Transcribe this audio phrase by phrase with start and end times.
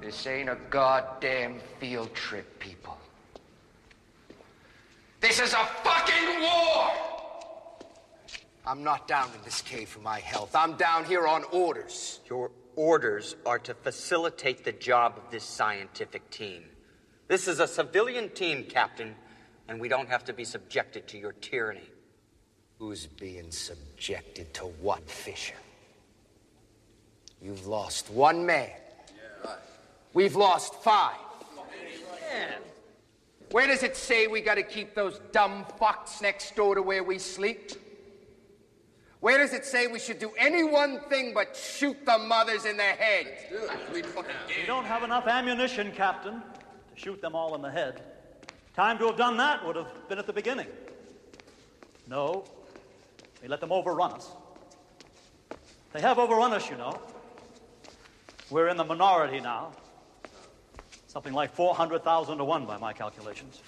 [0.00, 2.96] This ain't a goddamn field trip, people.
[5.20, 6.90] This is a fucking war!
[8.66, 10.54] I'm not down in this cave for my health.
[10.54, 12.20] I'm down here on orders.
[12.28, 16.64] Your orders are to facilitate the job of this scientific team.
[17.28, 19.14] This is a civilian team, Captain,
[19.68, 21.90] and we don't have to be subjected to your tyranny.
[22.78, 25.54] Who's being subjected to what, Fisher?
[27.42, 28.70] You've lost one man.
[28.70, 29.58] Yeah, right.
[30.12, 31.16] We've lost five.
[33.50, 37.18] Where does it say we gotta keep those dumb fucks next door to where we
[37.18, 37.72] sleep?
[39.18, 42.76] Where does it say we should do any one thing but shoot the mothers in
[42.76, 43.26] the head?
[43.92, 44.02] We
[44.66, 48.02] don't have enough ammunition, Captain, to shoot them all in the head.
[48.74, 50.68] Time to have done that would have been at the beginning.
[52.08, 52.44] No,
[53.42, 54.30] we let them overrun us.
[55.92, 56.98] They have overrun us, you know.
[58.48, 59.72] We're in the minority now.
[61.10, 63.62] Something like 400,000 to 1 by my calculations.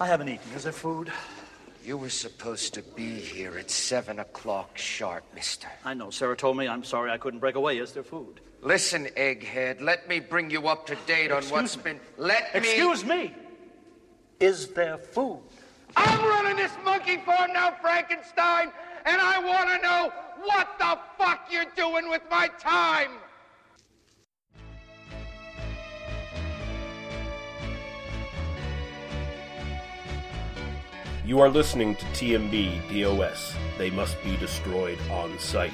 [0.00, 0.50] I haven't eaten.
[0.56, 1.12] Is there food?
[1.84, 5.68] You were supposed to be here at 7 o'clock sharp, mister.
[5.84, 6.08] I know.
[6.08, 6.66] Sarah told me.
[6.66, 7.76] I'm sorry I couldn't break away.
[7.76, 8.40] Is there food?
[8.62, 11.82] Listen, egghead, let me bring you up to date on Excuse what's me.
[11.82, 12.00] been.
[12.16, 12.60] Let me.
[12.60, 13.34] Excuse me.
[14.40, 15.42] Is there food?
[15.94, 18.72] I'm running this monkey farm now, Frankenstein,
[19.04, 20.10] and I want to know
[20.42, 23.10] what the fuck you're doing with my time.
[31.26, 33.56] You are listening to TMB DOS.
[33.78, 35.72] They must be destroyed on sight.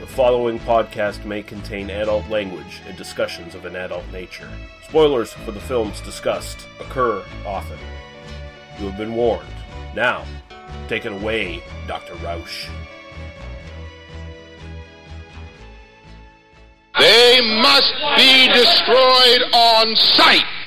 [0.00, 4.48] The following podcast may contain adult language and discussions of an adult nature.
[4.88, 7.78] Spoilers for the films discussed occur often.
[8.80, 9.46] You have been warned.
[9.94, 10.24] Now,
[10.88, 12.14] take it away, Dr.
[12.16, 12.68] Rausch.
[16.98, 20.59] They must be destroyed on sight.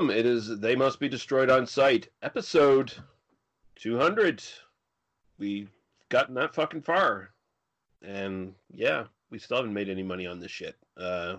[0.00, 0.16] Welcome.
[0.18, 2.90] It is They Must Be Destroyed on Sight, episode
[3.76, 4.42] 200.
[5.38, 5.68] We've
[6.08, 7.32] gotten that fucking far.
[8.00, 10.74] And yeah, we still haven't made any money on this shit.
[10.96, 11.36] Uh,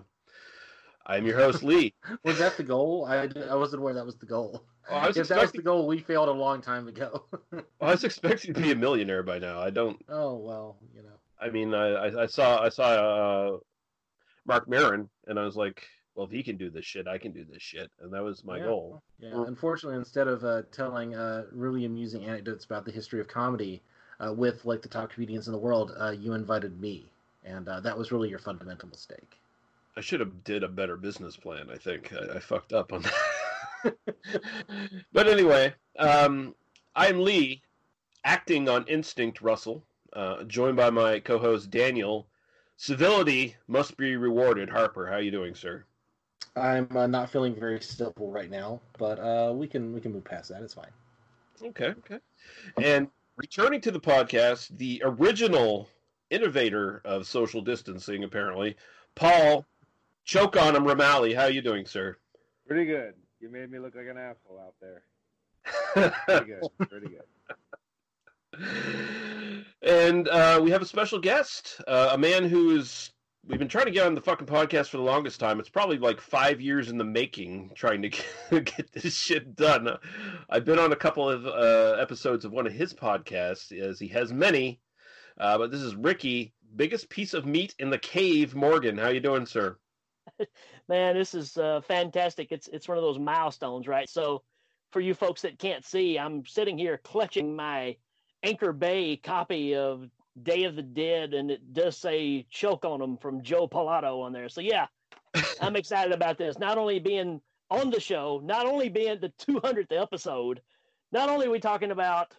[1.04, 1.92] I'm your host, Lee.
[2.24, 3.04] Was that the goal?
[3.04, 4.62] I, I wasn't aware that was the goal.
[4.88, 7.24] Oh, I was if that was expecting- the goal, we failed a long time ago.
[7.80, 9.60] I was expecting to be a millionaire by now.
[9.60, 10.00] I don't.
[10.08, 11.18] oh well, you know.
[11.40, 13.58] I mean, I, I, I saw I saw uh,
[14.46, 15.82] Marc Maron, and I was like,
[16.14, 18.44] well, if he can do this shit, I can do this shit, and that was
[18.44, 18.64] my Yeah.
[18.64, 19.02] goal.
[19.18, 19.44] Yeah.
[19.46, 23.82] Unfortunately, instead of uh, telling uh, really amusing anecdotes about the history of comedy
[24.20, 27.10] uh, with like the top comedians in the world, uh, you invited me,
[27.44, 29.38] and uh, that was really your fundamental mistake.
[29.96, 31.68] I should have did a better business plan.
[31.70, 33.96] I think I, I fucked up on that.
[35.12, 36.54] but anyway, um,
[36.94, 37.62] I'm Lee,
[38.24, 39.40] acting on instinct.
[39.42, 42.26] Russell, uh, joined by my co-host Daniel.
[42.76, 44.68] Civility must be rewarded.
[44.70, 45.84] Harper, how you doing, sir?
[46.56, 50.24] I'm uh, not feeling very simple right now, but uh, we can we can move
[50.24, 50.62] past that.
[50.62, 50.90] It's fine.
[51.62, 52.18] Okay, okay.
[52.82, 55.88] And returning to the podcast, the original
[56.30, 58.76] innovator of social distancing, apparently,
[59.14, 59.66] Paul
[60.24, 61.34] Choke on him, Ramali.
[61.34, 62.16] How you doing, sir?
[62.66, 63.14] Pretty good.
[63.40, 65.02] You made me look like an asshole out there.
[66.26, 66.62] Pretty good.
[66.88, 67.22] Pretty good.
[69.82, 73.10] and uh, we have a special guest, uh, a man who's
[73.46, 75.58] we've been trying to get on the fucking podcast for the longest time.
[75.58, 78.08] It's probably like five years in the making, trying to
[78.60, 79.88] get, this shit done.
[80.48, 84.08] I've been on a couple of uh, episodes of one of his podcasts, as he
[84.08, 84.80] has many.
[85.38, 88.54] Uh, but this is Ricky, biggest piece of meat in the cave.
[88.54, 89.76] Morgan, how you doing, sir?
[90.88, 94.42] man this is uh, fantastic it's it's one of those milestones right so
[94.92, 97.96] for you folks that can't see i'm sitting here clutching my
[98.42, 100.08] anchor bay copy of
[100.42, 104.32] day of the dead and it does say choke on them from joe pilato on
[104.32, 104.86] there so yeah
[105.60, 107.40] i'm excited about this not only being
[107.70, 110.60] on the show not only being the 200th episode
[111.12, 112.34] not only are we talking about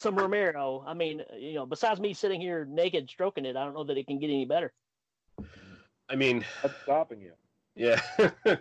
[0.00, 3.74] some romero i mean you know besides me sitting here naked stroking it i don't
[3.74, 4.72] know that it can get any better
[6.06, 7.32] I mean, What's stopping you?
[7.74, 7.98] yeah.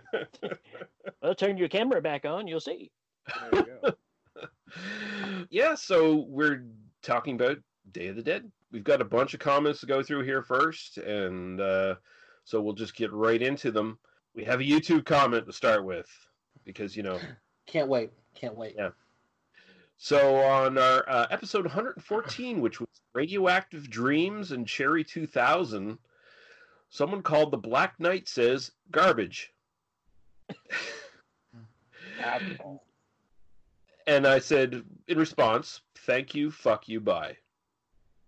[1.22, 2.90] well turn your camera back on you'll see
[3.52, 3.94] There you go.
[5.50, 6.64] yeah, so we're
[7.02, 7.58] talking about
[7.92, 8.50] Day of the Dead.
[8.72, 11.96] We've got a bunch of comments to go through here first, and uh,
[12.44, 14.00] so we'll just get right into them.
[14.36, 16.10] We have a YouTube comment to start with
[16.66, 17.20] because you know.
[17.66, 18.12] Can't wait.
[18.36, 18.76] Can't wait.
[18.78, 18.90] Yeah.
[19.98, 25.98] So on our uh, episode 114, which was Radioactive Dreams and Cherry 2000,
[26.90, 29.54] someone called the Black Knight says garbage.
[34.06, 37.38] And I said in response, "Thank you, fuck you, bye,"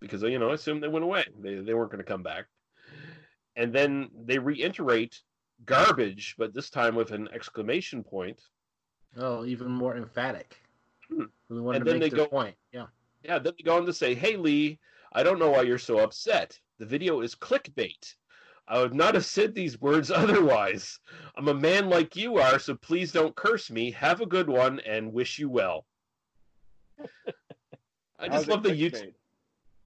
[0.00, 1.24] because you know I assumed they went away.
[1.40, 2.46] They they weren't going to come back.
[3.56, 5.18] And then they reiterate
[5.64, 8.40] garbage, but this time with an exclamation point.
[9.16, 10.60] Oh, even more emphatic.
[11.08, 11.24] Hmm.
[11.48, 12.56] And then they go- point.
[12.72, 12.86] Yeah.
[13.22, 14.78] Yeah, then they go on to say, "Hey Lee,
[15.12, 16.58] I don't know why you're so upset.
[16.78, 18.14] The video is clickbait.
[18.68, 20.98] I would not have said these words otherwise.
[21.36, 23.90] I'm a man like you are, so please don't curse me.
[23.92, 25.86] Have a good one and wish you well."
[28.18, 29.14] I just it love the YouTube.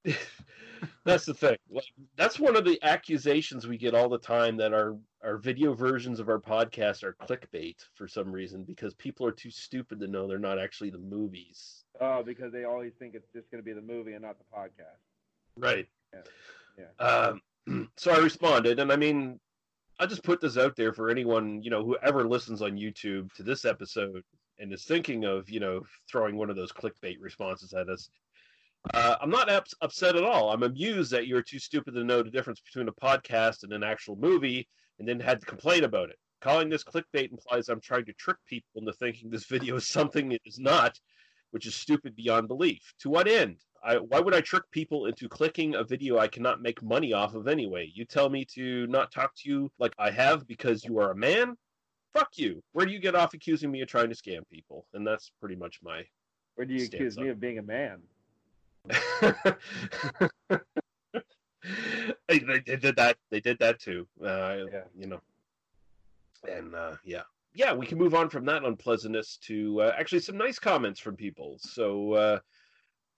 [1.04, 1.56] that's the thing.
[1.70, 1.84] Like
[2.16, 6.20] that's one of the accusations we get all the time that our our video versions
[6.20, 10.26] of our podcast are clickbait for some reason because people are too stupid to know
[10.26, 11.84] they're not actually the movies.
[12.00, 14.56] Oh, because they always think it's just going to be the movie and not the
[14.56, 15.00] podcast.
[15.56, 15.86] Right.
[16.78, 17.04] Yeah.
[17.04, 17.42] Um,
[17.96, 19.38] so I responded, and I mean,
[19.98, 23.42] I just put this out there for anyone you know whoever listens on YouTube to
[23.42, 24.22] this episode
[24.58, 28.08] and is thinking of you know throwing one of those clickbait responses at us.
[28.94, 30.50] Uh, I'm not ups- upset at all.
[30.50, 33.84] I'm amused that you're too stupid to know the difference between a podcast and an
[33.84, 34.66] actual movie,
[34.98, 36.16] and then had to complain about it.
[36.40, 40.32] Calling this clickbait implies I'm trying to trick people into thinking this video is something
[40.32, 40.98] it is not,
[41.50, 42.80] which is stupid beyond belief.
[43.00, 43.58] To what end?
[43.84, 47.34] I, why would I trick people into clicking a video I cannot make money off
[47.34, 47.90] of anyway?
[47.94, 51.16] You tell me to not talk to you like I have because you are a
[51.16, 51.56] man?
[52.12, 52.62] Fuck you.
[52.72, 54.86] Where do you get off accusing me of trying to scam people?
[54.94, 56.02] And that's pretty much my.
[56.56, 58.00] Where do you accuse me of being a man?
[62.28, 63.16] They, they, did that.
[63.30, 64.06] They did that too.
[64.22, 64.84] Uh, Yeah.
[64.96, 65.20] You know.
[66.48, 67.22] And uh, yeah,
[67.54, 71.16] yeah, we can move on from that unpleasantness to uh, actually some nice comments from
[71.16, 71.56] people.
[71.60, 72.38] So uh,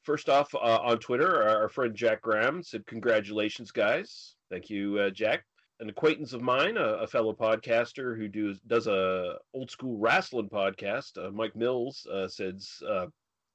[0.02, 4.36] first off, uh, on Twitter, our, friend Jack Graham said, "Congratulations, guys!
[4.50, 5.44] Thank you, uh, Jack."
[5.80, 10.48] An acquaintance of mine, a, a fellow podcaster who does does a old school wrestling
[10.48, 13.06] podcast, uh, Mike Mills, uh, says, uh,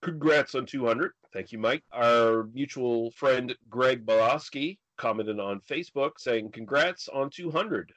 [0.08, 1.84] "Congrats on 200." Thank you, Mike.
[1.92, 7.92] Our mutual friend Greg Balaski commented on Facebook saying, "Congrats on 200."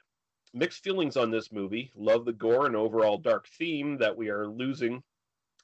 [0.53, 1.89] Mixed feelings on this movie.
[1.95, 5.01] Love the gore and overall dark theme that we are losing.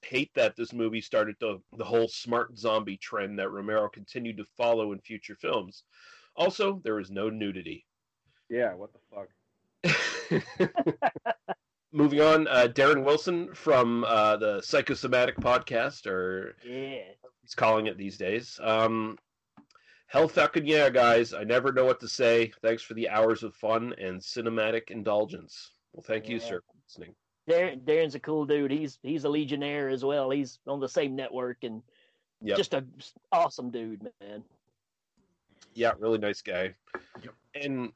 [0.03, 4.45] Hate that this movie started the, the whole smart zombie trend that Romero continued to
[4.45, 5.83] follow in future films.
[6.37, 7.85] Also, there is no nudity.
[8.47, 9.27] Yeah, what the fuck?
[11.97, 17.01] Moving on, uh, Darren Wilson from uh, the Psychosomatic podcast, or Yeah.
[17.41, 18.59] he's calling it these days.
[18.61, 19.17] Um,
[20.05, 21.33] hell fucking yeah, guys.
[21.33, 22.51] I never know what to say.
[22.61, 25.71] Thanks for the hours of fun and cinematic indulgence.
[25.91, 27.15] Well, thank you, sir, for listening.
[27.49, 28.69] Darren, Darren's a cool dude.
[28.69, 30.29] He's he's a Legionnaire as well.
[30.29, 31.81] He's on the same network and
[32.41, 32.57] Yep.
[32.57, 32.85] just a
[33.31, 34.43] awesome dude, man.
[35.73, 36.75] Yeah, really nice guy.
[37.23, 37.33] Yep.
[37.55, 37.91] And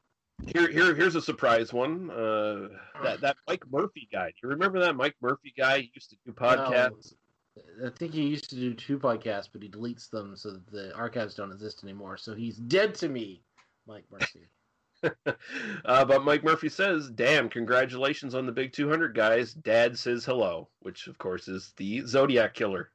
[0.46, 2.10] here, here, here's a surprise one.
[2.10, 2.68] Uh,
[3.02, 4.28] that that Mike Murphy guy.
[4.28, 5.80] Do you remember that Mike Murphy guy?
[5.80, 7.14] He used to do podcasts.
[7.84, 10.94] I think he used to do two podcasts, but he deletes them so that the
[10.94, 12.16] archives don't exist anymore.
[12.16, 13.42] So he's dead to me,
[13.86, 14.48] Mike Murphy.
[15.84, 20.68] uh, but Mike Murphy says, "Damn, congratulations on the big 200, guys." Dad says hello,
[20.80, 22.90] which of course is the Zodiac killer.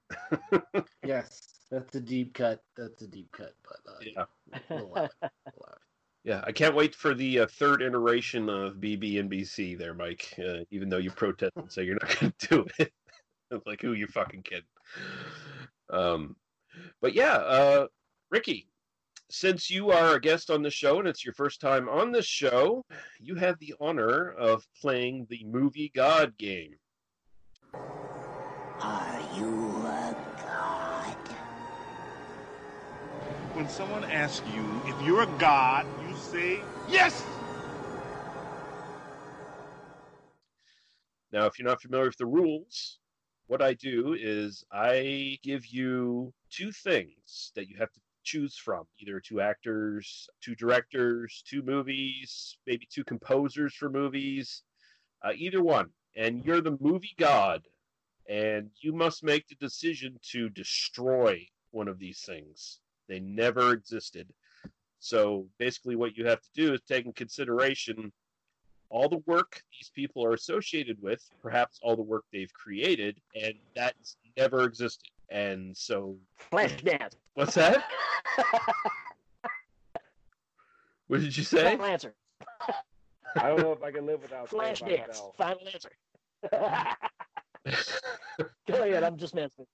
[1.05, 2.63] yes, that's a deep cut.
[2.75, 5.09] That's a deep cut, but uh, Yeah, we'll
[6.27, 6.35] allow it.
[6.35, 6.35] We'll allow it.
[6.35, 6.43] yeah.
[6.45, 10.33] I can't wait for the uh, third iteration of BB and BC there, Mike.
[10.39, 12.93] Uh, even though you protest and say you're not going to do it,
[13.51, 14.63] it's like who you fucking kidding?
[15.89, 16.35] Um,
[17.01, 17.87] but yeah, uh,
[18.31, 18.67] Ricky,
[19.29, 22.21] since you are a guest on the show and it's your first time on the
[22.21, 22.85] show,
[23.19, 26.75] you have the honor of playing the movie God game.
[28.81, 31.17] Are you a god?
[33.53, 36.59] When someone asks you if you're a god, you say
[36.89, 37.23] yes.
[41.31, 42.99] Now, if you're not familiar with the rules,
[43.47, 48.85] what I do is I give you two things that you have to choose from
[48.99, 54.63] either two actors, two directors, two movies, maybe two composers for movies,
[55.23, 55.89] uh, either one.
[56.15, 57.61] And you're the movie god,
[58.27, 62.79] and you must make the decision to destroy one of these things.
[63.07, 64.33] They never existed.
[64.99, 68.11] So basically, what you have to do is take in consideration
[68.89, 73.53] all the work these people are associated with, perhaps all the work they've created, and
[73.75, 75.09] that's never existed.
[75.29, 77.15] And so, Flash dance.
[77.33, 77.83] what's that?
[81.07, 81.63] What did you say?
[81.63, 82.13] Final answer.
[83.35, 85.19] I don't know if I can live without Flash Saved by the dance.
[85.19, 85.35] Bell.
[85.37, 85.91] Final answer.
[88.67, 89.03] Go ahead.
[89.03, 89.65] I'm just messing.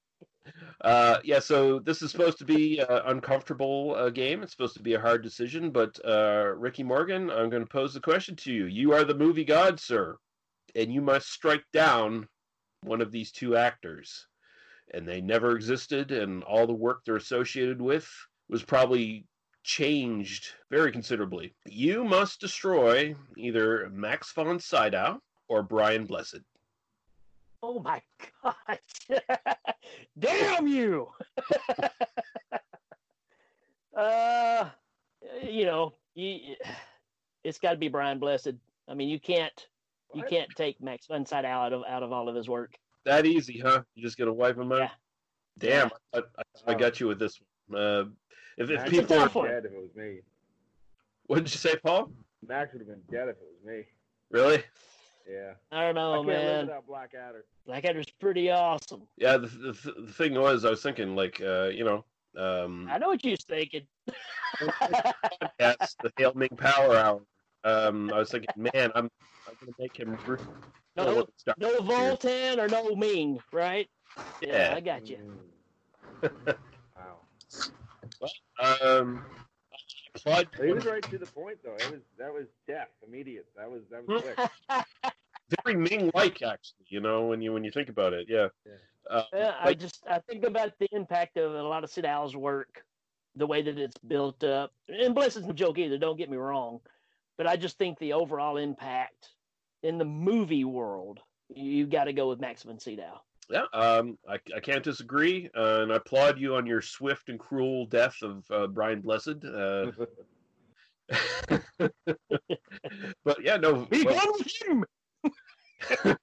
[0.82, 4.44] Uh, yeah, so this is supposed to be an uncomfortable uh, game.
[4.44, 7.94] It's supposed to be a hard decision, but uh, Ricky Morgan, I'm going to pose
[7.94, 8.66] the question to you.
[8.66, 10.18] You are the movie god, sir,
[10.76, 12.28] and you must strike down
[12.82, 14.28] one of these two actors.
[14.94, 18.08] And they never existed, and all the work they're associated with
[18.50, 19.26] was probably
[19.64, 21.56] changed very considerably.
[21.66, 26.42] You must destroy either Max von Sydow or Brian Blessed.
[27.64, 28.00] Oh my
[28.44, 28.78] gosh.
[30.20, 31.08] Damn you.
[33.98, 34.70] uh
[35.42, 36.56] you know, you,
[37.46, 38.56] it's got to be Brian Blessed.
[38.90, 39.68] I mean, you can't
[40.14, 42.76] you can't take Max von out of out of all of his work.
[43.06, 43.84] That easy, huh?
[43.96, 44.80] You just gonna wipe him out?
[44.80, 44.90] Yeah.
[45.58, 47.80] Damn, I, I, I got you with this one.
[47.80, 48.04] Uh,
[48.58, 50.20] if, if Max people would are, have been dead if it was me.
[51.28, 52.12] what did you say, Paul?
[52.46, 53.86] Max would have been dead if it was me.
[54.32, 54.64] Really?
[55.30, 55.54] Yeah.
[55.72, 56.66] I don't know, I can't live man.
[56.68, 57.46] without Blackadder.
[57.66, 59.04] Blackadder's pretty awesome.
[59.18, 59.38] Yeah.
[59.38, 62.06] The, the, the thing was, I was thinking, like, uh, you know,
[62.38, 63.84] um, I know what you're thinking.
[65.60, 67.22] that's the Hail Ming Power Hour.
[67.64, 69.10] Um, I was thinking, man, I'm
[69.48, 70.18] I'm gonna make him.
[70.26, 70.38] Re-
[70.98, 71.80] No, Stop no.
[71.80, 73.88] Vultan or no Ming, right?
[74.42, 74.76] Yeah, Yeah.
[74.76, 75.20] I got you.
[78.62, 78.78] Wow.
[78.82, 79.24] Um,
[80.16, 81.76] applaud But he was right to the point though.
[81.76, 83.46] It was that was death, immediate.
[83.58, 84.22] That was that was
[84.70, 85.13] quick.
[85.64, 86.86] Very Ming-like, actually.
[86.88, 88.48] You know, when you when you think about it, yeah.
[89.10, 92.84] Uh, Yeah, I just I think about the impact of a lot of Sydow's work,
[93.36, 94.72] the way that it's built up.
[94.88, 95.98] And Bless isn't a joke either.
[95.98, 96.80] Don't get me wrong,
[97.38, 99.30] but I just think the overall impact
[99.84, 101.20] in the movie world,
[101.54, 103.22] you've got to go with Max von Sydow.
[103.50, 107.38] Yeah, um, I, I can't disagree, uh, and I applaud you on your swift and
[107.38, 109.44] cruel death of uh, Brian Blessed.
[109.44, 109.92] Uh,
[113.26, 113.86] but yeah, no.
[113.86, 114.86] Be well, with him.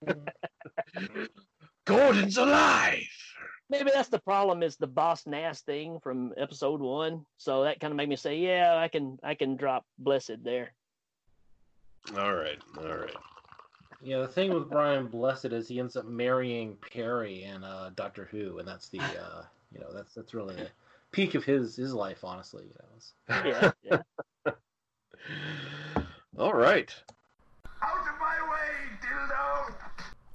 [1.84, 3.06] Gordon's alive.
[3.68, 7.24] Maybe that's the problem is the boss Nass thing from episode one.
[7.36, 10.72] So that kind of made me say, yeah, I can I can drop Blessed there.
[12.16, 13.14] All right, all right.
[14.02, 18.26] Yeah, the thing with Brian Blessed is he ends up marrying Peri and uh, Doctor
[18.30, 19.42] Who, and that's the uh,
[19.72, 20.68] you know that's that's really the
[21.12, 22.64] peak of his his life, honestly.
[22.64, 23.42] You know.
[23.44, 23.70] Yeah,
[24.46, 24.52] yeah.
[26.38, 26.94] All right.
[27.82, 28.70] Out of my way,
[29.02, 29.74] dildo!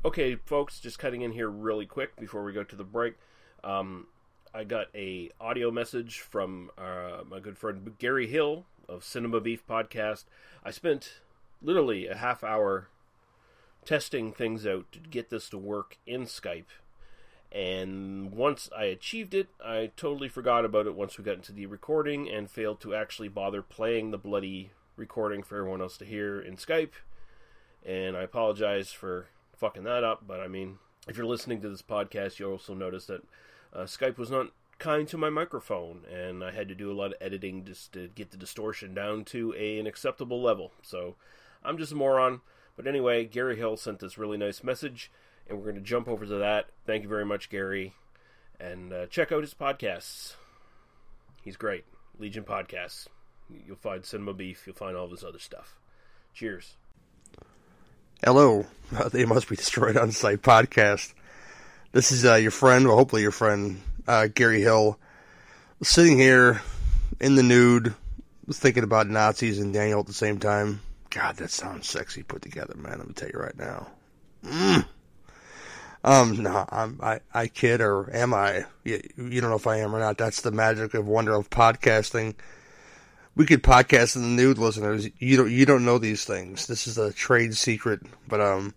[0.05, 3.15] Okay, folks, just cutting in here really quick before we go to the break.
[3.63, 4.05] Um,
[4.53, 9.65] I got a audio message from uh, my good friend Gary Hill of Cinema Beef
[9.65, 10.25] Podcast.
[10.63, 11.21] I spent
[11.59, 12.89] literally a half hour
[13.83, 16.65] testing things out to get this to work in Skype.
[17.51, 21.65] And once I achieved it, I totally forgot about it once we got into the
[21.65, 26.39] recording and failed to actually bother playing the bloody recording for everyone else to hear
[26.39, 26.93] in Skype.
[27.83, 31.81] And I apologize for fucking that up, but I mean, if you're listening to this
[31.81, 33.21] podcast, you'll also notice that
[33.73, 34.47] uh, Skype was not
[34.77, 38.07] kind to my microphone, and I had to do a lot of editing just to
[38.07, 40.71] get the distortion down to a, an acceptable level.
[40.81, 41.15] So
[41.63, 42.41] I'm just a moron.
[42.75, 45.11] But anyway, Gary Hill sent this really nice message,
[45.47, 46.69] and we're going to jump over to that.
[46.85, 47.93] Thank you very much, Gary.
[48.59, 50.35] And uh, check out his podcasts.
[51.41, 51.85] He's great.
[52.17, 53.07] Legion Podcasts.
[53.65, 54.63] You'll find Cinema Beef.
[54.65, 55.75] You'll find all this other stuff.
[56.33, 56.75] Cheers.
[58.23, 58.65] Hello,
[59.11, 61.13] they must be destroyed on site podcast.
[61.91, 64.97] This is uh, your friend, well, hopefully your friend, uh, Gary Hill,
[65.83, 66.61] sitting here
[67.19, 67.93] in the nude,
[68.51, 70.81] thinking about Nazis and Daniel at the same time.
[71.09, 72.93] God, that sounds sexy put together, man.
[72.93, 73.87] I'm gonna tell you right now.
[74.45, 74.85] Mm.
[76.03, 78.65] Um, no, I'm, I, I kid, or am I?
[78.83, 80.17] You, you don't know if I am or not.
[80.17, 82.35] That's the magic of wonder of podcasting.
[83.35, 85.09] We could podcast in the nude, listeners.
[85.19, 86.67] You don't, you don't know these things.
[86.67, 88.73] This is a trade secret, but um,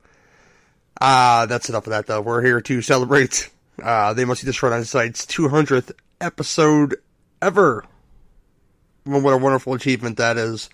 [1.01, 2.07] ah, that's enough of that.
[2.07, 3.51] Though we're here to celebrate.
[3.81, 6.97] Uh, they must be destroyed on site's 200th episode
[7.41, 7.85] ever.
[9.07, 10.69] Well, What a wonderful achievement that is!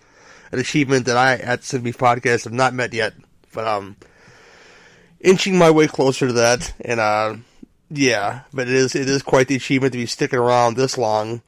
[0.50, 3.12] An achievement that I at Cinema Podcast have not met yet,
[3.52, 3.96] but um,
[5.20, 6.72] inching my way closer to that.
[6.80, 7.36] And uh,
[7.90, 11.42] yeah, but it is it is quite the achievement to be sticking around this long,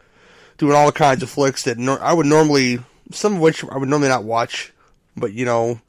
[0.59, 2.79] doing all kinds of flicks that I would normally,
[3.13, 4.73] some of which I would normally not watch,
[5.17, 5.81] but you know,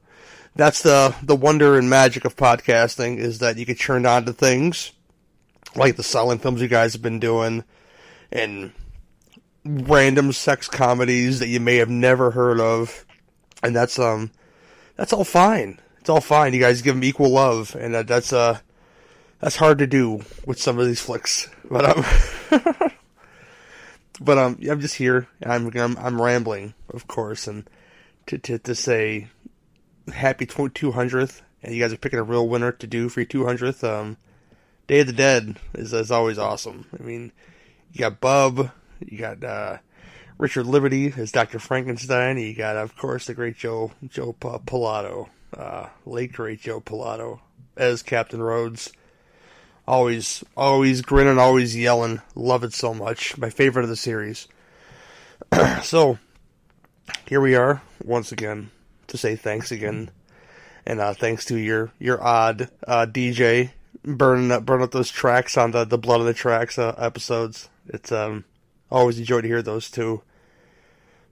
[0.56, 4.34] that's the the wonder and magic of podcasting is that you can turn on to
[4.34, 4.92] things
[5.76, 7.64] like the silent films you guys have been doing,
[8.32, 8.72] and
[9.64, 13.06] random sex comedies that you may have never heard of,
[13.64, 14.32] and that's um,
[14.96, 15.80] that's all fine.
[16.00, 16.54] It's all fine.
[16.54, 18.60] You guys give them equal love, and that, that's uh,
[19.40, 21.50] that's hard to do with some of these flicks.
[21.70, 22.92] But um,
[24.20, 25.28] but um, I'm just here.
[25.44, 27.70] I'm I'm, I'm rambling, of course, and
[28.28, 29.28] to to to say
[30.14, 33.28] happy two hundredth, and you guys are picking a real winner to do for your
[33.28, 33.84] two hundredth.
[33.84, 34.18] Um,
[34.88, 36.86] Day of the Dead is is always awesome.
[36.98, 37.32] I mean,
[37.92, 38.72] you got Bub,
[39.06, 39.78] you got uh,
[40.38, 42.38] Richard Liberty as Doctor Frankenstein.
[42.38, 47.42] You got, of course, the great Joe Joe Pilato, uh, late great Joe Pilato
[47.76, 48.92] as Captain Rhodes.
[49.88, 52.22] Always, always grinning, always yelling.
[52.36, 53.38] Love it so much.
[53.38, 54.48] My favorite of the series.
[55.82, 56.20] so,
[57.28, 58.72] here we are once again
[59.08, 60.10] to say thanks again,
[60.86, 63.72] and uh, thanks to your your odd uh, DJ
[64.04, 67.70] burning up burning up those tracks on the the blood of the tracks uh, episodes.
[67.88, 68.44] It's um
[68.92, 70.22] always enjoy to hear those too.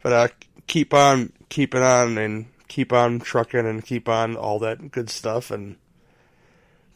[0.02, 0.28] But uh,
[0.68, 5.52] keep on keeping on and keep on trucking and keep on all that good stuff
[5.52, 5.78] and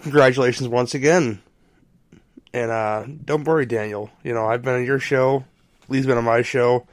[0.02, 1.42] congratulations once again.
[2.54, 4.10] And uh, don't worry, Daniel.
[4.24, 5.46] You know I've been on your show,
[5.88, 6.88] Lee's been on my show,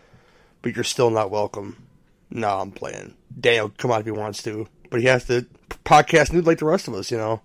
[0.62, 1.86] but you're still not welcome.
[2.30, 3.14] No, I'm playing.
[3.38, 5.46] Daniel, come on if he wants to, but he has to
[5.84, 7.10] podcast nude like the rest of us.
[7.10, 7.40] You know,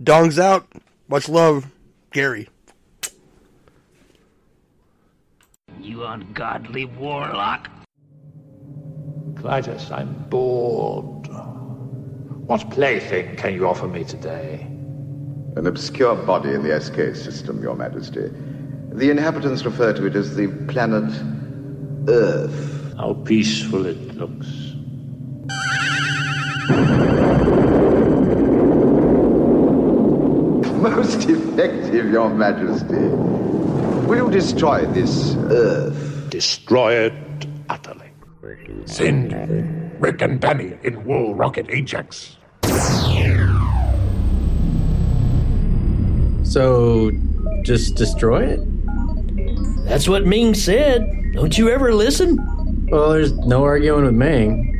[0.00, 0.66] dongs out.
[1.08, 1.66] Much love,
[2.12, 2.48] Gary.
[5.80, 7.70] You ungodly warlock.
[9.34, 11.28] Klytus, I'm bored.
[12.46, 14.75] What plaything can you offer me today?
[15.56, 18.28] An obscure body in the SK system, Your Majesty.
[18.90, 21.10] The inhabitants refer to it as the planet
[22.08, 22.94] Earth.
[22.98, 24.46] How peaceful it looks.
[30.76, 33.08] Most effective, Your Majesty.
[34.06, 36.26] Will you destroy this Earth?
[36.28, 38.10] Destroy it utterly.
[38.84, 39.32] Send
[40.00, 42.35] Rick and Danny in Wool Rocket Ajax.
[46.46, 47.10] So,
[47.62, 48.60] just destroy it?
[49.84, 51.04] That's what Ming said.
[51.34, 52.38] Don't you ever listen?
[52.88, 54.72] Well, there's no arguing with Ming.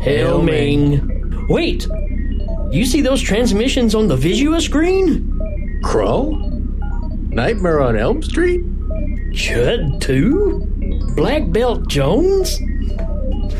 [0.00, 1.46] Hail, Ming.
[1.48, 1.86] Wait!
[2.70, 5.80] You see those transmissions on the Visua screen?
[5.84, 6.30] Crow?
[7.28, 8.62] Nightmare on Elm Street?
[9.32, 11.14] Chud 2?
[11.16, 12.58] Black Belt Jones?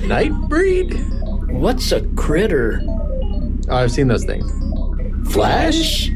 [0.00, 1.52] Nightbreed?
[1.52, 2.82] What's a critter?
[2.86, 4.50] Oh, I've seen those things.
[5.32, 6.10] Flash?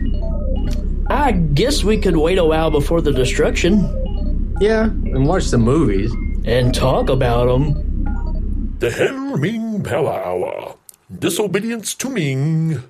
[1.14, 4.57] I guess we could wait a while before the destruction.
[4.61, 6.12] Yeah, and watch the movies.
[6.44, 8.74] And talk about them.
[8.81, 10.77] The Hail Ming Power Hour.
[11.18, 12.83] Disobedience to Ming.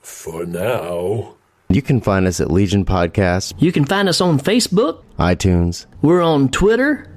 [0.00, 1.34] For now.
[1.68, 5.02] You can find us at Legion Podcast, You can find us on Facebook.
[5.18, 7.10] iTunes, We're on Twitter.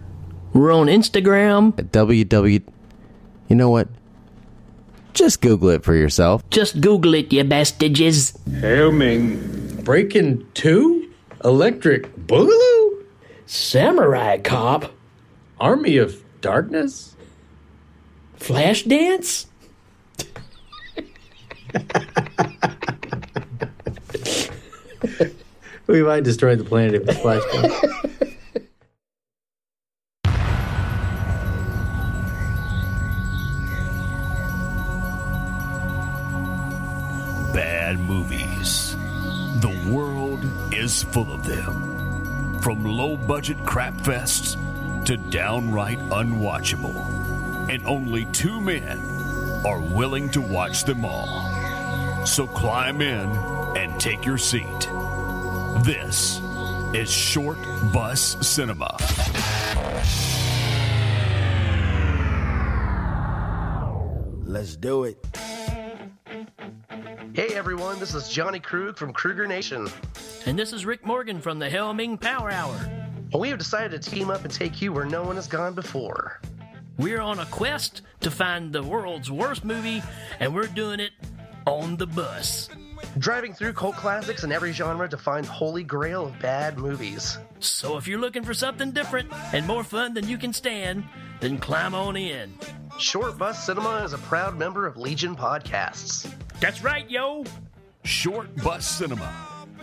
[0.54, 1.78] We're on Instagram.
[1.78, 2.64] at www.
[3.48, 3.88] You know what?
[5.14, 6.48] Just Google it for yourself.
[6.50, 8.38] Just Google it, you bastages.
[8.60, 9.82] Hail Ming.
[9.84, 11.12] Breaking 2?
[11.44, 13.04] Electric Boogaloo?
[13.46, 14.92] Samurai Cop.
[15.60, 17.16] Army of Darkness?
[18.36, 19.48] Flash Dance?
[25.90, 27.42] We might destroy the planet if it's flash
[37.90, 38.96] Bad movies.
[39.62, 42.60] The world is full of them.
[42.62, 44.54] From low budget crap fests
[45.06, 46.94] to downright unwatchable.
[47.68, 49.00] And only two men
[49.66, 52.28] are willing to watch them all.
[52.28, 53.28] So climb in
[53.76, 54.82] and take your seat.
[55.84, 56.40] This
[56.94, 57.58] is Short
[57.92, 58.98] Bus Cinema.
[64.46, 65.18] Let's do it.
[67.34, 69.88] Hey everyone, this is Johnny Krug from Kruger Nation.
[70.46, 72.76] And this is Rick Morgan from the Hail Ming Power Hour.
[73.32, 75.74] And we have decided to team up and take you where no one has gone
[75.74, 76.42] before.
[76.98, 80.04] We're on a quest to find the world's worst movie,
[80.40, 81.12] and we're doing it
[81.66, 82.70] on the bus.
[83.18, 87.38] Driving through cult classics in every genre to find holy grail of bad movies.
[87.60, 91.04] So if you're looking for something different and more fun than you can stand,
[91.40, 92.54] then climb on in.
[92.98, 96.32] Short Bus Cinema is a proud member of Legion Podcasts.
[96.60, 97.44] That's right, yo.
[98.04, 99.32] Short Bus Cinema.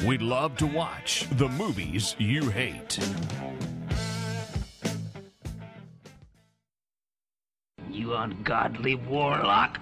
[0.07, 2.99] We love to watch the movies you hate.
[7.91, 9.81] You ungodly warlock.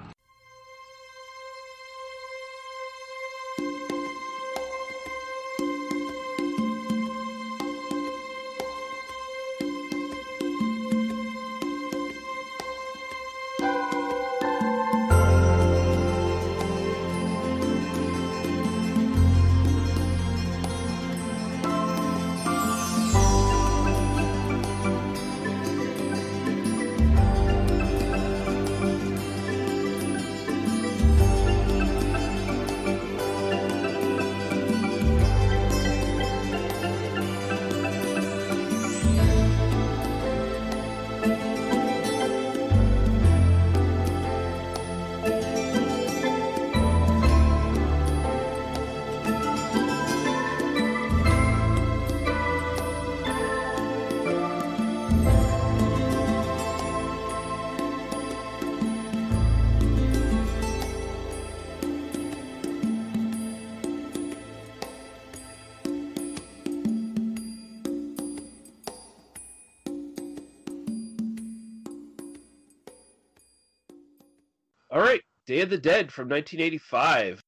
[75.47, 77.43] Day of the Dead from 1985.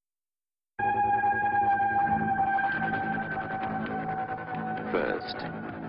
[4.93, 5.37] First,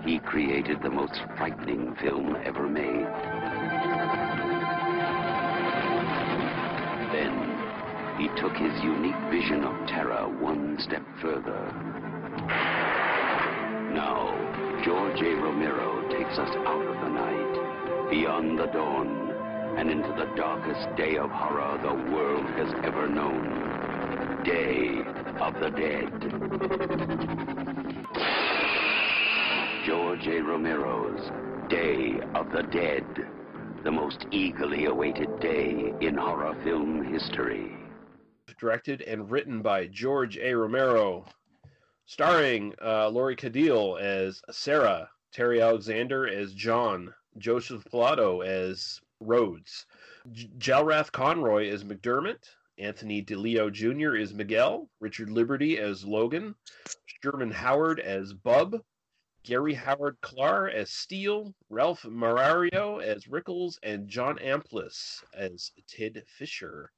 [0.06, 3.04] he created the most frightening film ever made.
[7.12, 7.36] Then,
[8.16, 11.72] he took his unique vision of terror one step further.
[13.92, 14.32] Now,
[14.82, 15.34] George A.
[15.34, 19.27] Romero takes us out of the night, beyond the dawn,
[19.78, 24.42] and into the darkest day of horror the world has ever known.
[24.42, 24.88] Day
[25.38, 26.10] of the Dead.
[29.86, 30.40] George A.
[30.40, 31.30] Romero's
[31.70, 33.06] Day of the Dead,
[33.84, 37.76] the most eagerly awaited day in horror film history.
[38.58, 40.54] Directed and written by George A.
[40.54, 41.24] Romero.
[42.04, 49.86] Starring uh, Lori Cardille as Sarah, Terry Alexander as John, Joseph Pilato as Rhodes,
[50.32, 52.44] J- Jarlath Conroy is McDermott,
[52.78, 54.16] Anthony Dileo Jr.
[54.16, 56.54] is Miguel, Richard Liberty as Logan,
[57.22, 58.80] Sherman Howard as Bub,
[59.42, 66.92] Gary Howard Clark as Steele, Ralph Marrero as Rickles, and John Amplas as Ted Fisher.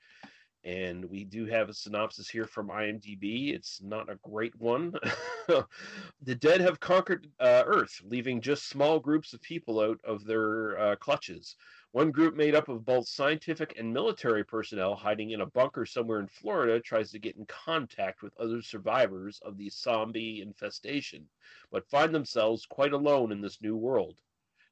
[0.62, 3.54] And we do have a synopsis here from IMDb.
[3.54, 4.92] It's not a great one.
[5.48, 10.78] the dead have conquered uh, Earth, leaving just small groups of people out of their
[10.78, 11.56] uh, clutches.
[11.92, 16.20] One group made up of both scientific and military personnel hiding in a bunker somewhere
[16.20, 21.28] in Florida tries to get in contact with other survivors of the zombie infestation,
[21.72, 24.20] but find themselves quite alone in this new world.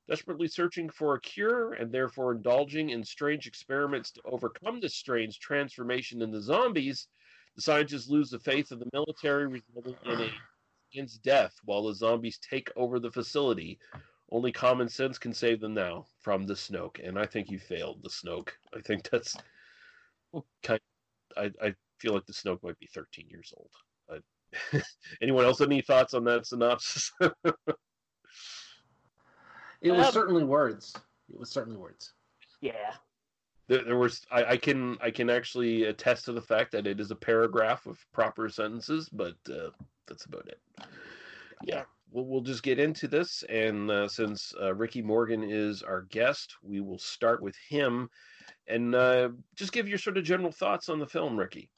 [0.06, 5.40] Desperately searching for a cure and therefore indulging in strange experiments to overcome this strange
[5.40, 7.08] transformation in the zombies,
[7.56, 10.30] the scientists lose the faith of the military, resulting in a
[10.92, 13.76] against death while the zombies take over the facility.
[14.30, 18.02] Only common sense can save them now from the Snoke, and I think you failed
[18.02, 18.50] the Snoke.
[18.76, 19.36] I think that's
[20.62, 20.80] kind.
[21.36, 23.70] I I feel like the Snoke might be 13 years old.
[24.10, 24.80] I,
[25.22, 27.12] anyone else have any thoughts on that synopsis?
[29.80, 30.92] It was Um, certainly words.
[31.32, 32.12] It was certainly words.
[32.60, 32.94] Yeah.
[33.68, 36.98] there, there was I, I can I can actually attest to the fact that it
[36.98, 39.70] is a paragraph with proper sentences, but uh,
[40.08, 40.60] that's about it.
[41.62, 46.02] Yeah, we'll we'll just get into this, and uh, since uh, Ricky Morgan is our
[46.02, 48.08] guest, we will start with him,
[48.66, 51.70] and uh, just give your sort of general thoughts on the film, Ricky.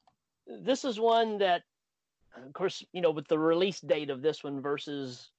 [0.46, 1.62] this is one that
[2.46, 5.30] of course you know with the release date of this one versus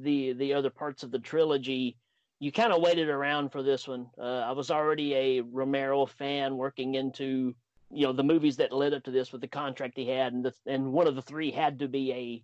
[0.00, 1.96] the the other parts of the trilogy
[2.40, 6.56] you kind of waited around for this one uh, i was already a romero fan
[6.56, 7.54] working into
[7.90, 10.44] you know the movies that led up to this with the contract he had and
[10.44, 12.42] the, and one of the three had to be a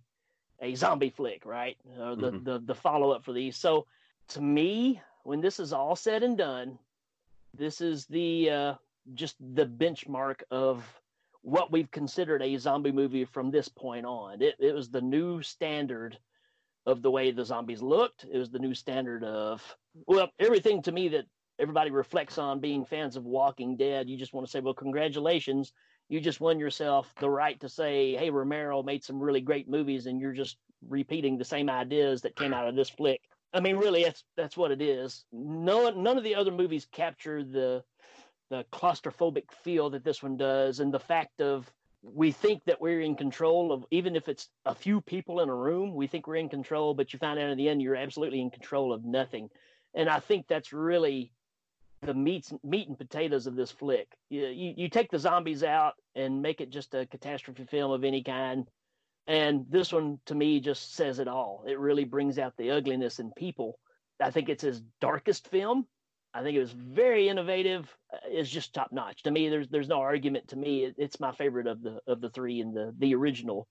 [0.61, 2.43] a zombie flick right uh, the, Mhm.
[2.45, 3.85] the the follow up for these so
[4.29, 6.77] to me when this is all said and done
[7.53, 8.73] this is the uh,
[9.15, 10.83] just the benchmark of
[11.41, 14.41] what we've considered a zombie movie from this point on.
[14.41, 16.19] It, it was the new standard
[16.85, 18.25] of the way the zombies looked.
[18.31, 19.63] It was the new standard of
[20.05, 21.25] well, everything to me that
[21.57, 24.07] everybody reflects on being fans of Walking Dead.
[24.09, 25.73] You just want to say, well, congratulations,
[26.09, 30.07] you just won yourself the right to say, hey, Romero made some really great movies,
[30.07, 33.21] and you're just repeating the same ideas that came out of this flick.
[33.53, 35.25] I mean, really, that's that's what it is.
[35.31, 37.83] No, none of the other movies capture the
[38.49, 43.01] the claustrophobic feel that this one does, and the fact of we think that we're
[43.01, 46.35] in control of even if it's a few people in a room, we think we're
[46.35, 49.49] in control, but you find out in the end you're absolutely in control of nothing.
[49.93, 51.33] And I think that's really
[52.01, 54.07] the meats meat and potatoes of this flick.
[54.29, 58.03] You, you you take the zombies out and make it just a catastrophe film of
[58.03, 58.67] any kind.
[59.27, 61.63] And this one to me just says it all.
[61.67, 63.77] It really brings out the ugliness in people.
[64.21, 65.85] I think it's his darkest film.
[66.33, 67.89] I think it was very innovative.
[68.13, 69.23] Uh, It's just top notch.
[69.23, 70.47] To me, there's there's no argument.
[70.49, 73.67] To me, it, it's my favorite of the of the three in the the original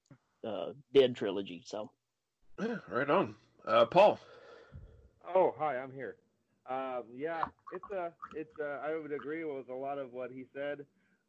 [0.47, 1.63] uh, Dead trilogy.
[1.67, 1.91] So
[2.61, 3.35] Yeah, right on.
[3.67, 4.19] Uh, Paul.
[5.35, 6.17] Oh, hi, I'm here.
[6.69, 10.45] Um, yeah, it's uh, it's uh, I would agree with a lot of what he
[10.55, 10.85] said.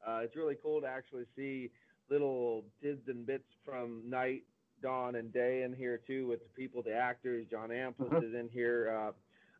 [0.06, 1.70] Uh, it's really cool to actually see
[2.10, 4.44] little tids and bits from night,
[4.82, 7.46] dawn, and day in here too, with the people, the actors.
[7.50, 8.24] John Amplas Mhm.
[8.24, 8.90] is in here.
[8.90, 9.12] Uh,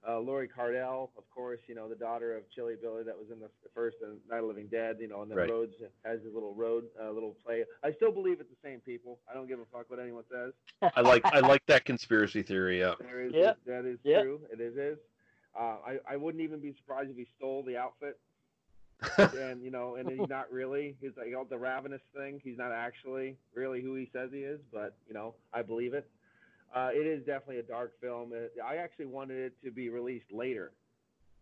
[0.08, 3.40] uh, Lori Cardille, of course, you know the daughter of Chilly Billy that was in
[3.40, 4.98] the, the first uh, Night of the Living Dead.
[5.00, 5.50] You know, and then Right.
[5.50, 7.64] Rhodes has his little road, uh, little play.
[7.84, 9.20] I still believe it's the same people.
[9.30, 10.54] I don't give a fuck what anyone says.
[10.96, 12.80] I like I like that conspiracy theory.
[12.80, 12.96] Yeah.
[13.00, 13.58] There is Yep.
[13.66, 14.24] that is Yep.
[14.24, 14.42] true.
[14.52, 15.00] It is is.
[15.58, 18.20] Uh, I I wouldn't even be surprised if he stole the outfit.
[19.18, 20.96] and you know, and he's not really.
[21.00, 22.42] He's like oh, the ravenous thing.
[22.44, 26.06] He's not actually really who he says he is, but you know, I believe it.
[26.76, 28.34] Uh, it is definitely a dark film.
[28.64, 30.72] I actually wanted it to be released later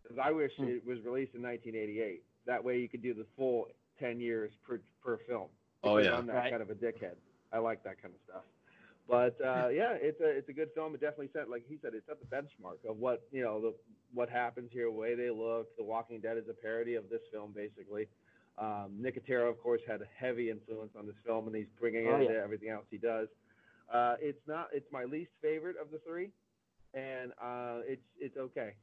[0.08, 2.24] 'Cause I wish it was released in 1988.
[2.46, 3.68] That way you could do the full
[4.00, 5.50] 10 years per per film.
[5.84, 6.16] Oh, yeah.
[6.18, 6.50] I'm that Right.
[6.52, 7.16] kind of a dickhead.
[7.52, 8.44] I like that kind of stuff.
[9.08, 10.94] But uh, yeah, it's a it's a good film.
[10.96, 13.74] It definitely set like he said, it set the benchmark of what you know the
[14.14, 15.76] what happens here, the way they look.
[15.78, 18.08] The Walking Dead is a parody of this film basically.
[18.58, 22.16] Um, Nicotero, of course, had a heavy influence on this film, and he's bringing Oh,
[22.16, 22.44] it into yeah.
[22.44, 23.28] everything else he does.
[23.94, 26.32] Uh, it's not it's my least favorite of the three,
[26.94, 28.74] and uh, it's it's okay.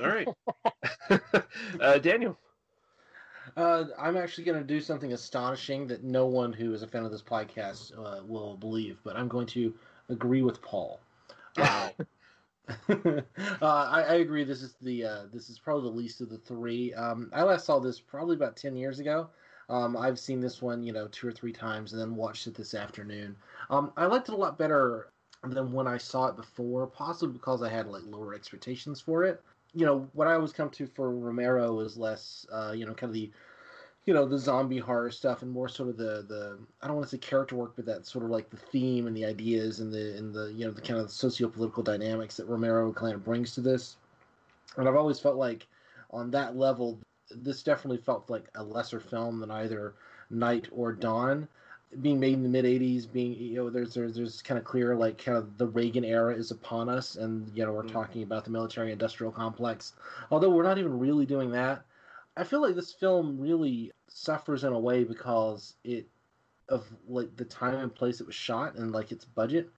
[0.00, 0.28] All right.
[1.80, 2.38] uh, Daniel.
[3.56, 7.04] Uh, I'm actually going to do something astonishing that no one who is a fan
[7.04, 9.74] of this podcast uh, will believe, but I'm going to
[10.10, 11.00] agree with Paul.
[11.56, 11.92] Wow.
[12.88, 13.22] uh,
[13.62, 14.44] I, I agree.
[14.44, 16.92] This is the uh, this is probably the least of the three.
[16.94, 19.28] Um, I last saw this probably about ten years ago.
[19.68, 22.54] Um, I've seen this one, you know, two or three times, and then watched it
[22.54, 23.36] this afternoon.
[23.70, 25.08] Um, I liked it a lot better
[25.44, 29.42] than when I saw it before, possibly because I had like lower expectations for it.
[29.74, 33.10] You know, what I always come to for Romero is less, uh, you know, kind
[33.10, 33.30] of the,
[34.06, 37.08] you know, the zombie horror stuff, and more sort of the the I don't want
[37.10, 39.92] to say character work, but that sort of like the theme and the ideas and
[39.92, 43.52] the and the you know the kind of socio-political dynamics that Romero kind of brings
[43.54, 43.96] to this.
[44.76, 45.66] And I've always felt like
[46.10, 49.94] on that level, this definitely felt like a lesser film than either
[50.30, 51.48] Night or Dawn.
[52.00, 54.94] Being made in the mid '80s, being you know, there's there's, there's kind of clear
[54.94, 57.92] like kind of the Reagan era is upon us, and you know we're mm.
[57.92, 59.94] talking about the military-industrial complex.
[60.30, 61.84] Although we're not even really doing that,
[62.36, 66.06] I feel like this film really suffers in a way because it
[66.68, 69.70] of like the time and place it was shot and like its budget.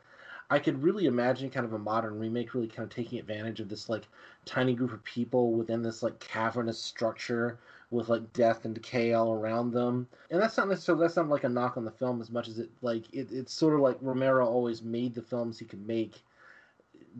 [0.50, 3.68] I could really imagine kind of a modern remake really kind of taking advantage of
[3.68, 4.08] this like
[4.46, 7.58] tiny group of people within this like cavernous structure
[7.90, 10.08] with like death and decay all around them.
[10.30, 12.58] And that's not necessarily that's not like a knock on the film as much as
[12.58, 16.22] it like it, it's sort of like Romero always made the films he could make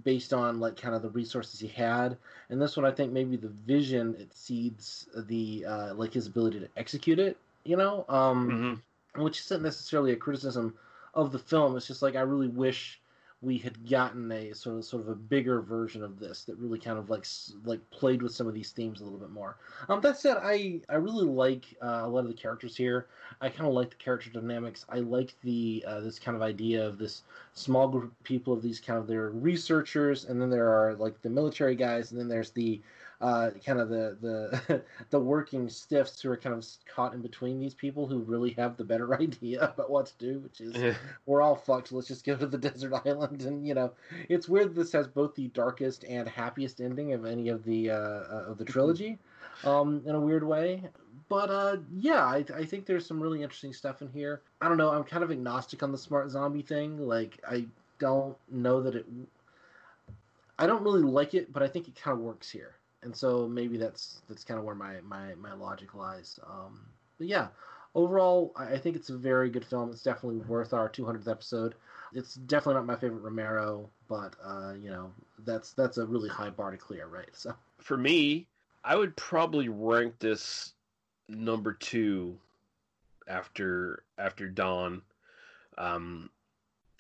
[0.05, 2.17] based on like kind of the resources he had.
[2.51, 6.69] And this one I think maybe the vision exceeds the uh like his ability to
[6.77, 8.05] execute it, you know?
[8.09, 8.83] Um
[9.17, 10.75] which isn't necessarily a criticism
[11.15, 11.77] of the film.
[11.77, 13.01] It's just like I really wish
[13.41, 16.79] we had gotten a sort of sort of a bigger version of this that really
[16.79, 17.25] kind of like
[17.65, 19.57] like played with some of these themes a little bit more.
[19.89, 23.07] Um, that said, I I really like uh, a lot of the characters here.
[23.41, 24.85] I kind of like the character dynamics.
[24.89, 27.23] I like the uh, this kind of idea of this
[27.55, 31.23] small group of people of these kind of they're researchers, and then there are like
[31.23, 32.81] the military guys, and then there's the
[33.21, 37.59] uh, kind of the the the working stiffs who are kind of caught in between
[37.59, 40.97] these people who really have the better idea about what to do, which is
[41.27, 41.91] we're all fucked.
[41.93, 43.93] Let's just go to the desert island, and you know,
[44.29, 44.75] it's weird.
[44.75, 48.59] This has both the darkest and happiest ending of any of the uh, uh, of
[48.59, 49.19] the trilogy,
[49.65, 50.83] um, in a weird way.
[51.29, 54.41] But uh, yeah, I, I think there's some really interesting stuff in here.
[54.61, 54.91] I don't know.
[54.91, 56.99] I'm kind of agnostic on the smart zombie thing.
[56.99, 57.67] Like, I
[57.99, 59.07] don't know that it.
[60.59, 63.47] I don't really like it, but I think it kind of works here, and so
[63.47, 66.41] maybe that's that's kind of where my my my logic lies.
[66.49, 66.81] Um,
[67.19, 67.49] but yeah,
[67.95, 69.91] overall, I I think it's a very good film.
[69.91, 71.75] It's definitely worth our 200th episode.
[72.13, 75.13] It's definitely not my favorite Romero, but uh, you know
[75.45, 77.29] that's that's a really high bar to clear, right?
[77.33, 78.47] So For me,
[78.85, 80.75] I would probably rank this
[81.29, 82.39] number two
[83.27, 85.03] after after Dawn.
[85.77, 86.31] Um,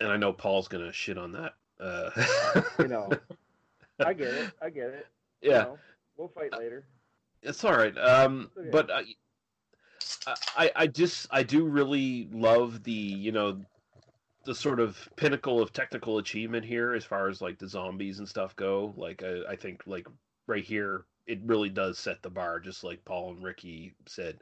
[0.01, 1.55] and I know Paul's gonna shit on that.
[1.81, 2.11] Uh,
[2.79, 3.19] You know,
[4.05, 4.51] I get it.
[4.63, 5.07] I get it.
[5.43, 5.63] You Yeah.
[5.63, 5.79] know,
[6.17, 6.85] we'll fight later.
[7.43, 7.97] It's all right.
[7.99, 8.69] Um, okay.
[8.71, 9.05] but I,
[10.57, 13.61] I, I just, I do really love the, you know,
[14.49, 18.27] the sort of pinnacle of technical achievement here as far as like the zombies and
[18.27, 18.95] stuff go.
[18.97, 20.07] Like, I, I think like
[20.47, 24.39] right here, it really does set the bar, just like Paul and Ricky said.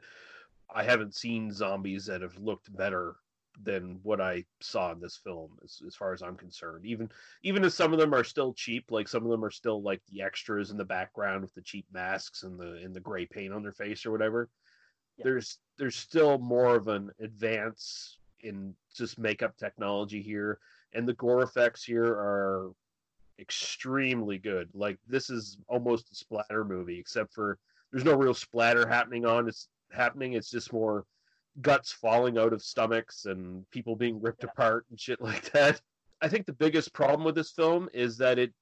[0.73, 3.17] I haven't seen zombies that have looked better
[3.61, 6.85] than what I saw in this film, as, as far as I'm concerned.
[6.85, 7.09] Even
[7.43, 10.01] even if some of them are still cheap, like some of them are still like
[10.07, 13.53] the extras in the background with the cheap masks and the and the gray paint
[13.53, 14.47] on their face or whatever.
[15.17, 20.59] There's there's still more of an advance in just makeup technology here,
[20.93, 22.71] and the gore effects here are
[23.39, 24.69] extremely good.
[24.73, 27.57] Like this is almost a splatter movie, except for
[27.91, 29.47] there's no real splatter happening on.
[29.47, 30.33] It's happening.
[30.33, 31.05] It's just more
[31.61, 35.81] guts falling out of stomachs and people being ripped apart and shit like that.
[36.21, 38.53] I think the biggest problem with this film is that it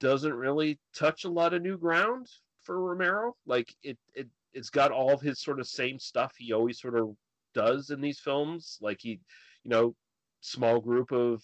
[0.00, 2.28] doesn't really touch a lot of new ground
[2.62, 3.34] for Romero.
[3.46, 6.98] Like it, it it's got all of his sort of same stuff he always sort
[6.98, 7.14] of
[7.56, 8.78] does in these films.
[8.80, 9.20] Like he,
[9.64, 9.94] you know,
[10.40, 11.42] small group of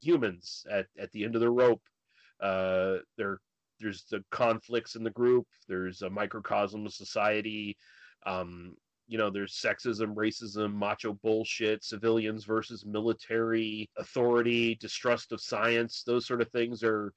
[0.00, 1.82] humans at, at the end of the rope.
[2.40, 3.38] Uh, there
[3.80, 5.46] there's the conflicts in the group.
[5.68, 7.76] There's a microcosm of society.
[8.26, 8.74] Um,
[9.06, 16.02] you know, there's sexism, racism, macho bullshit, civilians versus military authority, distrust of science.
[16.04, 17.12] Those sort of things are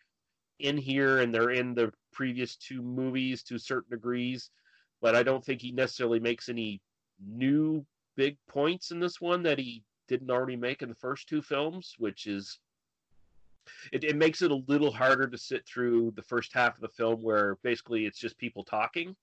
[0.60, 4.51] in here and they're in the previous two movies to certain degrees,
[5.01, 6.79] but I don't think he necessarily makes any
[7.19, 7.86] new
[8.21, 11.95] big points in this one that he didn't already make in the first two films,
[11.97, 12.60] which is
[13.91, 16.89] it, it makes it a little harder to sit through the first half of the
[16.89, 19.15] film where basically it's just people talking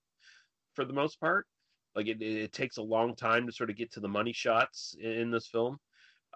[0.73, 1.47] for the most part.
[1.95, 4.97] Like it, it takes a long time to sort of get to the money shots
[5.01, 5.77] in, in this film.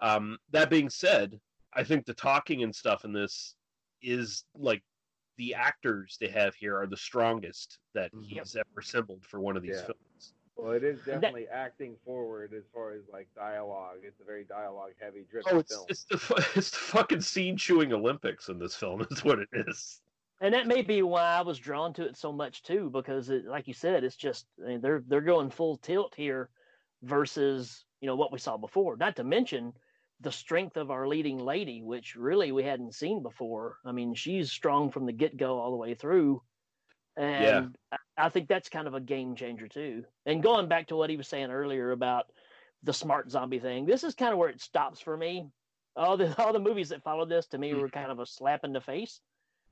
[0.00, 1.38] Um, that being said,
[1.74, 3.56] I think the talking and stuff in this
[4.00, 4.82] is like
[5.36, 9.62] the actors they have here are the strongest that he's ever assembled for one of
[9.62, 9.92] these Yeah.
[9.92, 10.34] films.
[10.56, 13.98] Well, it is definitely acting forward as far as like dialogue.
[14.02, 15.86] It's a very dialogue heavy driven Oh, it's film.
[15.88, 20.00] it's the it's the fucking scene chewing Olympics in this film is what it is.
[20.40, 23.46] and that may be why I was drawn to it so much too, because it,
[23.46, 26.50] like you said, it's just I mean, they're they're going full tilt here
[27.02, 28.96] versus you know what we saw before.
[28.96, 29.72] Not to mention
[30.20, 33.78] the strength of our leading lady, which really we hadn't seen before.
[33.84, 36.40] I mean, she's strong from the get go all the way through,
[37.16, 40.04] and I, I think that's kind of a game changer too.
[40.26, 42.26] And going back to what he was saying earlier about
[42.82, 45.46] the smart zombie thing, this is kind of where it stops for me.
[45.96, 48.64] All the all the movies that followed this to me were kind of a slap
[48.64, 49.20] in the face.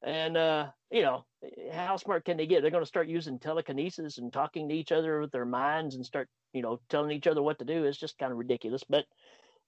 [0.05, 1.25] And uh, you know,
[1.73, 2.63] how smart can they get?
[2.63, 6.05] They're going to start using telekinesis and talking to each other with their minds and
[6.05, 7.85] start, you know, telling each other what to do.
[7.85, 8.83] It's just kind of ridiculous.
[8.89, 9.05] But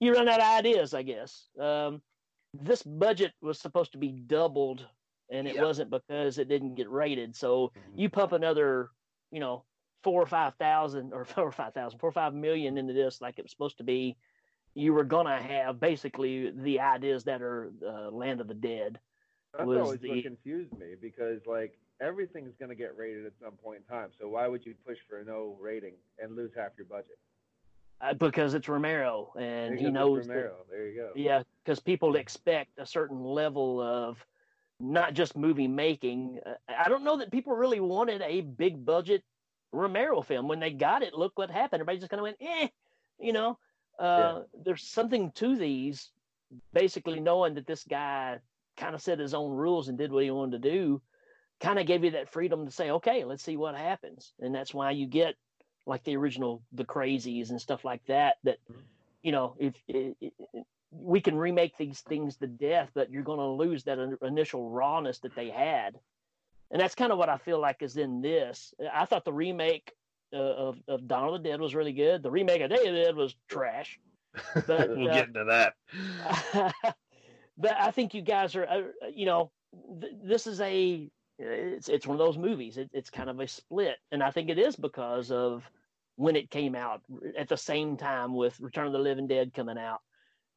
[0.00, 1.46] you run out of ideas, I guess.
[1.60, 2.02] Um,
[2.52, 4.86] this budget was supposed to be doubled,
[5.30, 7.34] and it wasn't because it didn't get rated.
[7.36, 8.90] So you pump another,
[9.30, 9.64] you know,
[10.02, 13.20] four or five thousand or four or five thousand, four or five million into this,
[13.20, 14.16] like it was supposed to be.
[14.74, 18.98] You were gonna have basically the ideas that are uh, Land of the Dead.
[19.56, 23.32] That's was always the what confused me because like everything's going to get rated at
[23.40, 24.08] some point in time.
[24.20, 27.18] So why would you push for a no rating and lose half your budget?
[28.00, 31.12] uh, because it's Romero and he knows that- There you go.
[31.14, 34.18] Yeah, because people expect a certain level of
[34.80, 36.40] not just movie making.
[36.44, 39.22] Uh, I don't know that people really wanted a big budget
[39.72, 40.48] Romero film.
[40.48, 41.80] When they got it, look what happened.
[41.80, 42.68] Everybody just kind of went, eh,
[43.18, 43.58] you know.
[43.98, 46.10] Uh, There's something to these,
[46.72, 48.38] basically knowing that this guy
[48.76, 51.00] kind of set his own rules and did what he wanted to do,
[51.60, 54.32] kind of gave you that freedom to say, okay, let's see what happens.
[54.40, 55.36] And that's why you get
[55.86, 58.36] like the original The Crazies and stuff like that.
[58.44, 58.58] That
[59.22, 60.30] you know, if i i
[60.96, 65.18] we can remake these things to death, but you're going to lose that initial rawness
[65.20, 65.98] that they had.
[66.70, 68.74] And that's kind of what I feel like is in this.
[68.92, 69.92] I thought the remake
[70.32, 72.22] uh, of, of of the Dead was really good.
[72.22, 73.98] The remake of Day of the Dead was trash.
[74.66, 76.74] But, we'll uh, get into that.
[77.56, 78.82] but I think you guys are, uh,
[79.14, 79.52] you know,
[80.00, 82.76] th- this is a, it's it's one of those movies.
[82.76, 85.62] It, it's kind of a split, and I think it is because of
[86.16, 87.02] when it came out
[87.38, 90.00] at the same time with Return of the Living Dead coming out.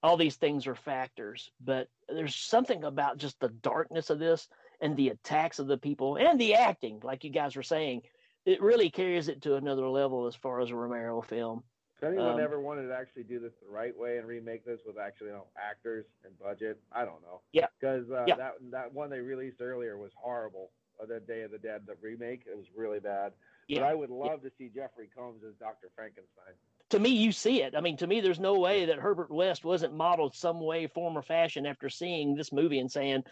[0.04, 4.48] All these things are factors, but there's something about just the darkness of this
[4.80, 8.04] and the attacks of the people and the acting, like you guys were saying.
[8.46, 11.64] It really carries it to another level as far as a Romero film.
[11.98, 14.80] If anyone Um, ever wanted to actually do this the right way and remake this
[14.86, 17.42] with actually you know, actors and budget, I don't know.
[17.52, 17.66] Yeah.
[17.80, 18.36] Because uh, Yeah.
[18.36, 20.72] that that one they released earlier was horrible.
[21.02, 23.34] Uh, the Day of the Dead, the remake, it was really bad.
[23.68, 23.80] Yeah.
[23.80, 25.90] But I would love to see Jeffrey Combs as Dr.
[25.96, 26.54] Frankenstein.
[26.90, 27.76] To me, you see it.
[27.76, 31.18] I mean, to me, there's no way that Herbert West wasn't modeled some way, form,
[31.18, 33.24] or fashion after seeing this movie and saying,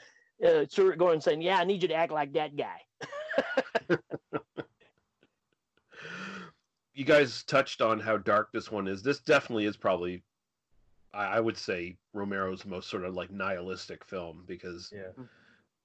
[0.45, 2.81] uh, Stuart Gordon saying, "Yeah, I need you to act like that guy."
[6.93, 9.01] you guys touched on how dark this one is.
[9.01, 10.23] This definitely is probably,
[11.13, 15.11] I, I would say, Romero's most sort of like nihilistic film because, Yeah.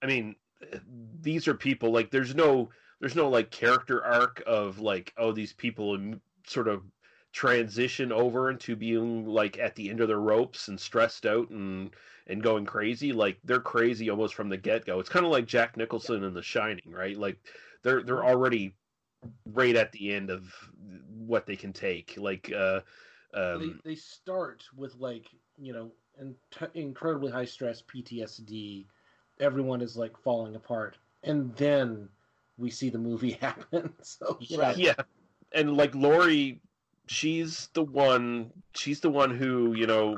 [0.02, 0.34] I mean,
[1.20, 2.70] these are people like there's no
[3.00, 6.82] there's no like character arc of like oh these people im- sort of
[7.32, 11.90] transition over into being like at the end of their ropes and stressed out and
[12.26, 14.98] and going crazy like they're crazy almost from the get-go.
[15.00, 17.16] It's kind of like jack nicholson in the shining right?
[17.16, 17.38] Like
[17.82, 18.74] they're they're already
[19.46, 20.52] right at the end of
[21.14, 22.80] what they can take like uh
[23.34, 25.26] um they, they start with like
[25.58, 26.34] you know in
[26.74, 28.86] incredibly high stress PTSD.
[29.38, 32.08] Everyone is like falling apart, and then
[32.58, 33.92] we see the movie happen.
[34.02, 34.94] so know, yeah.
[35.52, 36.60] And like lori
[37.10, 40.16] she's the one she's the one who you know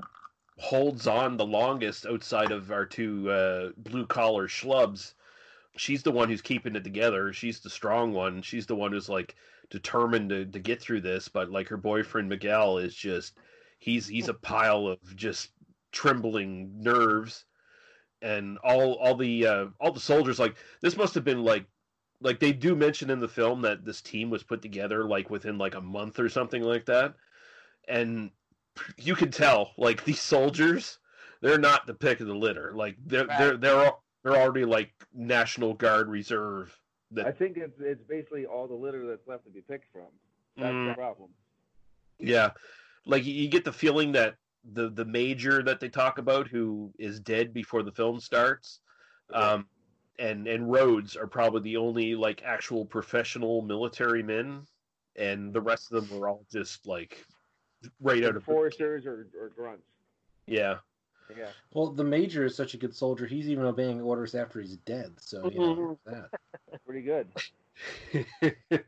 [0.59, 5.15] holds on the longest outside of our two uh blue collar schlubs.
[5.79, 7.33] She's the one who's keeping it together.
[7.33, 8.43] She's the strong one.
[8.43, 9.35] She's the one who's like
[9.71, 13.39] determined to, to get through this but like her boyfriend miguel is just
[13.79, 15.49] he's he's a pile of just
[15.93, 17.47] trembling nerves.
[18.21, 21.65] And all all the uh all the soldiers like this must have been like
[22.23, 25.59] like they do mention in the film that this team was put together like within
[25.59, 27.15] like a month or something like that
[27.89, 28.31] and
[28.97, 30.99] you can tell like these soldiers
[31.41, 34.93] they're not the pick of the litter like they're they're they're all they're already like
[35.13, 36.79] National Guard Reserve.
[37.11, 40.07] That, I think it's it's basically all the litter that's left to be picked from.
[40.57, 40.91] That's Mm.
[40.91, 41.31] the problem.
[42.21, 42.51] Yeah,
[43.05, 46.93] like you- you get the feeling that the the major that they talk about, who
[47.01, 48.81] is dead before the film starts,
[49.35, 49.67] um,
[50.19, 54.67] and and Rhodes are probably the only like actual professional military men,
[55.17, 57.25] and the rest of them are all just like
[58.01, 59.85] right out of Enforcers or, or grunts.
[60.47, 60.77] yeah.
[61.37, 61.49] Yeah.
[61.73, 63.27] Well, the major is such a good soldier.
[63.27, 65.13] He's even obeying orders after he's dead.
[65.19, 66.13] So you know mm-hmm.
[66.13, 66.81] that.
[66.87, 67.29] Pretty good.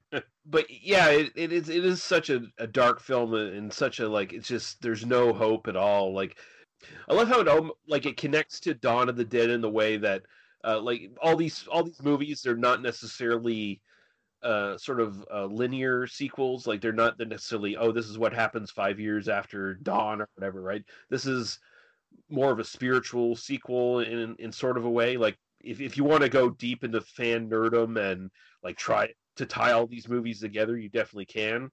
[0.46, 4.08] but yeah, it, it is it is such a, a dark film and such a
[4.08, 6.12] like it's just there's no hope at all.
[6.12, 6.36] Like
[7.08, 9.70] I love how it al- like it connects to Dawn of the Dead in the
[9.70, 10.22] way that
[10.64, 13.80] uh, like all these all these movies they're not necessarily
[14.42, 16.66] uh, sort of uh, linear sequels.
[16.66, 20.60] Like they're not necessarily oh this is what happens five years after Dawn or whatever.
[20.60, 20.84] Right?
[21.10, 21.58] This is
[22.28, 25.16] more of a spiritual sequel in in sort of a way.
[25.16, 28.30] Like if if you want to go deep into fan nerdum and
[28.62, 31.70] like try to tie all these movies together, you definitely can.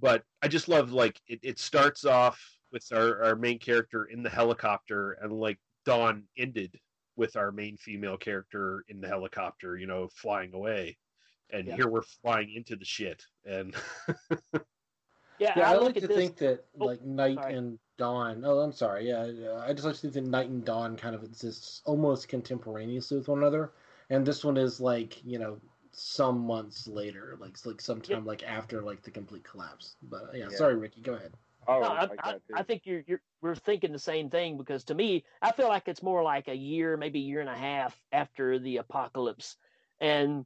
[0.00, 2.40] But I just love like it, it starts off
[2.72, 6.78] with our, our main character in the helicopter and like Dawn ended
[7.16, 10.96] with our main female character in the helicopter, you know, flying away.
[11.52, 11.76] And Yeah.
[11.76, 13.24] here we're flying into the shit.
[13.44, 13.74] And
[15.38, 17.54] Yeah, Yeah, I, I like to this- think that Oh, like night sorry.
[17.54, 18.44] and dawn.
[18.44, 19.08] Oh, I'm sorry.
[19.08, 22.28] Yeah, yeah, I just like to think that night and dawn kind of exists almost
[22.28, 23.72] contemporaneously with one another,
[24.10, 25.58] and this one is like you know
[25.92, 29.96] some months later, like like sometime like after like the complete collapse.
[30.02, 30.56] But yeah, Yeah.
[30.56, 31.32] sorry, Ricky, go ahead.
[31.70, 34.94] Oh, No, I, I, I think you're, you're we're thinking the same thing because to
[34.94, 37.98] me, I feel like it's more like a year, maybe a year and a half
[38.12, 39.56] after the apocalypse,
[40.00, 40.44] and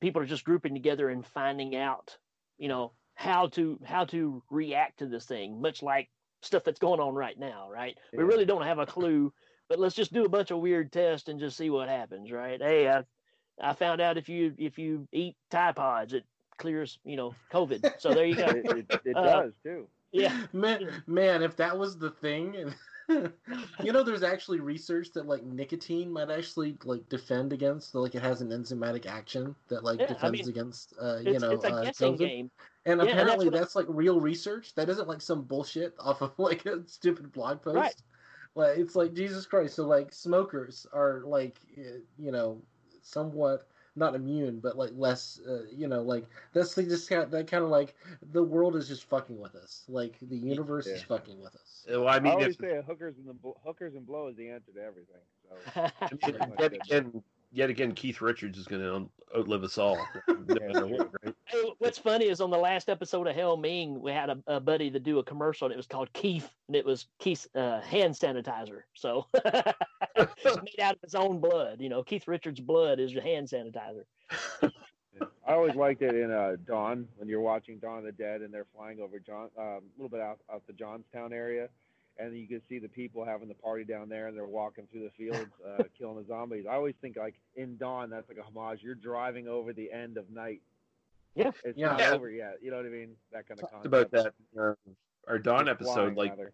[0.00, 2.16] people are just grouping together and finding out,
[2.58, 6.08] you know, how to how to react to this thing, much like
[6.42, 7.96] stuff that's going on right now, right?
[8.12, 9.32] We really don't have a clue,
[9.68, 12.60] but let's just do a bunch of weird tests and just see what happens, right?
[12.60, 13.04] Hey, I
[13.60, 16.24] I found out if you if you eat Tide Pods, it
[16.58, 17.92] clears, you know, COVID.
[17.98, 18.46] So there you go.
[18.46, 19.88] It, it, it Uh, does too.
[20.14, 20.46] Yeah.
[20.52, 22.74] man, man, if that was the thing,
[23.08, 28.22] you know, there's actually research that like nicotine might actually like defend against, like it
[28.22, 31.64] has an enzymatic action that like Yeah, I defends mean, against, uh, you know, it's
[31.64, 32.18] a uh, guessing COVID.
[32.18, 32.50] game.
[32.86, 34.74] And Yeah, and that's apparently I- that's, like real research.
[34.74, 37.74] That isn't like some bullshit off of like a stupid blog post.
[37.80, 38.02] Right.
[38.54, 39.74] Like it's like Jesus Christ.
[39.76, 42.62] So like smokers are like eh, you know
[43.02, 47.46] somewhat not immune, but like less uh, you know like that's the just kind that
[47.46, 47.94] kind of like
[48.32, 49.84] the world is just fucking with us.
[49.88, 51.86] Like the universe is fucking with us.
[51.88, 54.50] well, I I mean, always if, say hookers and the hookers and blow is the
[54.50, 55.22] answer to everything.
[55.42, 56.64] So pretty much
[57.54, 59.96] yet again, Keith Richards is going to outlive us all.
[60.36, 61.34] What, right?
[61.46, 64.60] Hey, what's funny is on the last episode of Hail Ming, we had a, a
[64.60, 67.80] buddy to do a commercial, and it was called Keith, and it was Keith's uh,
[67.80, 68.82] hand sanitizer.
[68.94, 69.26] So
[70.16, 71.80] made out of his own blood.
[71.80, 74.04] You know, Keith Richards' blood is your hand sanitizer.
[75.46, 78.52] I always liked it in uh, Dawn when you're watching Dawn of the Dead and
[78.52, 81.68] they're flying over John um, a little bit out, out the Johnstown area,
[82.18, 85.02] and you can see the people having the party down there and they're walking through
[85.04, 86.64] the fields uh, killing the zombies.
[86.68, 88.80] I always think like in Dawn that's like a homage.
[88.82, 90.60] You're driving over the end of night.
[91.34, 91.88] Yeah, it's Yeah.
[91.88, 92.12] not Yeah.
[92.14, 92.58] over yet.
[92.62, 93.16] You know what I mean?
[93.32, 94.14] That kind of talked concept.
[94.14, 94.74] about that uh,
[95.26, 96.52] our Dawn Or episode, flying, like, rather.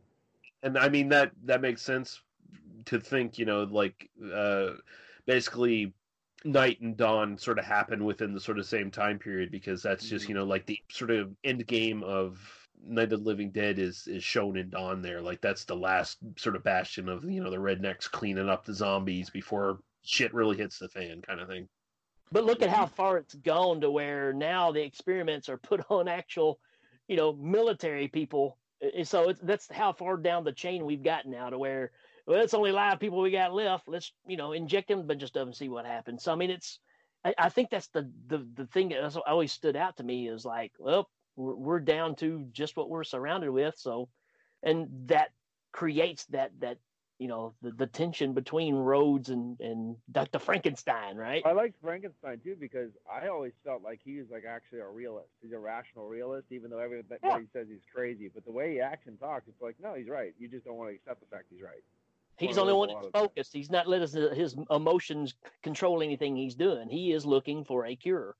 [0.62, 2.22] and I mean that that makes sense
[2.86, 4.70] to think, you know, like uh,
[5.26, 5.92] basically
[6.44, 10.08] night and dawn sort of happen within the sort of same time period because that's
[10.08, 10.30] just Mm-hmm.
[10.30, 12.40] you know like the sort of end game of
[12.87, 15.20] Night of the Living Dead is is shown in Dawn there.
[15.20, 18.74] Like that's the last sort of bastion of you know the rednecks cleaning up the
[18.74, 21.68] zombies before shit really hits the fan, kind of thing.
[22.33, 26.09] But look at how far it's gone to where now the experiments are put on
[26.09, 26.61] actual,
[27.09, 28.57] you know, military people.
[28.81, 31.91] And so that's how far down the chain we've gotten now to where,
[32.26, 33.89] well, it's only live people we got left.
[33.89, 36.22] Let's, you know, inject them, but just doesn't see what happens.
[36.22, 36.78] So, I mean, it's,
[37.24, 40.45] I, I think that's the, the, the thing that always stood out to me is
[40.45, 43.74] like, well, we're, we're down to just what we're surrounded with.
[43.76, 44.09] So,
[44.62, 45.31] and that
[45.72, 46.78] creates that, that,
[47.18, 50.39] you know, the, the tension between Rhodes and, and Dr.
[50.39, 51.43] Frankenstein, right?
[51.45, 55.28] I like Frankenstein too because I always felt like he was like actually a realist.
[55.43, 57.39] He's a rational realist, even though everybody Yeah.
[57.53, 58.31] says he's crazy.
[58.35, 60.33] But the way he acts and talks, it's like, no, he's right.
[60.39, 61.83] You just don't want to accept the fact he's right.
[62.39, 63.53] He's the only one that's focused.
[63.53, 66.89] He's not letting his, his emotions control anything he's doing.
[66.89, 68.35] He is looking for a cure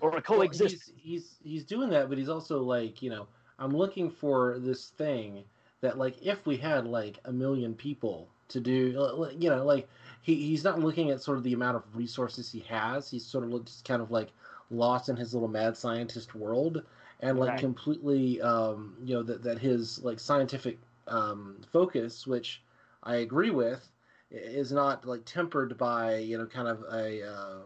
[0.00, 0.82] or a Well, coexistence.
[0.86, 4.90] he's, he's he's doing that, but he's also like, you know, I'm looking for this
[4.90, 5.44] thing
[5.80, 9.88] that like if we had like a million people to do, you know, like
[10.22, 13.10] he, he's not looking at sort of the amount of resources he has.
[13.10, 14.32] He's sort of just kind of like
[14.70, 16.84] lost in his little mad scientist world,
[17.20, 17.56] and like Right.
[17.56, 22.62] completely, um, you know, that that his like scientific um, focus, which
[23.02, 23.92] I agree with,
[24.30, 27.62] is not like tempered by you know kind of a, uh,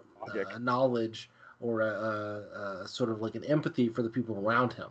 [0.55, 1.31] a knowledge
[1.61, 4.91] or a, a, a sort of like an empathy for the people around him,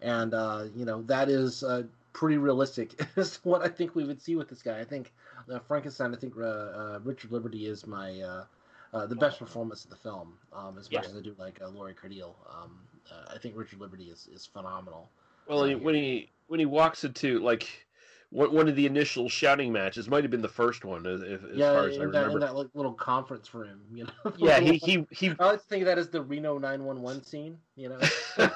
[0.00, 1.82] and uh, you know that is uh,
[2.12, 3.00] pretty realistic.
[3.16, 4.80] is what I think we would see with this guy.
[4.80, 5.12] I think
[5.50, 6.14] uh, Frankenstein.
[6.14, 8.44] I think uh, uh, Richard Liberty is my uh,
[8.92, 10.38] uh, the best performance of the film.
[10.52, 11.10] Um, as much Yeah.
[11.10, 12.78] as I do like uh, Lori Cardille, um,
[13.10, 15.10] uh, I think Richard Liberty is, is phenomenal.
[15.48, 17.85] Well, he, when he when he walks into like
[18.30, 21.40] one, one of the initial shouting matches, might have been the first one, as, as
[21.54, 24.32] yeah, far as I that, in that like, little conference room, you know.
[24.38, 27.58] Yeah, he- he- he- I like to think of that as the Reno 911 scene,
[27.76, 27.98] you know.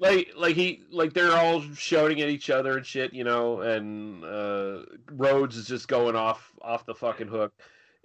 [0.00, 4.24] like like he like they're all shouting at each other and shit, you know, and
[4.24, 4.82] uh
[5.12, 7.52] Rhodes is just going off off the fucking hook,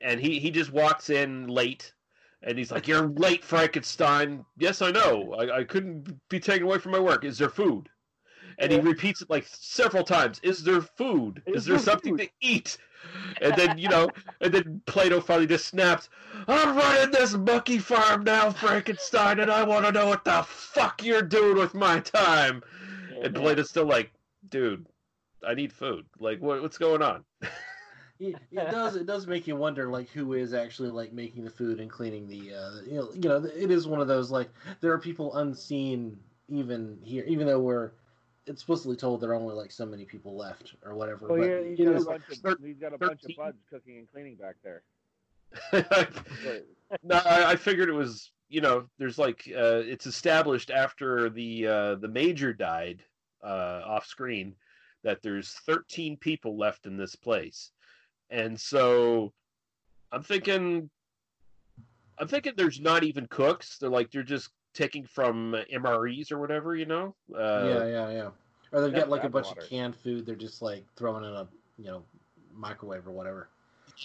[0.01, 1.93] and he he just walks in late.
[2.41, 5.35] And he's like, "You're late, Frankenstein." Yes, I know.
[5.37, 7.25] I, I couldn't be taken away from my work.
[7.25, 7.89] Is there food?
[8.59, 10.39] And he repeats it like several times.
[10.43, 11.41] Is there food?
[11.45, 12.77] Is, there, something to eat?
[13.41, 14.09] And then you know,
[14.41, 16.09] and then Plato finally just snaps.
[16.47, 21.03] I'm running this monkey farm now, Frankenstein, and I want to know what the fuck
[21.03, 22.61] you're doing with my time.
[23.23, 24.11] And Plato's still like,
[24.49, 24.85] dude,
[25.47, 26.05] I need food.
[26.19, 27.23] Like, what, what's going on?
[28.19, 31.49] it, it does it does make you wonder like who is actually like making the
[31.49, 34.49] food and cleaning the uh you know you know it is one of those like
[34.81, 37.91] there are people unseen even here even though we're
[38.49, 41.47] it's supposedly told there are only like so many people left or whatever Well, but
[41.47, 44.55] yeah, he's got, bunch of, he's got a bunch of buds cooking and cleaning back
[44.63, 44.81] there.
[47.03, 51.67] no, I, I figured it was you know there's like uh, it's established after the
[51.67, 53.03] uh, the major died
[53.43, 54.55] uh, off screen
[55.03, 57.71] that there's 13 people left in this place,
[58.31, 59.31] and so
[60.11, 60.89] I'm thinking
[62.17, 63.77] I'm thinking there's not even cooks.
[63.77, 67.13] They're like they're just taking from MREs or whatever, you know.
[67.35, 68.29] Uh, yeah yeah yeah
[68.71, 69.61] or they've got like a bunch water.
[69.61, 72.03] of canned food they're just like throwing in a you know
[72.53, 73.49] microwave or whatever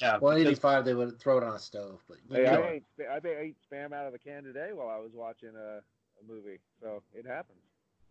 [0.00, 2.46] Yeah, well because- 85 they would throw it on a stove but Hey.
[2.46, 5.78] I ate, I ate spam out of the can today while I was watching a,
[5.78, 7.58] a movie, so it happens.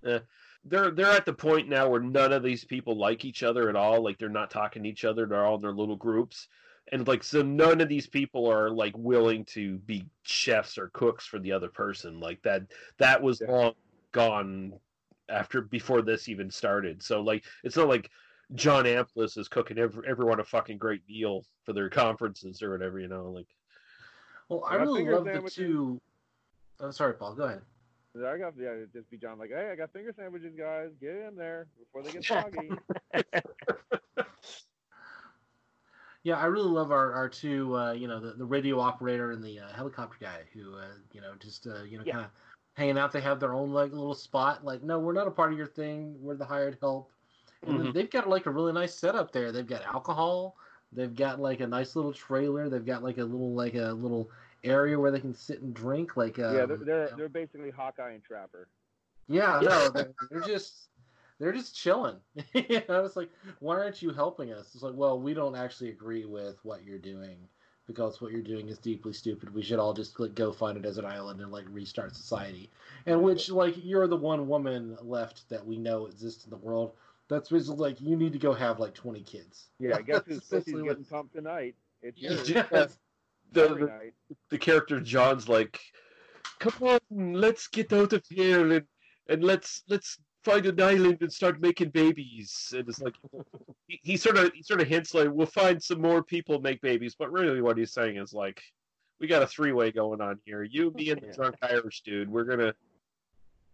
[0.05, 0.20] Eh,
[0.66, 3.76] they're they're at the point now where none of these people like each other at
[3.76, 4.03] all.
[4.03, 5.26] Like they're not talking to each other.
[5.26, 6.47] They're all in their little groups,
[6.92, 11.26] and like so none of these people are like willing to be chefs or cooks
[11.26, 12.20] for the other person.
[12.20, 12.64] Like that
[12.98, 13.74] that was long
[14.12, 14.74] gone
[15.30, 17.02] after before this even started.
[17.02, 18.10] So like it's not like
[18.56, 23.00] John Amplas is cooking every, everyone a fucking great meal for their conferences or whatever.
[23.00, 23.48] You know, like
[24.50, 25.56] well i I really love the sandwiches.
[25.56, 26.02] two
[26.80, 27.62] oh sorry paul go ahead
[28.16, 30.92] I got yeah, it'd just be John like, hey, I got finger sandwiches, guys.
[31.02, 32.70] Get in there before they get soggy.
[36.24, 39.43] Yeah, I really love our, our two, uh, you know, the, the radio operator and
[39.43, 42.32] the uh, helicopter guy who, uh, you know, just, uh, you know, kind of
[42.76, 43.11] hanging out.
[43.11, 44.63] They have their own, like, little spot.
[44.63, 46.15] Like, no, we're not a part of your thing.
[46.21, 47.11] We're the hired help.
[47.65, 47.93] And then Mhm.
[47.93, 49.51] they've got, like, a really nice setup there.
[49.51, 50.55] They've got alcohol.
[50.93, 52.69] They've got, like, a nice little trailer.
[52.69, 54.32] They've got, like, a little, like, a little
[54.63, 56.15] area where they can sit and drink.
[56.15, 58.69] Like, um, yeah, they're they're, they're basically Hawkeye and Trapper.
[59.28, 60.88] yeah, no, they're, they're just
[61.40, 62.16] they're just chilling.
[62.54, 63.30] you know, it's like,
[63.60, 64.72] why aren't you helping us?
[64.74, 67.38] It's like, well, we don't actually agree with what you're doing
[67.86, 69.54] because what you're doing is deeply stupid.
[69.54, 72.70] We should all just like go find a desert island and like restart society.
[73.06, 76.94] And which like you're the one woman left that we know exists in the world.
[77.30, 79.68] That's basically like you need to go have like 20 kids.
[79.80, 81.76] Yeah, I guess That's whose pussy's what- pumped tonight?
[82.02, 82.50] It's yours.
[82.72, 82.98] Yes.
[83.52, 84.12] the, the,
[84.50, 85.80] the character John's like,
[86.60, 87.00] "Come on,
[87.34, 88.86] let's get out of here and
[89.30, 93.16] and let's let's find an island and start making babies." And it's like
[93.88, 96.82] he, he sort of he sort of hints like, "We'll find some more people make
[96.82, 98.62] babies," but really what he's saying is like,
[99.20, 100.64] "We got a three way going on here.
[100.64, 102.30] You, me, and the drunk Irish dude.
[102.30, 102.74] We're gonna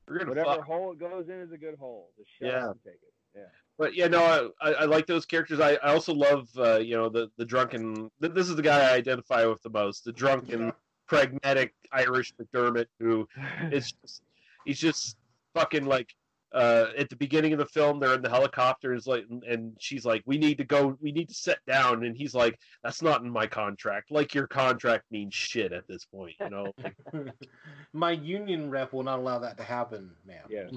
[0.07, 2.09] we're gonna Whatever fuck." hole it goes in is a good hole.
[2.17, 2.69] Just shut Yeah.
[2.71, 3.13] and take it.
[3.35, 3.43] Yeah.
[3.77, 5.61] But yeah, no, I, I, like those characters.
[5.61, 8.09] I, I also love, uh, you know, the the drunken.
[8.21, 10.03] th- This is the guy I identify with the most.
[10.03, 10.73] The drunken,
[11.07, 13.25] pragmatic Irish McDermott who
[13.71, 14.21] is just,
[14.65, 15.15] he's just
[15.53, 16.13] fucking like.
[16.51, 20.03] Uh, at the beginning of the film, they're in the helicopters, like, and- and she's
[20.03, 20.97] like, "We need to go.
[20.99, 24.09] We need to sit down." And he's like, "That's not in my contract.
[24.09, 26.73] Like, your contract means shit at this point, you know."
[27.93, 30.47] My union rep will not allow that to happen, ma'am.
[30.49, 30.73] Yes.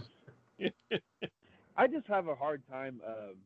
[1.76, 3.00] I just have a hard time.
[3.06, 3.36] Um,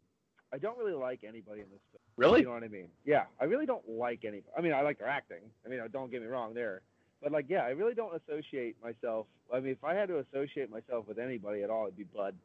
[0.52, 2.02] I don't really like anybody in this film.
[2.16, 2.40] Really?
[2.40, 2.88] You know what I mean?
[3.04, 4.42] Yeah, I really don't like any.
[4.56, 5.42] I mean, I like their acting.
[5.64, 6.82] I mean, don't get me wrong there,
[7.26, 9.26] but like, yeah, I really don't associate myself.
[9.52, 12.36] I mean, if I had to associate myself with anybody at all, it'd be Bud.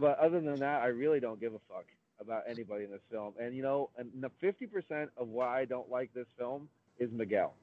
[0.00, 1.84] but other than that, I really don't give a fuck
[2.20, 3.34] about anybody in this film.
[3.40, 6.68] And you know, and the fifty percent of why I don't like this film
[6.98, 7.54] is Miguel.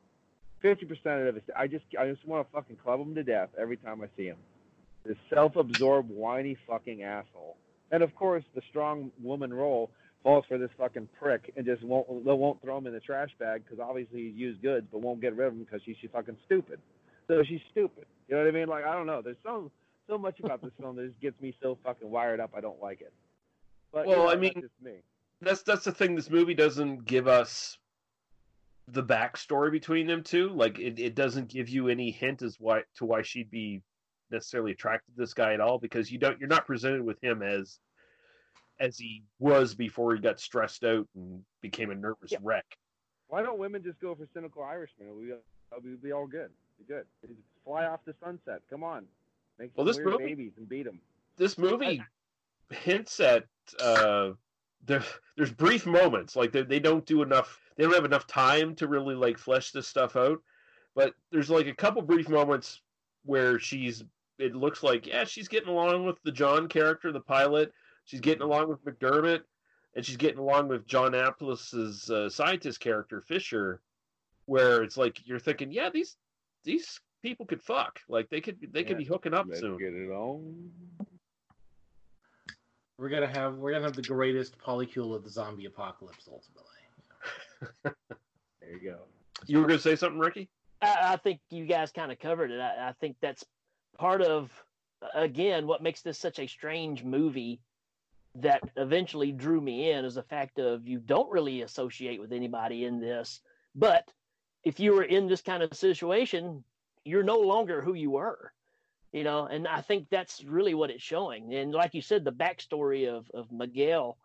[0.61, 3.49] Fifty percent of it, I just, I just want to fucking club him to death
[3.59, 4.37] every time I see him.
[5.05, 7.57] This self-absorbed, whiny fucking asshole.
[7.91, 9.89] And of course, the strong woman role.
[10.23, 13.29] Falls for this fucking prick and just won't they won't throw him in the trash
[13.39, 16.09] bag because obviously he's used goods, but won't get rid of him because she's, she's
[16.11, 16.79] fucking stupid.
[17.27, 18.05] So she's stupid.
[18.27, 18.67] You know what I mean?
[18.67, 19.21] Like I don't know.
[19.21, 19.71] There's so
[20.07, 22.51] so much about this film that just gets me so fucking wired up.
[22.55, 23.13] I don't like it.
[23.91, 24.93] But you Well, know, I that's mean, just me.
[25.41, 26.15] that's that's the thing.
[26.15, 27.77] This movie doesn't give us
[28.87, 30.49] the backstory between them two.
[30.49, 33.81] Like it, it doesn't give you any hint as why to why she'd be
[34.31, 37.41] necessarily attracted to this guy at all because you don't you're not presented with him
[37.41, 37.79] as
[38.79, 42.65] as he was before he got stressed out and became a nervous wreck.
[43.27, 45.15] Why don't women just go for cynical Irishmen?
[45.17, 45.33] We
[45.83, 46.49] we'd be all good.
[46.79, 47.05] Be good.
[47.21, 48.61] Just fly off the sunset.
[48.69, 49.05] Come on,
[49.59, 50.99] make some Well, this weird movie- babies and beat them.
[51.37, 52.01] This movie
[52.69, 53.45] hints at
[53.81, 54.31] uh
[54.85, 55.03] there,
[55.37, 58.87] there's brief moments like they, they don't do enough they don't have enough time to
[58.87, 60.39] really like flesh this stuff out
[60.95, 62.81] but there's like a couple brief moments
[63.25, 64.03] where she's
[64.39, 67.71] it looks like yeah she's getting along with the john character the pilot
[68.11, 69.39] she's getting along with mcdermott
[69.95, 73.81] and she's getting along with john amplas's uh, scientist character fisher
[74.45, 76.17] where it's like you're thinking yeah these
[76.65, 80.09] these people could fuck like they could they could be hooking up soon get it
[80.11, 80.69] on
[82.97, 86.65] We're gonna have we're gonna have the greatest polycule of the zombie apocalypse ultimately.
[88.61, 88.97] there you go.
[89.45, 90.49] you were gonna say something ricky
[90.81, 92.59] I, I think you guys kind of covered it.
[92.59, 93.45] I, I think that's
[93.99, 94.51] part of,
[95.13, 97.59] again, what makes this such a strange movie
[98.35, 102.85] that eventually drew me in is the fact of you don't really associate with anybody
[102.85, 103.41] in this.
[103.75, 104.07] But
[104.63, 106.63] if you were in this kind of situation,
[107.03, 108.53] you're no longer who you were,
[109.11, 109.45] you know.
[109.45, 111.53] And I think that's really what it's showing.
[111.53, 114.17] And like you said, the backstory of of Miguel,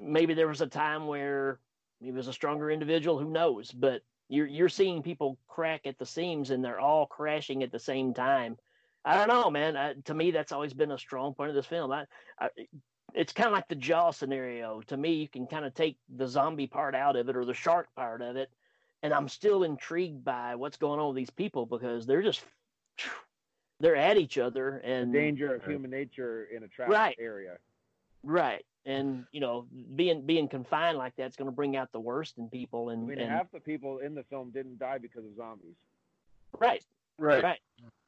[0.00, 1.60] maybe there was a time where
[2.00, 3.18] he was a stronger individual.
[3.18, 3.70] Who knows?
[3.70, 7.78] But you're you're seeing people crack at the seams, and they're all crashing at the
[7.78, 8.56] same time.
[9.04, 9.76] I don't know, man.
[9.76, 11.92] I, to me, that's always been a strong point of this film.
[11.92, 12.06] I,
[12.40, 12.48] I,
[13.16, 14.82] it's kind of like the Jaw scenario.
[14.82, 17.54] To me, you can kind of take the zombie part out of it or the
[17.54, 18.50] shark part of it,
[19.02, 22.44] and I'm still intrigued by what's going on with these people because they're just
[23.80, 27.16] they're at each other and the danger of human nature in a trapped Right.
[27.18, 27.58] area.
[28.22, 28.64] right.
[28.84, 32.48] And you know, being being confined like that's going to bring out the worst in
[32.48, 32.90] people.
[32.90, 35.34] and, I And, mean, and half the people in the film didn't die because of
[35.36, 35.74] zombies.
[36.58, 36.84] right,
[37.18, 37.42] Right.
[37.42, 37.60] right.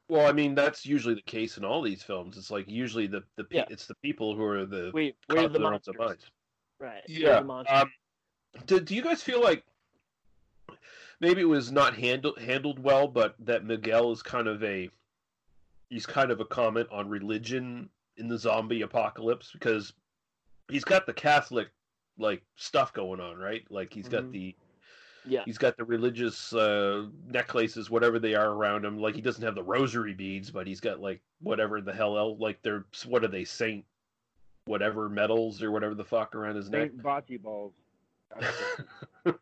[0.09, 2.37] Well, I mean that's usually the case in all these films.
[2.37, 3.65] It's like usually the the pe- Yeah.
[3.69, 6.31] it's the people who are the We we're the of their own monsters.
[6.79, 7.01] Right.
[7.07, 7.41] Yeah.
[7.41, 7.81] the.
[7.81, 7.91] Um,
[8.65, 9.63] do, do you guys feel like
[11.19, 14.89] maybe it was not handled handled well, but that Miguel is kind of a
[15.89, 19.93] he's kind of a comment on religion in the zombie apocalypse because
[20.69, 21.69] he's got the Catholic
[22.17, 23.63] like stuff going on, right?
[23.69, 24.31] Like he's got Mhm.
[24.31, 24.55] the
[25.25, 25.41] yeah.
[25.45, 28.99] He's got the religious uh, necklaces, whatever they are around him.
[28.99, 32.39] Like he doesn't have the rosary beads, but he's got like whatever the hell else.
[32.39, 33.85] Like they're what are they Saint,
[34.65, 36.91] whatever medals or whatever the fuck around his neck.
[36.91, 37.73] Saint bocce balls.
[38.41, 39.33] I,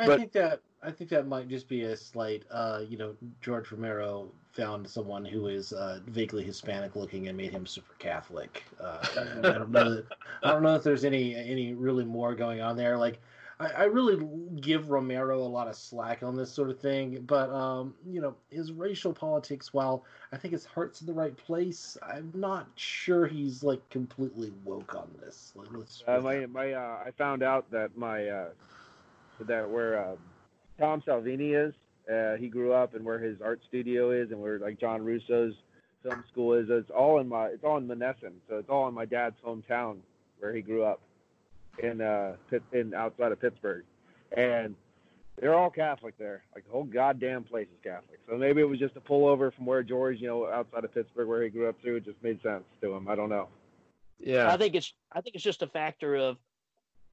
[0.00, 2.44] I But- think that I think that might just be a slight.
[2.50, 7.52] Uh, you know, George Romero found someone who is uh, vaguely Hispanic looking and made
[7.52, 8.64] him super Catholic.
[8.78, 8.98] Uh,
[9.38, 9.94] I don't know.
[9.94, 10.04] That,
[10.42, 12.98] I don't know if there's any any really more going on there.
[12.98, 13.18] Like,
[13.64, 14.26] I, I really
[14.60, 18.34] give Romero a lot of slack on this sort of thing, but um, you know,
[18.50, 19.72] his racial politics.
[19.72, 24.52] While I think his heart's in the right place, I'm not sure he's like completely
[24.64, 25.52] woke on this.
[25.54, 28.48] Like, let's Uh, my my uh, I found out that my uh,
[29.40, 30.16] that where uh,
[30.78, 31.74] Tom Savini is.
[32.12, 35.54] Uh, he grew up and where his art studio is and where like John Russo's
[36.02, 36.66] film school is.
[36.68, 40.00] It's all in my it's all in Monessen, so it's all in my dad's hometown
[40.38, 41.00] where he grew up
[41.78, 42.36] in uh
[42.72, 43.84] in outside of Pittsburgh,
[44.36, 44.74] and
[45.40, 46.44] they're all Catholic there.
[46.54, 48.20] Like the whole goddamn place is Catholic.
[48.28, 51.28] So maybe it was just a pullover from where George, you know, outside of Pittsburgh
[51.28, 51.96] where he grew up too.
[51.96, 53.08] It just made sense to him.
[53.08, 53.48] I don't know.
[54.18, 54.52] Yeah.
[54.52, 56.38] I think it's I think it's just a factor of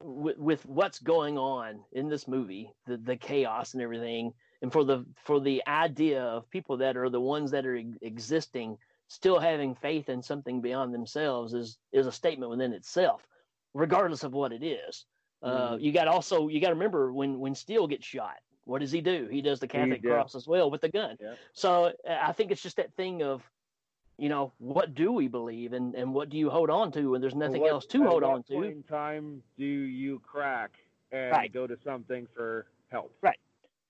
[0.03, 4.84] with, with what's going on in this movie, the the chaos and everything, and for
[4.84, 9.76] the for the idea of people that are the ones that are existing still having
[9.76, 13.28] faith in something beyond themselves is is a statement within itself,
[13.74, 15.06] regardless of what it is.
[15.42, 15.82] Uh, Mhm.
[15.82, 19.02] you got also you got to remember when when Steele gets shot, what does he
[19.02, 19.28] do?
[19.32, 21.18] He does the Catholic cross as well with the gun.
[21.20, 21.34] Yeah.
[21.54, 23.42] So I think it's just that thing of,
[24.18, 27.22] you know, what do we believe and, and what do you hold on to when
[27.22, 28.72] there's nothing What- else to hold what on point to?
[28.72, 30.78] in time do you crack
[31.12, 31.52] and Right.
[31.52, 33.12] go to something for help?
[33.22, 33.40] Right.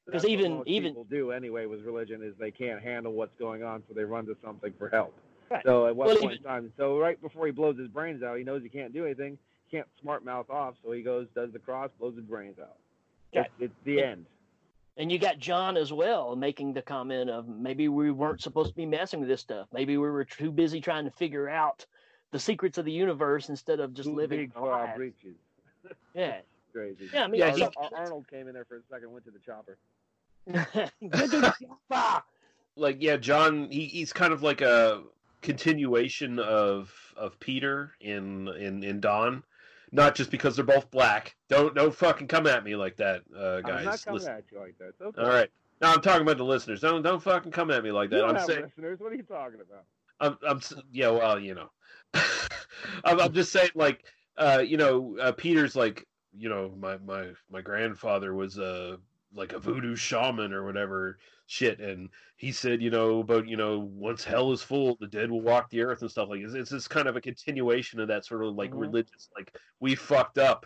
[0.06, 3.84] Because even even people do anyway with religion is they can't handle what's going on,
[3.90, 5.14] so they run to something for help.
[5.50, 5.64] Right.
[5.66, 6.74] So at what Well, point even- in time?
[6.78, 9.38] So right before he blows his brains out, he knows he can't do anything.
[9.72, 12.78] He can't smart mouth off, so he goes, does the cross, blows his brains out.
[13.34, 13.46] Right.
[13.60, 14.26] It's, it's the end.
[14.98, 18.76] and you got John as well making the comment of maybe we weren't supposed to
[18.76, 19.68] be messing with this stuff.
[19.72, 21.86] Maybe we were too busy trying to figure out
[22.32, 24.98] the secrets of the universe instead of just Two living big their uh, lives.
[24.98, 25.36] breaches.
[26.14, 26.40] Yeah.
[26.74, 27.10] Crazy.
[27.14, 29.40] Yeah, I mean, Arnold, he- Arnold came in there for a second, went to the
[29.40, 29.78] chopper.
[32.78, 33.70] like yeah, John.
[33.70, 35.04] He, he's kind of like a
[35.42, 39.44] continuation of of Peter in in in Dawn.
[39.92, 41.36] Not just because they're both black.
[41.50, 43.80] Don't don't fucking come at me like that, uh, guys.
[43.80, 44.34] I'm not coming Listen.
[44.34, 44.94] at you like that.
[45.04, 45.22] Okay.
[45.22, 45.50] All right.
[45.82, 46.80] No, I'm talking about the listeners.
[46.82, 48.22] Don't don't fucking come at me like You that.
[48.22, 49.00] don't I'm have saying listeners.
[49.00, 49.84] What are you talking about?
[50.22, 50.62] I'm, I'm,
[50.92, 51.72] yeah, well, you know,
[53.04, 54.04] I'm, I'm just saying, like,
[54.38, 58.98] uh, you know, uh, Peter's like, you know, my my my grandfather was a
[59.34, 61.18] like a voodoo shaman or whatever
[61.52, 65.30] shit, and he said, you know, but you know, once hell is full, the dead
[65.30, 66.40] will walk the earth and stuff like.
[66.40, 68.80] It's, it's just kind of a continuation of that sort of like Mhm.
[68.80, 70.66] religious, like we fucked up,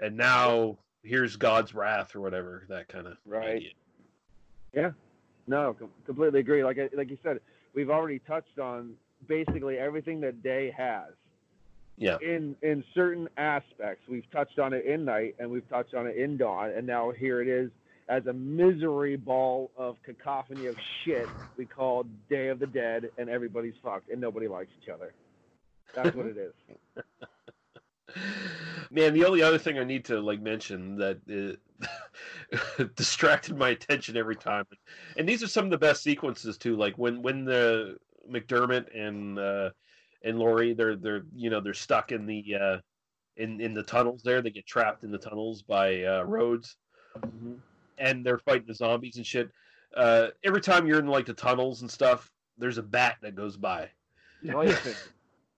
[0.00, 3.72] and now here's God's wrath or whatever that kind of Right.
[4.74, 4.90] Yeah.
[5.46, 6.64] No, com- completely agree.
[6.64, 7.38] Like like you said,
[7.72, 8.94] we've already touched on
[9.28, 11.12] basically everything that Day has.
[11.96, 12.18] Yeah.
[12.20, 16.16] In in certain aspects, we've touched on it in Night, and we've touched on it
[16.16, 17.70] in Dawn, and now here it is
[18.08, 23.28] as a misery ball of cacophony of shit we call Day of the Dead, and
[23.28, 25.12] everybody's fucked, and nobody likes each other.
[25.94, 27.04] That's what it is.
[28.90, 34.16] Man, the only other thing I need to like mention that uh, distracted my attention
[34.16, 34.64] every time,
[35.16, 36.76] and these are some of the best sequences too.
[36.76, 37.98] Like when when the
[38.30, 39.70] McDermott and uh,
[40.22, 42.78] and Lori they're they're you know they're stuck in the uh,
[43.36, 44.40] in in the tunnels there.
[44.40, 46.76] They get trapped in the tunnels by uh, Rhodes,
[47.98, 49.50] and they're fighting the zombies and shit.
[49.96, 53.56] Uh, every time you're in like the tunnels and stuff, there's a bat that goes
[53.56, 53.88] by.
[54.54, 54.76] Oh, yeah.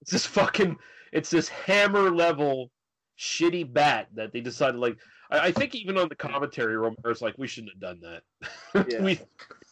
[0.01, 0.79] It's this fucking
[1.13, 2.71] it's this hammer level
[3.19, 4.97] shitty bat that they decided like
[5.31, 8.23] I, I think even on the commentary Romero's like we shouldn't have done that.
[8.91, 9.03] Yeah.
[9.03, 9.21] we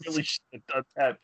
[0.07, 1.19] really shouldn't have done that.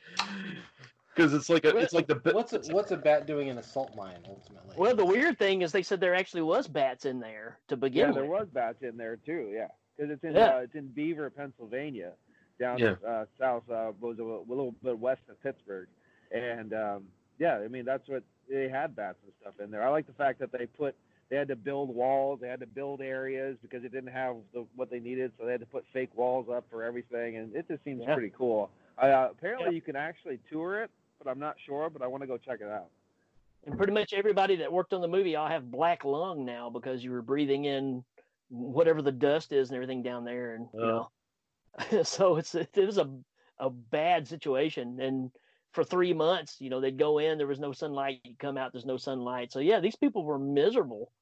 [1.15, 3.63] Because it's like a it's like the what's a, what's a bat doing in a
[3.63, 4.75] salt mine ultimately?
[4.77, 8.09] Well, the weird thing is they said there actually was bats in there to begin
[8.09, 8.17] with.
[8.17, 9.51] yeah, there was bats in there too.
[9.55, 10.57] Yeah, because it's in Yeah.
[10.57, 12.13] uh, it's in Beaver, Pennsylvania,
[12.59, 12.95] down Yeah.
[13.07, 15.89] uh, south, uh, was a, a little bit west of Pittsburgh,
[16.31, 17.05] and um,
[17.39, 19.83] yeah, I mean that's what they had bats and stuff in there.
[19.83, 20.95] I like the fact that they put
[21.31, 24.67] they had to build walls, they had to build areas because they didn't have the,
[24.77, 27.67] what they needed, so they had to put fake walls up for everything, and it
[27.67, 28.13] just seems Yeah.
[28.15, 28.71] pretty cool.
[28.99, 31.89] Uh, apparently, you can actually tour it, but I'm not sure.
[31.91, 32.91] But I want to go check it out.
[33.67, 37.03] And pretty much everybody that worked on the movie all have black lung now because
[37.03, 38.05] you were breathing in
[38.49, 41.11] whatever the dust is and everything down there, and you know,
[42.05, 43.11] so it's it was a
[43.59, 45.01] a bad situation.
[45.01, 45.31] And
[45.73, 48.21] for three months, you know, they'd go in, there was no sunlight.
[48.25, 49.53] You come out, there's no sunlight.
[49.53, 51.13] So yeah, these people were miserable.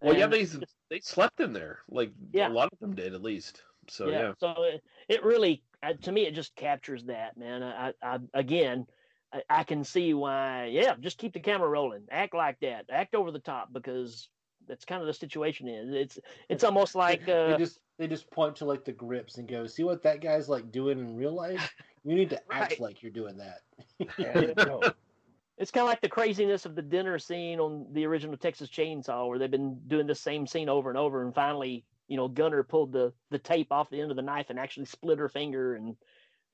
[0.00, 0.46] well yeah And they
[0.90, 2.48] they slept in there like Yeah.
[2.48, 3.62] a lot of them did at least.
[3.88, 4.32] So yeah.
[4.38, 7.62] So it, it really, uh, to me, it just captures that, man.
[7.62, 8.86] I, I, I again,
[9.32, 10.66] I, I can see why.
[10.66, 12.04] Yeah, just keep the camera rolling.
[12.10, 12.86] Act like that.
[12.90, 14.28] Act over the top because
[14.68, 15.92] that's kind of the situation is.
[15.92, 19.48] It's it's almost like they uh, just they just point to like the grips and
[19.48, 21.74] go, see what that guy's like doing in real life.
[22.04, 23.60] You need to act like you're doing that.
[25.58, 29.28] it's kind of like the craziness of the dinner scene on the original Texas Chainsaw,
[29.28, 32.62] where they've been doing the same scene over and over, and finally, you know, Gunnar
[32.62, 35.74] pulled the the tape off the end of the knife and actually split her finger,
[35.74, 35.96] and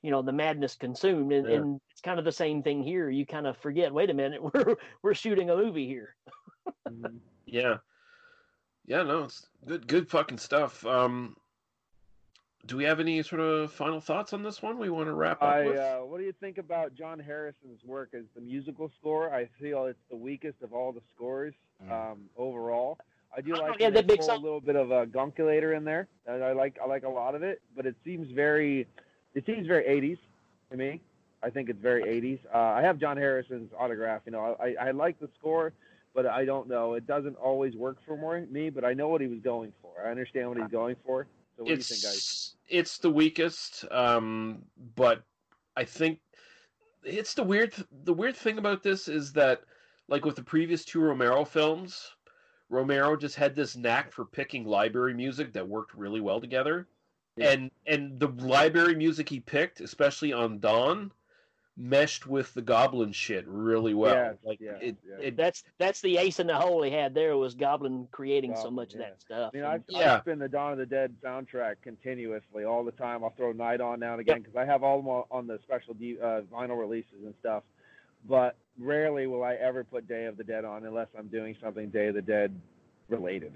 [0.02, 1.32] you know, the madness consumed.
[1.32, 1.56] And, Yeah.
[1.56, 3.08] and it's kind of the same thing here.
[3.08, 6.14] You kind of forget, wait a minute, we're we're shooting a movie here.
[7.46, 7.78] Yeah.
[8.86, 10.84] Yeah, no, it's good good fucking stuff.
[10.86, 11.36] Um
[12.66, 15.42] do we have any sort of final thoughts on this one we want to wrap
[15.42, 15.76] up I, with?
[15.76, 19.34] uh, what do you think about John Harrison's work as the musical score?
[19.34, 21.52] I feel it's the weakest of all the scores
[21.90, 22.98] um, overall.
[23.36, 25.76] I do like yeah, when that they big song- a little bit of a gunkulator
[25.76, 27.60] in there, and I like I like a lot of it.
[27.76, 28.86] But it seems very,
[29.34, 30.18] it seems very 80s
[30.70, 31.00] to me.
[31.42, 32.38] I think it's very 80s.
[32.54, 34.22] Uh, I have John Harrison's autograph.
[34.24, 35.72] You know, I, I like the score,
[36.14, 36.94] but I don't know.
[36.94, 38.16] It doesn't always work for
[38.50, 38.70] me.
[38.70, 39.90] But I know what he was going for.
[40.06, 41.26] I understand what he's going for.
[41.56, 42.54] So what it's do you think, guys?
[42.68, 44.62] it's the weakest um
[44.96, 45.22] but
[45.76, 46.20] I think
[47.04, 49.62] it's the weird the weird thing about this is that
[50.08, 52.12] like with the previous two Romero films
[52.70, 56.88] Romero just had this knack for picking library music that worked really well together
[57.38, 61.12] and and the library music he picked especially on Dawn
[61.76, 66.18] meshed with the goblin shit really well Yes, like yes, it, it that's that's the
[66.18, 69.20] ace in the hole he had there was Goblin creating so Goblin, much of that
[69.20, 69.50] stuff.
[69.52, 72.92] I mean, I, And- I spin the Dawn of the Dead soundtrack continuously all the
[72.92, 73.24] time.
[73.24, 75.58] I'll throw Night on now and again because I have all them on- on the
[75.64, 77.64] special D, uh, vinyl releases and stuff.
[78.28, 81.90] But rarely will I ever put Day of the Dead on unless I'm doing something
[81.90, 82.54] Day of the Dead
[83.08, 83.52] related.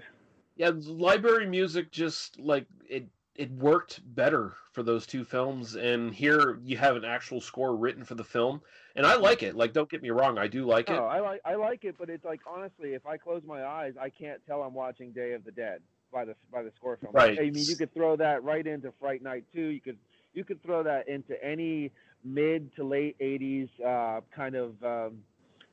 [0.57, 3.05] Yeah, library music just like it
[3.39, 8.03] it worked better for those two films and here you have an actual score written
[8.03, 8.61] for the film
[8.97, 11.19] and i like it like don't get me wrong i do like No, it I
[11.21, 14.41] like I like it, but it's like honestly, if I close my eyes, I can't
[14.45, 15.79] tell I'm watching Day of the Dead
[16.11, 17.13] by the by the score film.
[17.13, 17.37] Right.
[17.39, 19.61] I mean, you could throw that right into Fright Night 2.
[19.61, 19.97] You could
[20.33, 21.91] you could throw that into any
[22.23, 25.19] mid to late 80s uh, kind of um,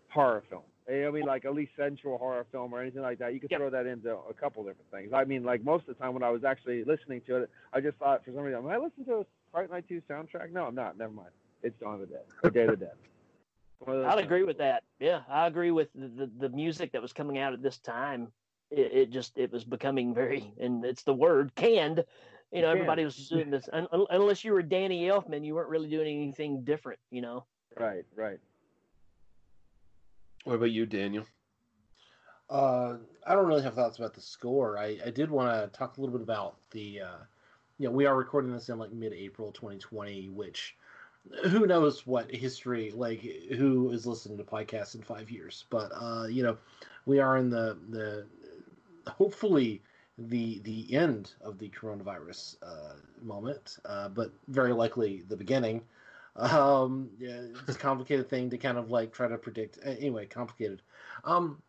[0.08, 0.62] horror film.
[0.88, 3.34] I mean, like at least sensual horror film or anything like that.
[3.34, 5.12] You could throw that into a couple different things.
[5.12, 7.80] I mean, like most of the time when I was actually listening to it, I
[7.80, 10.52] just thought for some reason, am I listening to a Fright Night 2 soundtrack?
[10.52, 10.96] No, I'm not.
[10.96, 11.30] Never mind.
[11.62, 12.24] It's Dawn of the Dead.
[12.44, 12.92] Or Day of the Dead.
[13.80, 14.84] One of those I'd agree with that.
[15.00, 18.28] Yeah, I agree with the, the, the music that was coming out at this time.
[18.70, 22.04] It, it just it was becoming very, and it's the word canned.
[22.52, 23.68] You know, everybody was just doing this.
[23.72, 26.98] Un, un- unless you were Danny Elfman, you weren't really doing anything different.
[27.10, 27.44] You know.
[27.78, 28.38] Right, right.
[30.46, 31.26] What about you daniel
[32.48, 34.78] Uh, I don't really have thoughts about the score.
[34.78, 37.18] I, I did want to talk a little bit about the, uh,
[37.78, 40.76] you know, we are recording this in like mid-April 2020, which
[41.50, 43.20] who knows what history, like
[43.56, 45.64] who is listening to podcasts in five years.
[45.70, 46.56] But, uh, you know,
[47.04, 48.26] we are in the, the,
[49.10, 49.82] hopefully
[50.16, 55.82] the, the end of the coronavirus, uh, moment, uh, but very likely the beginning.
[56.38, 59.78] Um, yeah, it's a complicated thing to kind of like try to predict.
[59.84, 60.82] Anyway, complicated.
[61.24, 61.62] Um,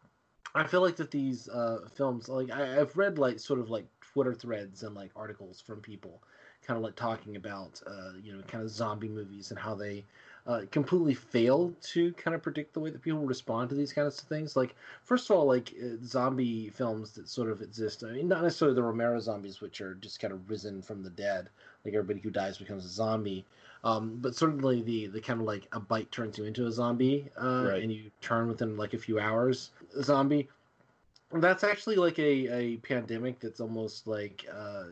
[0.55, 3.85] I feel like that these uh, films, like I, I've read like sort of like
[4.01, 6.21] Twitter threads and like articles from people,
[6.65, 10.03] kind of like talking about uh, you know kind of zombie movies and how they
[10.47, 14.21] uh, completely fail to kind of predict the way that people respond to these kinds
[14.21, 14.55] of things.
[14.55, 18.03] Like first of all, like uh, zombie films that sort of exist.
[18.03, 21.09] I mean, not necessarily the Romero zombies, which are just kind of risen from the
[21.09, 21.49] dead,
[21.85, 23.45] like everybody who dies becomes a zombie.
[23.87, 27.29] Um, but certainly the the kind of like a bite turns you into a zombie,
[27.41, 27.83] uh, Right.
[27.83, 30.49] and you turn within like a few hours a zombie.
[31.31, 34.87] That's actually like a, a pandemic that's almost like uh,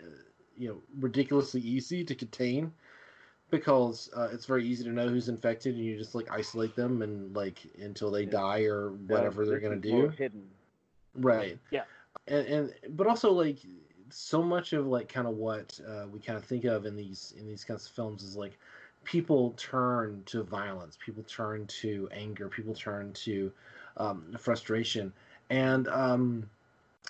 [0.00, 0.18] uh,
[0.56, 2.72] you know ridiculously easy to contain
[3.50, 7.02] because uh, it's very easy to know who's infected and you just like isolate them
[7.02, 10.08] and like until they die or whatever they're this gonna do.
[10.08, 10.48] Hidden.
[11.14, 11.58] Right.
[11.70, 11.84] Yeah.
[12.26, 13.58] And and but also like
[14.12, 17.34] so much of like kind of what uh, we kind of think of in these
[17.38, 18.58] in these kinds of films is like
[19.04, 23.52] people turn to violence, people turn to anger, people turn to
[23.96, 25.12] um, frustration,
[25.50, 26.48] and um,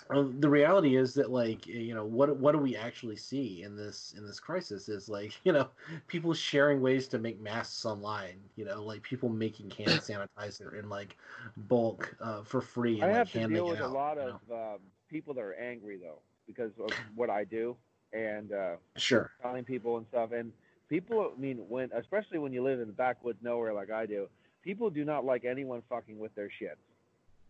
[0.09, 3.75] uh, the reality is that like you know what what do we actually see in
[3.75, 5.67] this in this crisis is like you know
[6.07, 10.89] people sharing ways to make masks online you know like people making hand sanitizer in
[10.89, 11.17] like
[11.55, 14.23] bulk uh, for free and I like have to deal it with a lot you
[14.23, 14.79] of um,
[15.09, 17.75] people that are angry though because of what I do
[18.11, 19.31] and uh, Sure.
[19.41, 20.31] telling people and stuff.
[20.31, 20.51] And
[20.89, 24.27] people, I mean, when especially when you live in the backwoods nowhere like I do,
[24.63, 26.77] people do not like anyone fucking with their shit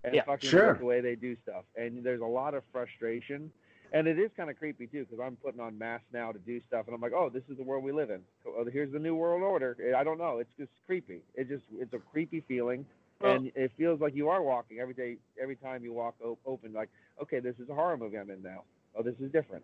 [0.04, 0.70] and Yeah, fucking sure.
[0.72, 1.64] with the way they do stuff.
[1.76, 3.52] And there's a lot of frustration.
[3.91, 6.60] And it is kind of creepy too, because I'm putting on masks now to do
[6.68, 8.22] stuff, and I'm like, "Oh, this is the world we live in.
[8.44, 10.39] Oh, here's the new world order." I don't know.
[10.39, 11.22] It's just creepy.
[11.36, 12.88] It just it's a creepy feeling,
[13.22, 15.18] Well- and it feels like you are walking every day.
[15.39, 16.89] Every time you walk open, like,
[17.22, 18.64] okay, this is a horror movie I'm in now.
[18.96, 19.64] Oh, this is different.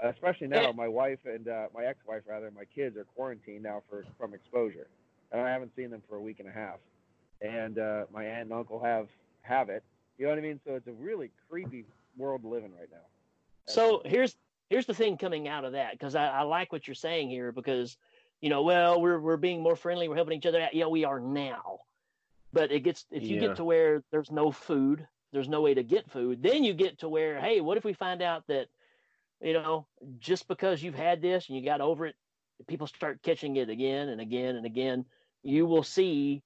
[0.00, 4.04] Especially now, my wife and uh, my ex-wife, rather, my kids are quarantined now for
[4.18, 4.88] from exposure,
[5.30, 6.78] and I haven't seen them for a week and a half.
[7.40, 9.08] And uh, my aunt and uncle have
[9.42, 9.84] have it.
[10.18, 10.60] You know what I mean?
[10.66, 11.84] So it's a really creepy
[12.16, 13.06] world to live in right now.
[13.66, 14.36] So here's
[14.68, 17.52] here's the thing coming out of that because I, I like what you're saying here
[17.52, 17.96] because
[18.40, 21.04] you know well we're we're being more friendly we're helping each other out yeah we
[21.04, 21.78] are now
[22.52, 23.48] but it gets if you Yeah.
[23.48, 26.98] get to where there's no food there's no way to get food then you get
[26.98, 28.68] to where hey what if we find out that
[29.42, 29.86] you know
[30.18, 32.14] just because you've had this and you got over it
[32.66, 35.04] people start catching it again and again and again
[35.42, 36.42] you will see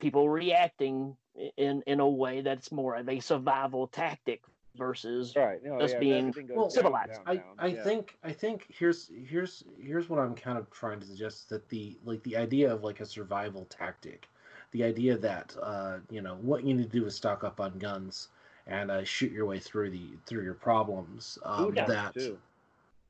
[0.00, 1.16] people reacting
[1.56, 4.42] in in a way that's more of a survival tactic
[4.76, 5.62] versus Right.
[5.62, 7.12] No, us yeah, being Well, down, civilized.
[7.12, 7.44] down, I, down.
[7.58, 7.82] I Yeah.
[7.82, 11.98] think I think here's here's here's what I'm kind of trying to suggest that the
[12.04, 14.28] like the idea of like a survival tactic,
[14.74, 17.78] the idea that uh, you know what you need to do is stock up on
[17.78, 18.28] guns
[18.66, 21.38] and uh, shoot your way through the through your problems.
[21.44, 22.36] Um, that too.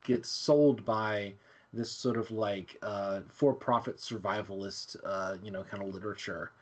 [0.04, 1.32] gets sold by
[1.72, 6.52] this sort of like uh, for-profit survivalist, uh, you know, kind of literature,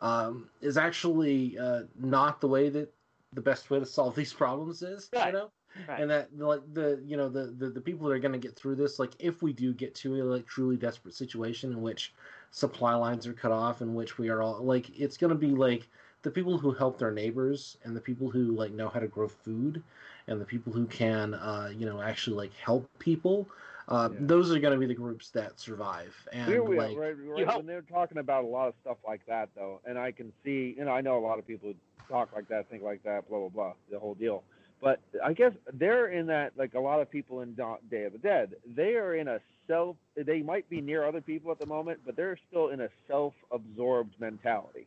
[0.00, 2.92] um, is actually uh, not the way that
[3.32, 5.08] the best way to solve these problems is.
[5.28, 5.50] You know,
[5.86, 6.00] Right.
[6.00, 8.56] and that like the you know the the, the people that are going to get
[8.56, 12.12] through this, like if we do get to a like truly desperate situation in which
[12.50, 15.50] supply lines are cut off, in which we are all like, it's going to be
[15.50, 15.88] like
[16.22, 19.28] the people who help their neighbors and the people who like know how to grow
[19.28, 19.82] food
[20.26, 23.48] and the people who can uh, you know actually like help people
[23.88, 27.00] uh, those are going to be the groups that survive and Here we like are,
[27.00, 30.12] right, right, when they're talking about a lot of stuff like that, though, and I
[30.12, 32.82] can see, you know, I know a lot of people who talk like that, think
[32.82, 34.42] like that, blah blah blah, the whole deal.
[34.80, 38.18] But I guess they're in that like a lot of people in Day of the
[38.18, 38.54] Dead.
[38.76, 39.96] They are in a self.
[40.16, 44.14] They might be near other people at the moment, but they're still in a self-absorbed
[44.20, 44.86] mentality.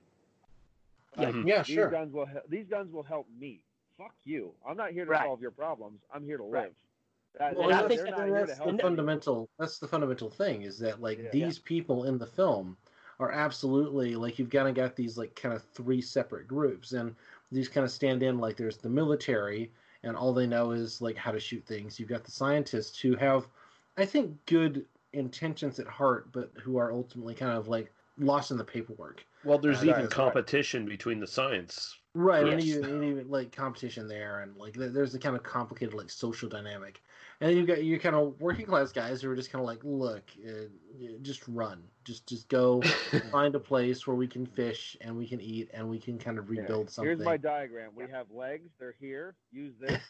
[1.17, 1.89] Yeah, Like, yeah, these sure.
[1.89, 3.59] Guns will he- these guns will help me.
[3.97, 4.53] Fuck you.
[4.65, 5.25] I'm not here to Right.
[5.25, 5.99] solve your problems.
[6.13, 6.63] I'm here to Right.
[6.67, 6.75] live.
[7.37, 9.49] That, Well, they're, that's, they're not here to that's help the fundamental.
[9.57, 11.29] That's the fundamental thing is that like Yeah.
[11.31, 12.77] these people in the film
[13.19, 17.15] are absolutely like you've kind of got these like kind of three separate groups, and
[17.51, 19.71] these kind of stand in like there's the military,
[20.03, 21.99] and all they know is like how to shoot things.
[21.99, 23.47] You've got the scientists who have,
[23.97, 28.57] I think, good intentions at heart, but who are ultimately kind of like lost in
[28.57, 29.25] the paperwork.
[29.43, 31.97] Well, there's Uh, even competition between the science.
[32.13, 35.93] Right, and even, and even like competition there, and like there's the kind of complicated
[35.93, 37.01] like social dynamic,
[37.41, 39.65] and then you've got your kind of working class guys who are just kind of
[39.65, 40.65] like, look, uh,
[41.23, 42.81] just run, just just go
[43.31, 46.37] find a place where we can fish and we can eat and we can kind
[46.37, 47.07] of rebuild something.
[47.09, 47.91] Here's my diagram.
[47.95, 48.69] We have legs.
[48.79, 49.35] They're here.
[49.51, 50.01] Use this.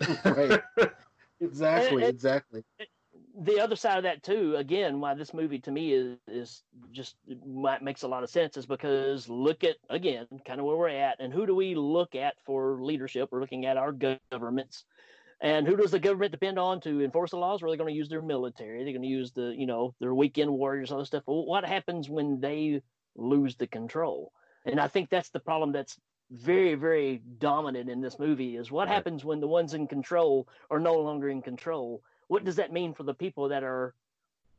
[0.26, 0.60] right,
[1.40, 2.64] exactly, And- and- exactly.
[3.38, 6.62] the other side of that too again why this movie to me is is
[6.92, 7.16] just
[7.46, 10.88] might makes a lot of sense is because look at again kind of where we're
[10.88, 13.92] at and who do we look at for leadership we're looking at our
[14.30, 14.84] governments
[15.40, 17.62] and who does the government depend on to enforce the laws?
[17.62, 18.82] Are they going to use their military?
[18.82, 21.24] They're going to use the, you know, their weekend warriors, all this stuff.
[21.26, 22.82] Well, what happens when they
[23.16, 24.32] lose the control?
[24.64, 25.98] And I think that's the problem that's
[26.30, 30.80] very, very dominant in this movie is what happens when the ones in control are
[30.80, 32.02] no longer in control?
[32.28, 33.94] What does that mean for the people that are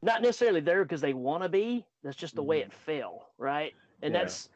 [0.02, 1.86] not necessarily there because they want to be?
[2.04, 2.72] That's just the way mm-hmm.
[2.72, 3.74] it fell, right?
[4.02, 4.22] And Yeah.
[4.22, 4.50] that's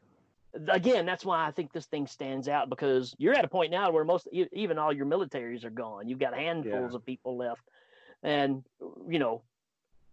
[0.68, 3.92] again, that's why I think this thing stands out because you're at a point now
[3.92, 6.08] where most, even all your militaries are gone.
[6.08, 6.96] You've got handfuls Yeah.
[6.96, 7.62] of people left,
[8.24, 8.64] and
[9.08, 9.42] you know,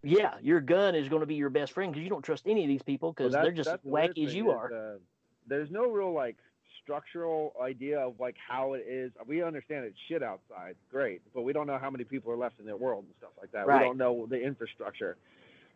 [0.02, 2.62] yeah, your gun is going to be your best friend because you don't trust any
[2.62, 4.72] of these people because Well, they're just wacky as you is, are.
[4.72, 4.98] uh,
[5.46, 6.36] there's no real like
[6.82, 9.12] structural idea of like how it is.
[9.26, 12.60] We understand it's shit outside, great, but we don't know how many people are left
[12.60, 13.66] in the world and stuff like that.
[13.66, 13.80] Right.
[13.80, 15.16] We don't know the infrastructure.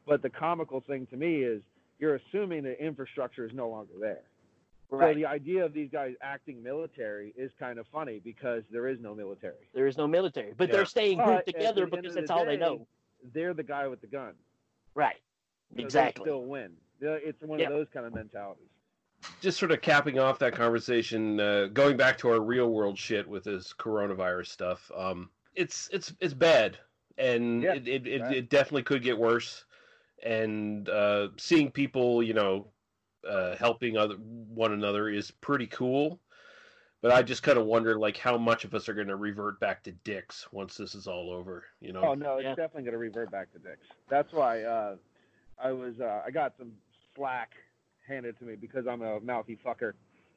[0.07, 1.63] But the comical thing to me is
[1.99, 4.23] you're assuming the infrastructure is no longer there.
[4.93, 5.15] Right.
[5.15, 9.01] So the idea of these guys acting military is kind of funny because there is
[9.01, 9.69] no military.
[9.73, 10.77] There is no military, but Yeah.
[10.77, 12.87] they're staying But grouped at the together because of the that's all they know.
[13.33, 14.35] They're the guy with the gun.
[14.95, 15.17] Right.
[15.71, 16.25] So they Exactly.
[16.25, 16.77] still win.
[17.01, 17.69] It's one Yeah.
[17.69, 18.69] of those kind of mentalities.
[19.41, 23.27] just sort of capping off that conversation, uh, going back to our real world shit
[23.27, 24.91] with this coronavirus stuff.
[24.95, 26.77] Um, it's it's it's bad,
[27.19, 29.65] and Yeah, it, it, it, it definitely could get worse.
[30.25, 32.67] And uh, seeing people, you know,
[33.29, 36.21] uh, helping other one another is pretty cool.
[37.01, 39.59] But I just kind of wonder, like, how much of us are going to revert
[39.59, 41.65] back to dicks once this is all over.
[41.81, 42.03] You know?
[42.05, 43.87] Oh no, it's definitely going to revert back to dicks.
[44.09, 44.97] That's why uh,
[45.63, 46.71] I was uh, I got some
[47.17, 47.51] slack
[48.07, 49.95] handed to me because I'm a mouthy fucker,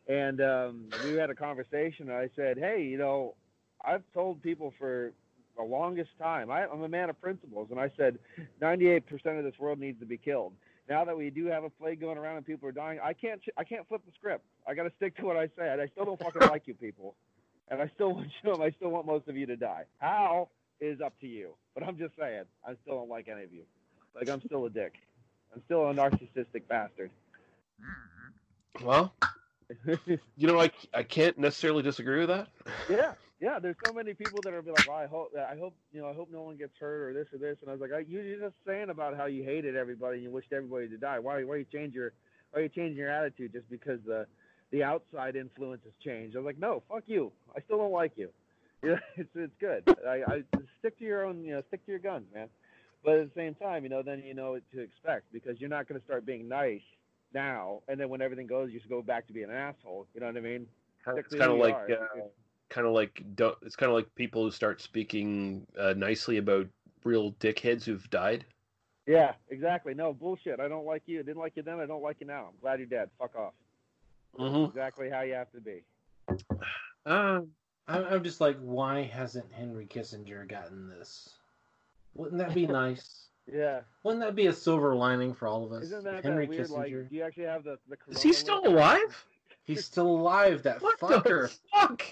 [0.08, 2.10] and um, we had a conversation.
[2.10, 3.36] And I said, hey, you know,
[3.84, 5.14] I've told people for
[5.56, 6.50] the longest time.
[6.52, 8.18] I, I'm a man of principles, and I said
[8.62, 9.04] 98%
[9.38, 10.54] of this world needs to be killed.
[10.88, 13.42] Now that we do have a plague going around and people are dying, I can't
[13.58, 14.46] I can't flip the script.
[14.68, 15.80] I got to stick to what I said.
[15.80, 17.16] I still don't fucking like you people,
[17.70, 18.64] and I still want you.
[18.64, 19.86] I still want most of you to die.
[20.00, 21.56] How is up to you.
[21.74, 23.64] But I'm just saying, I still don't like any of you.
[24.16, 24.94] Like I'm still a dick.
[25.54, 27.12] I'm still a narcissistic bastard.
[28.84, 29.14] Well,
[29.86, 32.48] you know, I I can't necessarily disagree with that.
[32.90, 33.60] Yeah, yeah.
[33.60, 36.10] There's so many people that are be like, well, I hope, I hope, you know,
[36.10, 37.58] I hope no one gets hurt or this or this.
[37.62, 40.24] And I was like, I, you- you're just saying about how you hated everybody and
[40.24, 41.20] you wished everybody to die.
[41.20, 42.14] Why, why you change your,
[42.52, 44.28] why you changing your attitude just because the,
[44.72, 46.36] the outside influence has changed?
[46.36, 47.32] I was like, no, fuck you.
[47.56, 48.32] I still don't like you.
[48.84, 49.84] Yeah, it's it's good.
[50.08, 50.44] I, I
[50.80, 52.50] stick to your own, you know, stick to your guns, man.
[53.04, 55.70] But at the same time, you know, then you know what to expect because you're
[55.70, 56.82] not going to start being nice
[57.34, 60.08] now, and then when everything goes, you just go back to being an asshole.
[60.14, 60.68] You know what I mean?
[61.16, 62.22] It's kind of like uh,
[62.70, 66.68] kind of like don't- it's kind of like people who start speaking uh, nicely about
[67.04, 68.46] real dickheads who've died.
[69.08, 69.94] Yeah, exactly.
[69.94, 70.60] No bullshit.
[70.60, 71.20] I don't like you.
[71.20, 71.80] I didn't like you then.
[71.80, 72.46] I don't like you now.
[72.50, 73.10] I'm glad you're dead.
[73.20, 73.54] Fuck off.
[74.40, 74.68] Mhm.
[74.70, 75.84] Exactly how you have to be.
[77.06, 77.42] Uh,
[77.88, 81.30] I'm, I'm just like, why hasn't Henry Kissinger gotten this?
[82.16, 83.28] Wouldn't that be nice?
[83.46, 83.82] Yeah.
[84.02, 85.84] Wouldn't that be a silver lining for all of us?
[85.84, 86.68] Isn't that, If that Henry weird?
[86.68, 86.78] Kissinger.
[86.78, 87.96] Like, do you actually have the the?
[88.10, 89.24] Is he still alive?
[89.66, 90.64] He's still alive.
[90.64, 91.56] That What the fucker.
[91.72, 92.04] fuck?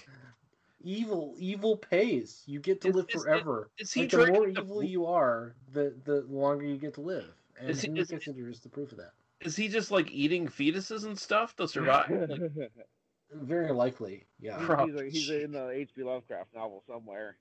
[0.86, 2.42] Evil, evil pays.
[2.46, 3.70] You get to live is- forever.
[3.78, 6.94] is he like, the more drinking the evil you are, the the longer you get
[6.94, 7.32] to live.
[7.58, 9.12] And Is he- Henry is- Kissinger is the proof of that.
[9.40, 12.10] Is he just like eating fetuses and stuff to survive?
[12.10, 12.70] Like,
[13.32, 14.58] Very likely, yeah.
[14.86, 16.02] he's, a, he's in the H.P.
[16.04, 17.36] Lovecraft novel somewhere.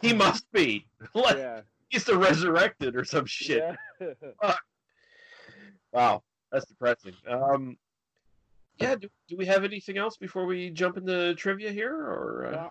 [0.00, 0.86] he must be.
[1.14, 1.60] Like, Yeah.
[1.90, 3.62] He's the resurrected or some shit.
[4.00, 4.06] Yeah.
[4.40, 4.60] Fuck.
[5.92, 7.12] Wow, that's depressing.
[7.28, 7.76] Um,
[8.80, 8.96] yeah.
[8.96, 12.46] Do, do we have anything else before we jump into trivia here, or?
[12.46, 12.68] Uh...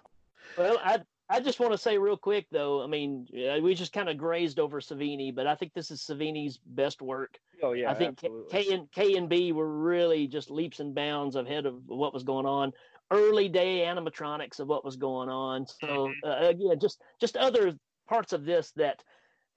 [0.57, 2.83] Well, I I just want to say real quick though.
[2.83, 3.27] I mean,
[3.61, 7.39] we just kind of grazed over Savini, but I think this is Savini's best work.
[7.61, 8.63] Oh yeah, I think K- absolutely.
[8.63, 12.23] K and K and B were really just leaps and bounds ahead of what was
[12.23, 12.73] going on.
[13.09, 15.65] Early day animatronics of what was going on.
[15.67, 17.73] So uh, again, just just other
[18.07, 19.03] parts of this that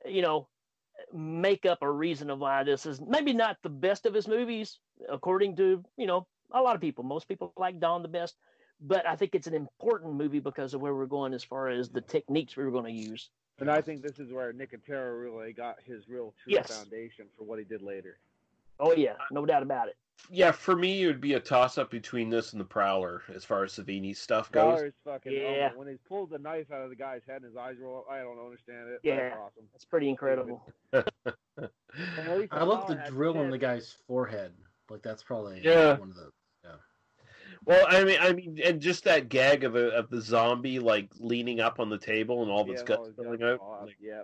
[0.04, 0.48] you know
[1.12, 4.78] make up a reason of why this is maybe not the best of his movies,
[5.08, 7.04] according to you know a lot of people.
[7.04, 8.36] Most people like Dawn the best,
[8.80, 11.88] but I think it's an important movie because of where we're going as far as
[11.88, 13.30] the techniques we were going to use.
[13.58, 16.76] And I think this is where Nicotero really got his real true Yes.
[16.76, 18.18] foundation for what he did later.
[18.78, 19.96] Oh yeah, no doubt about it.
[20.30, 23.44] Yeah, for me, it would be a toss up between this and the Prowler as
[23.44, 24.76] far as Savini's stuff goes.
[24.78, 25.70] Dollar's fucking oh, Yeah.
[25.74, 27.98] oh, when he pulled the knife out of the guy's head and his eyes roll
[27.98, 29.00] up, I don't understand it.
[29.02, 29.64] Yeah, That's awesome.
[29.74, 30.62] it's pretty incredible.
[30.92, 34.52] I love the drill on the guy's forehead.
[34.90, 35.98] Like that's probably Yeah.
[35.98, 36.28] one of the yeah.
[37.66, 41.10] Well, I mean, I mean, and just that gag of a, of the zombie like
[41.18, 43.58] leaning up on the table and all of its Yeah, guts all spilling out.
[43.58, 44.22] fall Like, yeah.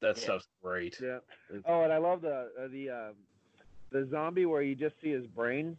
[0.00, 0.22] that Yeah.
[0.22, 1.00] stuff's great.
[1.00, 1.18] Yeah.
[1.64, 3.14] Oh, and I love the uh, the um,
[3.90, 5.76] the zombie where you just see his brain.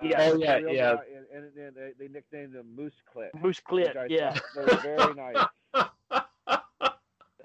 [0.00, 0.30] Uh, Yeah.
[0.32, 0.94] Oh, yeah, yeah.
[0.94, 1.02] guy,
[1.34, 3.30] and, and, and they, they nicknamed him Moose Clit.
[3.42, 4.34] Moose Clit, yeah.
[4.54, 5.46] thought was very nice.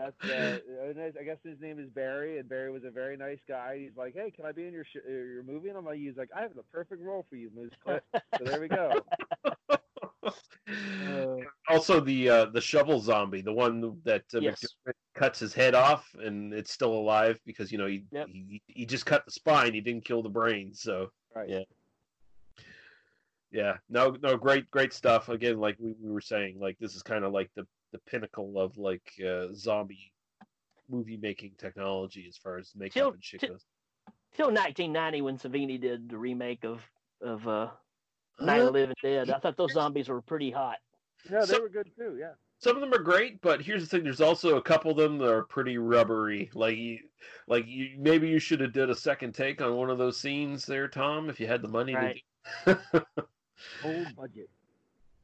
[0.03, 3.77] That's uh, I guess his name is Barry, and Barry was a very nice guy.
[3.79, 5.99] He's like, "Hey, can I be in your sh- uh, your movie?" And I'm like,
[5.99, 8.01] "He's like, I have the perfect role for you, Moose Clit."
[8.37, 9.01] so there we go.
[11.67, 14.63] Also, the uh, the shovel zombie, the one that uh, Yes.
[15.13, 19.05] Cuts his head off and it's still alive because you know he, he he just
[19.05, 20.73] cut the spine, he didn't kill the brain.
[20.73, 21.49] So Right.
[21.49, 21.63] yeah,
[23.51, 25.27] yeah, no, no, great, great stuff.
[25.29, 28.59] Again, like we, we were saying, like this is kind of like the the pinnacle
[28.59, 30.11] of like uh, zombie
[30.89, 33.65] movie making technology as far as makeup Till- and shit till- goes.
[34.33, 36.79] Till 1990, when Savini did the remake of
[37.21, 37.67] of uh,
[38.39, 40.77] Night of the Living Dead, I thought those zombies were pretty hot.
[41.29, 42.17] Yeah, they So- were good too.
[42.19, 42.31] Yeah.
[42.57, 45.17] some of them are great, but here's the thing: there's also a couple of them
[45.17, 46.49] that are pretty rubbery.
[46.53, 46.99] Like, you,
[47.47, 50.65] like you, maybe you should have did a second take on one of those scenes
[50.65, 52.23] there, Tom, if you had the money Right.
[52.65, 53.01] to do.
[53.83, 54.49] Whole budget.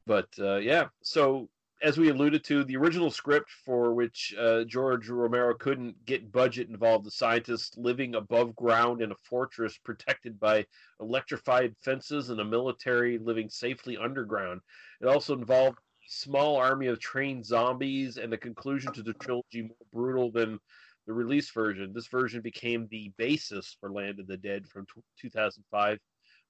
[0.05, 1.49] But uh, yeah, so
[1.81, 6.69] as we alluded to, the original script for which uh, George Romero couldn't get budget
[6.69, 10.65] involved the scientists living above ground in a fortress protected by
[10.99, 14.61] electrified fences and a military living safely underground.
[15.01, 19.61] It also involved a small army of trained zombies and the conclusion to the trilogy
[19.63, 20.59] more brutal than
[21.05, 21.93] the release version.
[21.93, 25.99] This version became the basis for Land of the Dead from t- 2005.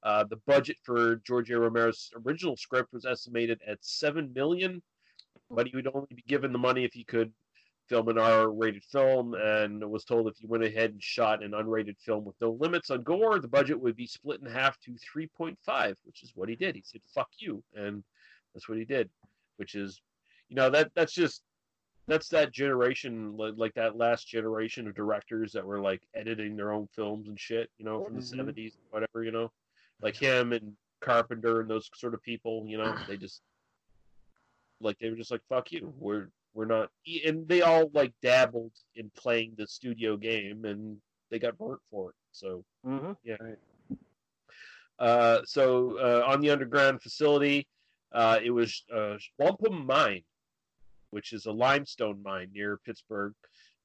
[0.03, 1.59] Uh, the budget for George A.
[1.59, 4.81] Romero's original script was estimated at seven million,
[5.49, 7.31] but he would only be given the money if he could
[7.87, 11.97] film an R-rated film, and was told if he went ahead and shot an unrated
[11.99, 15.95] film with no limits on gore, the budget would be split in half to 3.5,
[16.03, 16.75] which is what he did.
[16.75, 18.03] He said, "Fuck you," and
[18.53, 19.09] that's what he did.
[19.55, 20.01] Which is,
[20.49, 21.43] you know, that that's just
[22.07, 26.71] that's that generation, like, like that last generation of directors that were like editing their
[26.71, 28.55] own films and shit, you know, from the Mhm.
[28.55, 29.51] 70s, whatever, you know,
[30.01, 33.41] like him and Carpenter and those sort of people, you know, they just
[34.79, 36.89] like they were just like fuck you, we're we're not,
[37.25, 40.97] and they all like dabbled in playing the studio game and
[41.29, 42.15] they got burnt for it.
[42.31, 43.11] So Mm-hmm.
[43.23, 43.35] yeah.
[44.99, 47.67] Uh, so uh, on the underground facility,
[48.13, 50.23] uh, it was uh, Wampum Mine,
[51.11, 53.33] which is a limestone mine near Pittsburgh,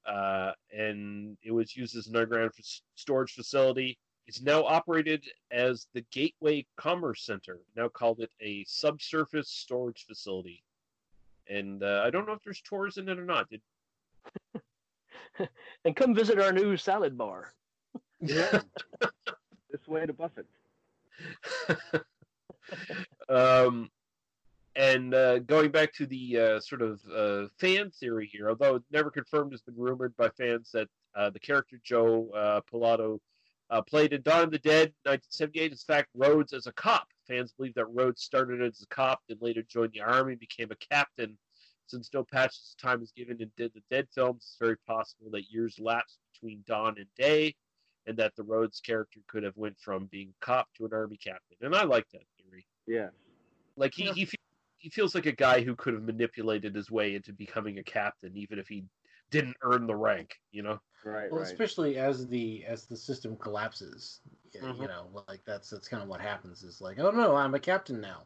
[0.06, 2.52] uh, and it was used as an underground
[2.94, 3.98] storage facility.
[4.26, 10.62] It's now operated as the Gateway Commerce Center, now called it a subsurface storage facility.
[11.48, 13.48] And uh, I don't know if there's tours in it or not.
[13.50, 13.60] Did,
[15.84, 17.52] And come visit our new salad bar.
[18.20, 18.60] Yeah.
[19.70, 20.46] this way to Buffett.
[23.28, 23.90] um,
[24.74, 29.10] and uh, going back to the uh, sort of uh, fan theory here, although never
[29.10, 33.20] confirmed, has been rumored by fans that uh, the character Joe uh, Pilato
[33.72, 35.72] uh, played in Dawn of the Dead, 1978.
[35.72, 37.08] In fact, Rhodes as a cop.
[37.26, 40.70] Fans believe that Rhodes started as a cop, then later joined the army, and became
[40.70, 41.38] a captain.
[41.86, 45.30] Since no patches of time is given in Dead the Dead films, it's very possible
[45.32, 47.54] that years lapsed between dawn and day,
[48.06, 51.56] and that the Rhodes character could have went from being cop to an army captain.
[51.62, 52.66] And I like that theory.
[52.86, 53.08] Yeah.
[53.76, 54.36] Like he he, fe-
[54.76, 58.36] he feels like a guy who could have manipulated his way into becoming a captain,
[58.36, 58.84] even if he
[59.32, 60.38] didn't earn the rank.
[60.52, 60.80] You know.
[61.04, 61.32] Right.
[61.32, 64.20] Well, especially as the as the system collapses,
[64.54, 64.82] y- Mhm.
[64.82, 66.62] you know, like that's that's kind of what happens.
[66.62, 68.22] Is like, oh no, I'm a captain now.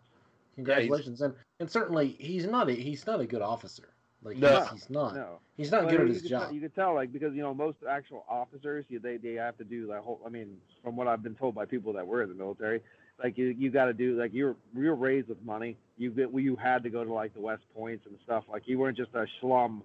[0.56, 3.88] Congratulations, and and certainly he's not a he's not a good officer.
[4.22, 4.60] Like No.
[4.60, 5.14] he's, he's not.
[5.14, 5.38] No.
[5.56, 6.44] He's not Well, good at his job.
[6.44, 9.56] Tell, you could tell, like, because you know most actual officers, you, they they have
[9.58, 10.20] to do that whole.
[10.26, 12.82] I mean, from what I've been told by people that were in the military,
[13.22, 15.76] like you you got to do like you're you're raised with money.
[15.96, 18.44] You get you had to go to like the West Points and stuff.
[18.50, 19.82] Like you weren't just a schlum,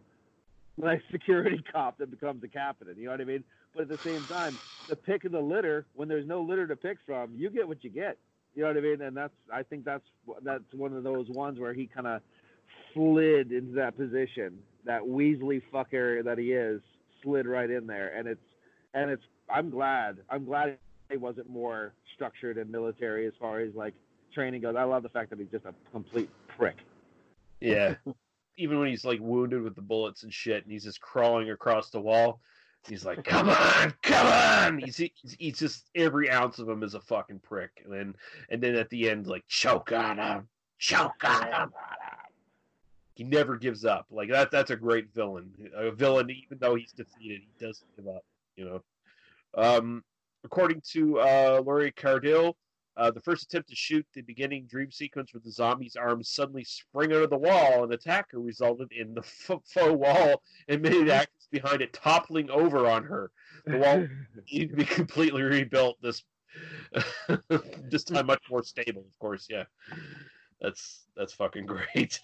[0.81, 2.87] like security cop that becomes a captain.
[2.97, 3.43] You know what I mean?
[3.73, 4.57] But at the same time,
[4.89, 7.83] the pick of the litter when there's no litter to pick from, you get what
[7.83, 8.17] you get.
[8.55, 9.01] You know what I mean?
[9.01, 10.03] And that's I think that's
[10.43, 12.21] that's one of those ones where he kind of
[12.93, 14.59] slid into that position.
[14.85, 16.81] That Weasley fucker that he is
[17.23, 18.41] slid right in there, and it's
[18.93, 19.23] and it's.
[19.49, 20.17] I'm glad.
[20.29, 20.77] I'm glad
[21.09, 23.93] he wasn't more structured and military as far as like
[24.33, 24.75] training goes.
[24.77, 26.77] I love the fact that he's just a complete prick.
[27.59, 27.95] Yeah.
[28.57, 31.89] Even when he's like wounded with the bullets and shit, and he's just crawling across
[31.89, 32.41] the wall,
[32.87, 36.93] he's like, "Come on, come on!" He's, he's he's just every ounce of him is
[36.93, 38.15] a fucking prick, and then
[38.49, 40.47] and then at the end, like choke on him,
[40.77, 41.73] choke on him.
[43.15, 44.07] He never gives up.
[44.09, 44.51] Like that.
[44.51, 45.51] That's a great villain.
[45.75, 48.25] A villain, even though he's defeated, he doesn't give up.
[48.55, 48.83] You know.
[49.53, 50.03] Um,
[50.43, 52.55] according to uh, Lori Cardille,
[52.97, 56.63] uh, the first attempt to shoot the beginning dream sequence with the zombie's arms suddenly
[56.63, 60.81] spring out of the wall and attack her resulted in the f- faux wall and
[60.81, 63.31] many of the actors behind it toppling over on her.
[63.65, 64.07] The wall
[64.51, 65.97] needed to be completely rebuilt.
[66.01, 66.23] This
[67.89, 69.47] this time much more stable, of course.
[69.49, 69.63] Yeah,
[70.59, 72.19] that's that's fucking great.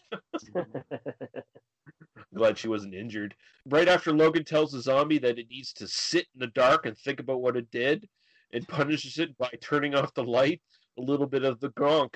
[2.35, 3.35] Glad she wasn't injured.
[3.65, 6.98] Right after Logan tells the zombie that it needs to sit in the dark and
[6.98, 8.07] think about what it did,
[8.53, 10.61] and punishes it by turning off the light,
[10.98, 12.15] a little bit of the Gonk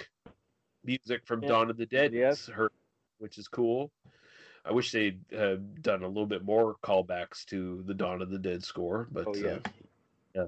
[0.83, 1.49] music from Yeah.
[1.49, 2.41] Dawn of the Dead Yes.
[2.43, 2.71] is heard,
[3.19, 3.91] which is cool.
[4.63, 8.37] I wish they'd uh, done a little bit more callbacks to the Dawn of the
[8.39, 9.61] Dead score, but Oh, yes.
[9.65, 9.69] uh,
[10.35, 10.47] yeah.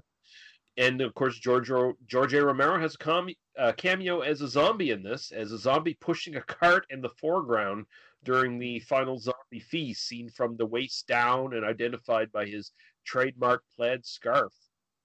[0.77, 1.72] And of course, George
[2.07, 2.43] George A.
[2.45, 6.35] Romero has a com- uh, cameo as a zombie in this, as a zombie pushing
[6.35, 7.85] a cart in the foreground
[8.23, 12.72] during the final zombie feast, seen from the waist down and identified by his
[13.03, 14.53] trademark plaid scarf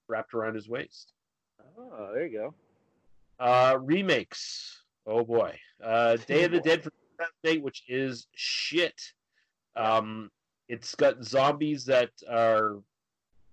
[0.09, 1.13] wrapped around his waist.
[1.79, 2.55] Oh, there you go.
[3.39, 4.83] Uh, remakes.
[5.07, 5.57] Oh boy.
[5.83, 6.93] Uh, Day of the Dead from
[7.45, 9.01] 2008, which is shit.
[9.77, 10.31] Um,
[10.69, 12.79] it's got zombies that are,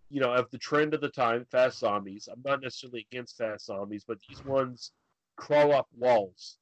[0.10, 2.27] you know, of the trend of the time, fast zombies.
[2.32, 4.91] I'm not necessarily against fast zombies, but these ones
[5.36, 6.57] crawl up walls.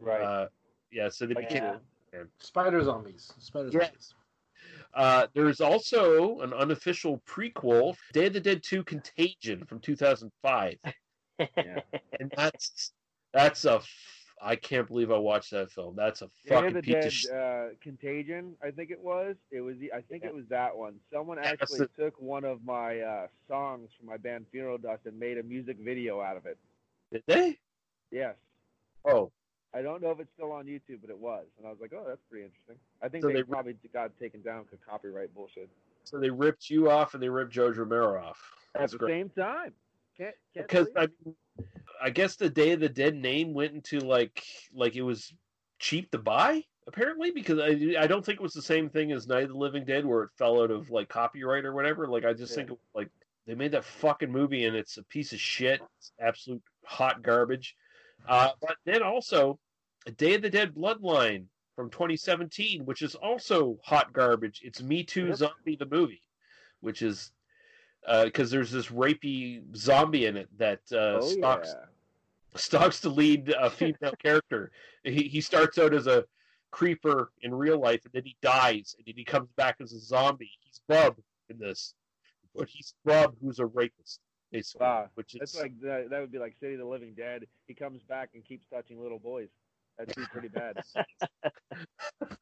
[0.00, 0.22] Right.
[0.22, 0.48] Uh,
[0.90, 1.74] yeah, so they Like, became.
[2.38, 3.32] Spider zombies.
[3.38, 3.84] Spider Yeah.
[3.86, 4.14] zombies.
[4.94, 10.76] Uh, there's also an unofficial prequel, Day of the Dead 2 Contagion from 2005.
[11.38, 12.92] And that's
[13.32, 13.88] that's a f-
[14.40, 15.96] I can't believe I watched that film.
[15.96, 17.32] That's a Day fucking of the piece Dead of shit.
[17.32, 19.34] uh, Contagion, I think it was.
[19.50, 19.76] It was.
[19.78, 20.94] the- I think it was that one.
[21.12, 25.06] Someone that's actually the- took one of my uh, songs from my band Funeral Dust
[25.06, 26.56] and made a music video out of it.
[27.10, 27.58] Did they?
[28.12, 28.36] Yes.
[29.04, 29.32] Oh,
[29.74, 31.92] I don't know if it's still on YouTube, but it was, and I was like,
[31.92, 35.34] "Oh, that's pretty interesting." I think So they, they- probably got taken down because copyright
[35.34, 35.68] bullshit.
[36.04, 38.38] so they ripped you off and they ripped George Romero off.
[38.74, 39.10] At That's the great.
[39.12, 39.72] same time,
[40.16, 41.34] can't, can't Because I, mean,
[42.02, 44.42] I guess the Day of the Dead name went into like
[44.72, 45.32] like it was
[45.78, 49.26] cheap to buy apparently because I I don't think it was the same thing as
[49.26, 52.06] Night of the Living Dead where it fell out of like copyright or whatever.
[52.06, 52.56] Like I just Yeah.
[52.56, 53.08] think it was, like
[53.46, 55.80] they made that fucking movie and it's a piece of shit.
[55.98, 57.74] It's absolute hot garbage.
[58.26, 59.58] Uh, but then also,
[60.12, 61.44] Day of the Dead Bloodline
[61.76, 64.60] from 2017, which is also hot garbage.
[64.64, 66.22] It's Me Too Zombie the movie,
[66.80, 67.32] which is
[68.24, 71.86] because there's this rapey zombie in it that uh, Oh, stalks yeah.
[72.58, 74.70] stalks the lead a female character.
[75.04, 76.24] He he starts out as a
[76.70, 79.98] creeper in real life, and then he dies, and then he comes back as a
[80.00, 80.50] zombie.
[80.60, 81.16] He's Bub
[81.48, 81.94] in this,
[82.54, 84.20] but he's Bub who's a rapist,
[84.52, 84.84] basically.
[84.86, 87.46] Wow, which is that's like that, that would be like City of the Living Dead.
[87.66, 89.48] He comes back and keeps touching little boys.
[89.98, 90.76] That'd be pretty bad.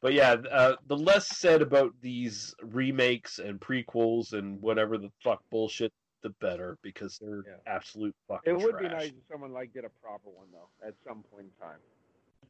[0.00, 5.42] but yeah, uh, the less said about these remakes and prequels and whatever the fuck
[5.50, 8.82] bullshit, the better because they're absolute fucking it would trash.
[8.82, 11.78] be nice if someone like did a proper one though, at some point in time.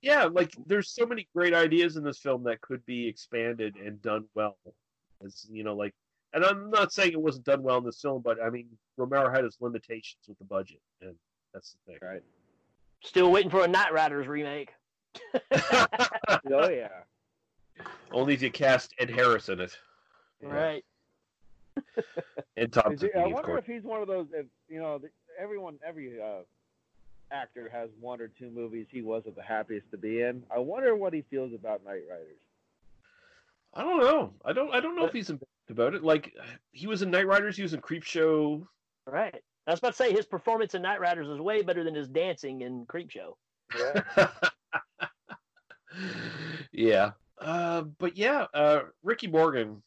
[0.01, 4.01] yeah, like there's so many great ideas in this film that could be expanded and
[4.01, 4.57] done well.
[5.25, 5.95] As you know, like,
[6.33, 9.31] and I'm not saying it wasn't done well in this film, but I mean, Romero
[9.33, 11.15] had his limitations with the budget, and
[11.53, 11.99] that's the thing.
[12.01, 12.23] Right.
[13.05, 14.73] Still waiting for a Knightriders remake.
[15.53, 16.89] oh yeah.
[18.11, 19.77] Only if you cast Ed Harris in it,
[20.43, 20.85] Right.
[22.57, 23.59] and Tom he- I wonder course.
[23.61, 24.27] if he's one of those.
[24.33, 26.43] If you know, the- everyone, every uh,
[27.31, 30.43] actor has one or two movies he wasn't the happiest to be in.
[30.55, 32.39] I wonder what he feels about Knightriders.
[33.75, 34.33] I don't know.
[34.45, 34.73] I don't.
[34.73, 36.03] I don't know if he's embarrassed about it.
[36.05, 36.33] Like
[36.73, 37.55] he was in Knightriders.
[37.57, 38.67] He was in Creepshow.
[39.07, 39.43] Right.
[39.67, 42.61] I was about to say his performance in Knightriders is way better than his dancing
[42.63, 43.35] in Creepshow.
[43.79, 44.29] Yeah.
[46.73, 47.13] Yeah.
[47.41, 49.83] Uh, but yeah, uh, Ricky Morgan,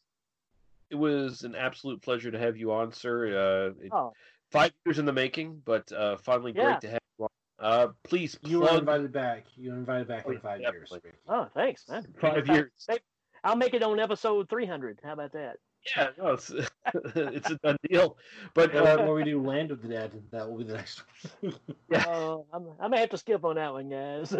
[0.90, 3.26] it was an absolute pleasure to have you on, sir.
[3.26, 4.12] Uh, it- Oh.
[4.50, 6.64] Five years in the making, but uh, finally Yeah.
[6.64, 7.30] great to have you on.
[7.58, 9.44] Uh, please You were plug invited back.
[9.56, 10.90] You were invited back Oh, in five years.
[11.28, 12.06] Oh, thanks, man.
[12.18, 12.70] Five years.
[12.88, 13.00] Hey,
[13.44, 15.00] I'll make it on episode 300.
[15.04, 15.58] How about that?
[15.96, 16.50] Yeah, no, it's
[16.94, 18.16] it's a done deal.
[18.54, 21.02] But uh, when we do Land of the Dead, that will be the next
[21.40, 21.54] one.
[21.90, 24.36] Uh, I'm, I may have to skip on that one, guys.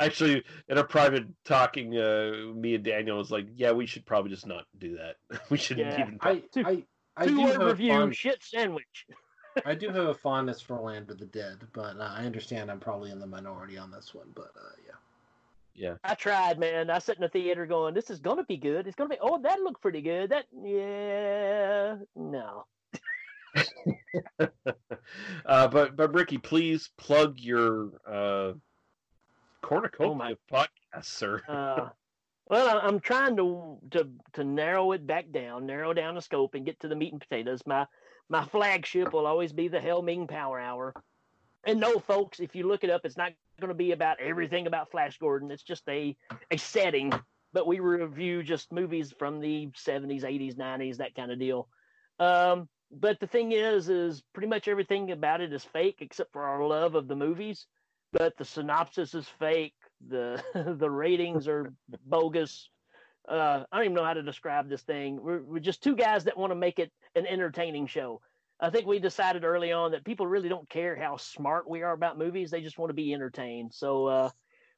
[0.00, 4.32] actually, in a private talking, uh, me and Daniel was like, "Yeah, we should probably
[4.32, 5.16] just not do that.
[5.48, 6.00] we shouldn't Yeah.
[6.00, 6.84] even." I, I,
[7.16, 9.06] I Two do word have a review, fond- shit sandwich.
[9.64, 12.80] I do have a fondness for Land of the Dead, but uh, I understand I'm
[12.80, 14.32] probably in the minority on this one.
[14.34, 14.94] But uh, yeah.
[15.74, 15.94] Yeah.
[16.04, 16.90] I tried, man.
[16.90, 18.86] I sat in the theater going, "This is gonna be good.
[18.86, 19.18] It's gonna be.
[19.20, 20.30] Oh, that looked pretty good.
[20.30, 22.66] That, yeah, no.
[25.46, 28.52] uh, but but Ricky, please plug your uh,
[29.62, 31.40] cornucopia of podcasts, sir.
[31.48, 31.88] Uh,
[32.46, 36.66] well, I'm trying to to to narrow it back down, narrow down the scope, and
[36.66, 37.62] get to the meat and potatoes.
[37.66, 37.86] My
[38.28, 40.94] my flagship will always be the Hail Ming Power Hour.
[41.64, 44.66] And no, folks, if you look it up, it's not going to be about everything
[44.66, 45.50] about Flash Gordon.
[45.50, 46.16] It's just a
[46.50, 47.12] a setting.
[47.52, 51.68] But we review just movies from the 70s, 80s, 90s, that kind of deal.
[52.20, 56.44] Um, but the thing is, is pretty much everything about it is fake except for
[56.44, 57.66] our love of the movies.
[58.12, 59.74] But the synopsis is fake.
[60.08, 60.42] The
[60.78, 61.72] the ratings are
[62.06, 62.68] bogus.
[63.28, 65.20] Uh, I don't even know how to describe this thing.
[65.22, 68.20] We're, we're just two guys that want to make it an entertaining show.
[68.60, 71.92] I think we decided early on that people really don't care how smart we are
[71.92, 72.50] about movies.
[72.50, 73.72] They just want to be entertained.
[73.72, 74.30] So uh,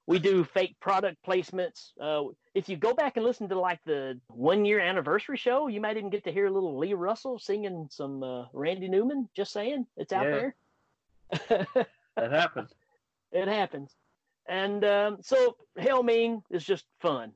[0.06, 1.90] we do fake product placements.
[2.00, 5.80] Uh, if you go back and listen to like the one year anniversary show, you
[5.80, 9.28] might even get to hear a little Lee Russell singing some uh, Randy Newman.
[9.34, 10.30] Just saying, it's out Yeah.
[10.30, 10.56] there.
[12.16, 12.68] that happened.
[13.32, 13.96] It happens.
[14.46, 17.32] And um, so Hail Ming is just fun.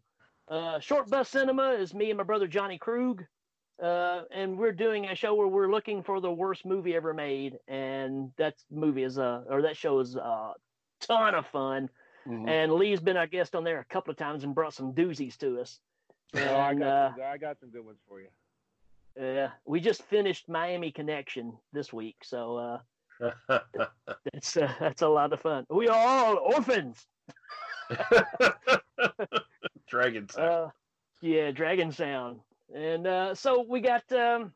[0.48, 3.24] Uh, Short Bus Cinema is me and my brother Johnny Krug.
[3.82, 7.58] Uh, and we're doing a show where we're looking for the worst movie ever made.
[7.68, 10.54] And that movie is, uh, or that show is a
[11.00, 11.90] ton of fun.
[12.26, 12.48] Mhm.
[12.48, 15.36] And Lee's been our guest on there a couple of times and brought some doozies
[15.38, 15.80] to us.
[16.34, 18.28] Oh, I got, uh, some, I got some good ones for you.
[19.22, 22.56] uh, we just finished Miami Connection this week, so
[23.20, 23.30] uh,
[24.34, 25.64] it's uh, that's a lot of fun.
[25.70, 27.06] We are all orphans.
[29.88, 30.48] Dragon Sound.
[30.48, 30.68] Uh,
[31.22, 32.40] yeah, Dragon Sound,
[32.74, 34.52] and uh, so we got um,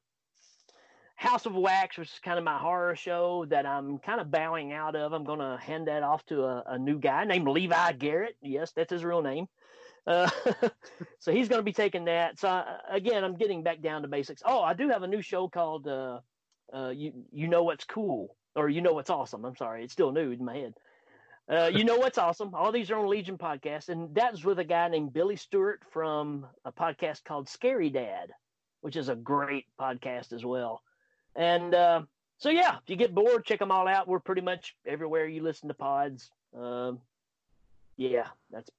[1.16, 4.72] House of Wax, which is kind of my horror show that I'm kind of bowing
[4.72, 5.12] out of.
[5.12, 8.36] I'm gonna hand that off to a, a new guy named Levi Garrett.
[8.40, 9.46] Yes, that's his real name.
[10.06, 10.30] Uh,
[11.18, 12.38] so he's going to be taking that.
[12.38, 14.42] So uh, again, I'm getting back down to basics.
[14.44, 16.20] Oh, I do have a new show called uh,
[16.72, 20.12] uh, "You You Know What's Cool" or "You Know What's Awesome." I'm sorry, it's still
[20.12, 20.74] new in my head.
[21.50, 22.54] Uh, you know what's awesome?
[22.54, 26.46] All these are on Legion podcast, and that's with a guy named Billy Stewart from
[26.64, 28.30] a podcast called Scary Dad,
[28.82, 30.80] which is a great podcast as well.
[31.34, 32.02] And uh,
[32.38, 34.06] so, yeah, if you get bored, check them all out.
[34.06, 36.30] We're pretty much everywhere you listen to pods.
[36.56, 37.00] Um,
[37.96, 38.70] yeah, that's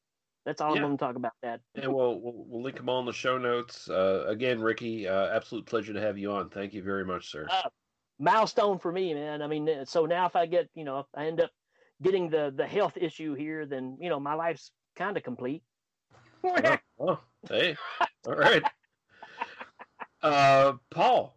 [0.45, 0.81] that's all Yeah.
[0.81, 1.33] I'm going to talk about.
[1.43, 1.59] That.
[1.75, 3.89] And we'll, we'll we'll link them all in the show notes.
[3.89, 6.49] Uh, again, Ricky, uh, absolute pleasure to have you on.
[6.49, 7.47] Thank you very much, sir.
[7.51, 7.69] uh,
[8.17, 9.41] milestone for me, man.
[9.41, 11.51] I mean, so now if I get, you know, if I end up
[12.01, 15.63] getting the the health issue here, then you know my life's kind of complete.
[16.99, 17.19] oh,
[17.49, 17.75] hey,
[18.25, 18.63] all right.
[20.23, 21.35] Uh, Paul,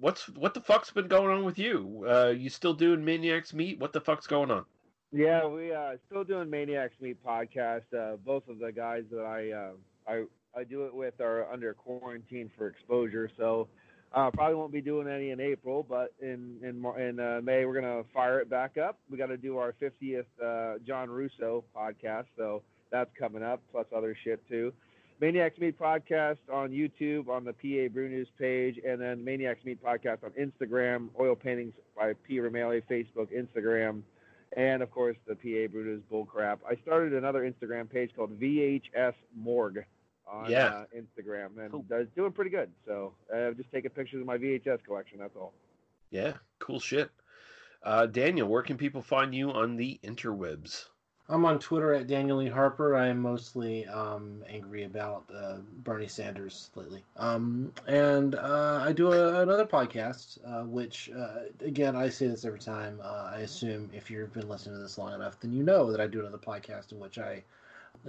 [0.00, 2.04] what's what the fuck's been going on with you?
[2.08, 3.78] Uh, you still doing Maniacs Meet?
[3.78, 4.64] What the fuck's going on?
[5.12, 7.84] Yeah, we uh still doing Maniacs Meet podcast.
[7.96, 9.72] Uh, both of the guys that I uh,
[10.08, 10.24] I
[10.58, 13.68] I do it with are under quarantine for exposure, so
[14.16, 15.86] uh, probably won't be doing any in April.
[15.88, 18.98] But in in in uh, May we're gonna fire it back up.
[19.10, 23.86] We got to do our 50th uh, John Russo podcast, so that's coming up, plus
[23.94, 24.72] other shit too.
[25.20, 29.82] Maniacs Meet podcast on YouTube on the PA Brew News page, and then Maniacs Meet
[29.82, 31.08] podcast on Instagram.
[31.20, 32.38] Oil paintings by P.
[32.38, 34.02] Romali, Facebook, Instagram
[34.56, 36.58] and of course the PA Brutus bullcrap.
[36.68, 39.84] I started another Instagram page called VHS Morgue
[40.26, 40.66] on Yeah.
[40.66, 42.70] uh, Instagram, and uh, it's doing pretty good.
[42.86, 45.18] So uh, just taking pictures of my VHS collection.
[45.18, 45.52] That's all.
[46.10, 47.10] Yeah, cool shit.
[47.82, 50.86] Uh, Daniel, where can people find you on the interwebs?
[51.28, 52.94] I'm on Twitter at Daniel Lee Harper.
[52.94, 57.02] I am mostly um, angry about uh, Bernie Sanders lately.
[57.16, 62.44] Um, and uh, I do a, another podcast, uh, which, uh, again, I say this
[62.44, 63.00] every time.
[63.02, 66.00] Uh, I assume if you've been listening to this long enough, then you know that
[66.00, 67.42] I do another podcast in which I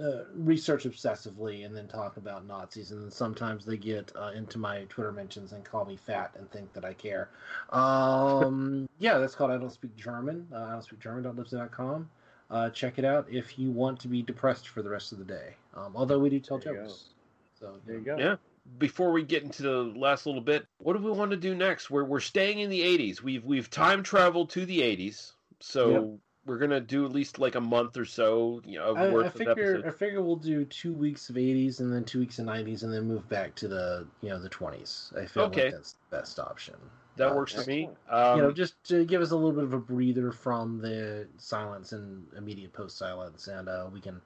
[0.00, 2.90] uh, research obsessively and then talk about Nazis.
[2.90, 6.50] And then sometimes they get uh, into my Twitter mentions and call me fat and
[6.50, 7.28] think that I care.
[7.70, 10.46] Um, yeah, that's called I Don't Speak German.
[10.52, 12.10] Uh, I don't speak German.libsyn.com.
[12.50, 15.24] Uh, check it out if you want to be depressed for the rest of the
[15.24, 15.54] day.
[15.74, 17.10] Um, although we do tell There jokes.
[17.58, 18.16] So There you go.
[18.16, 18.36] Yeah.
[18.78, 21.90] Before we get into the last little bit, what do we want to do next?
[21.90, 23.22] We're we're staying in the '80s.
[23.22, 26.18] We've we've time traveled to the '80s, so Yep.
[26.48, 29.28] We're gonna do at least like a month or so, you know, of I, worth
[29.28, 32.38] I of figure I figure we'll do two weeks of 80s and then two weeks
[32.38, 35.12] of 90s and then move back to the you know the 20s.
[35.16, 35.66] I feel Okay.
[35.66, 36.74] like that's the best option.
[37.16, 37.90] That Uh, works for me.
[38.32, 41.28] you know, Um, just to give us a little bit of a breather from the
[41.38, 44.20] silence and immediate post silence, and uh, we can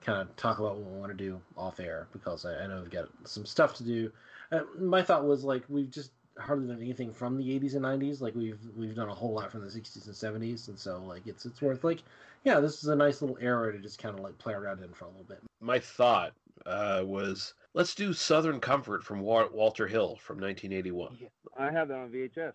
[0.00, 2.82] kind of talk about what we want to do off air because I, I know
[2.82, 4.12] we've got some stuff to do.
[4.52, 8.20] Uh, my thought was like we've just hardly done anything from the 80s and 90s.
[8.20, 11.26] Like we've we've done a whole lot from the 60s and 70s, and so like
[11.26, 12.02] it's it's worth like
[12.44, 14.92] yeah, this is a nice little era to just kind of like play around in
[14.92, 15.38] for a little bit.
[15.60, 16.32] my thought
[16.64, 21.16] uh, was let's do Southern Comfort from Wa- Walter Hill from 1981.
[21.58, 22.52] I have that on VHS.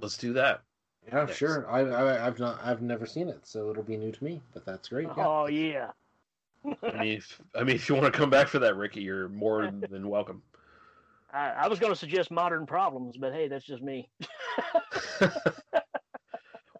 [0.00, 0.62] Let's do that.
[1.08, 1.68] Yeah, sure.
[1.68, 4.40] I, I I've not I've never seen it, so it'll be new to me.
[4.54, 5.08] But that's great.
[5.16, 5.26] Yeah.
[5.26, 5.90] Oh yeah.
[6.64, 9.28] I mean, if, I mean, if you want to come back for that, Ricky, you're
[9.28, 10.42] more than welcome.
[11.32, 14.10] I, I was going to suggest modern problems, but hey, that's just me.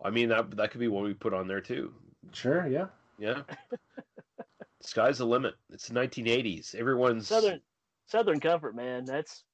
[0.04, 1.92] I mean, that that could be what we put on there too.
[2.32, 2.66] Sure.
[2.66, 2.86] Yeah.
[3.18, 3.42] Yeah.
[4.80, 5.54] Sky's the limit.
[5.70, 6.74] It's the 1980s.
[6.74, 7.60] Everyone's Southern
[8.06, 9.04] Southern Comfort, man.
[9.04, 9.44] That's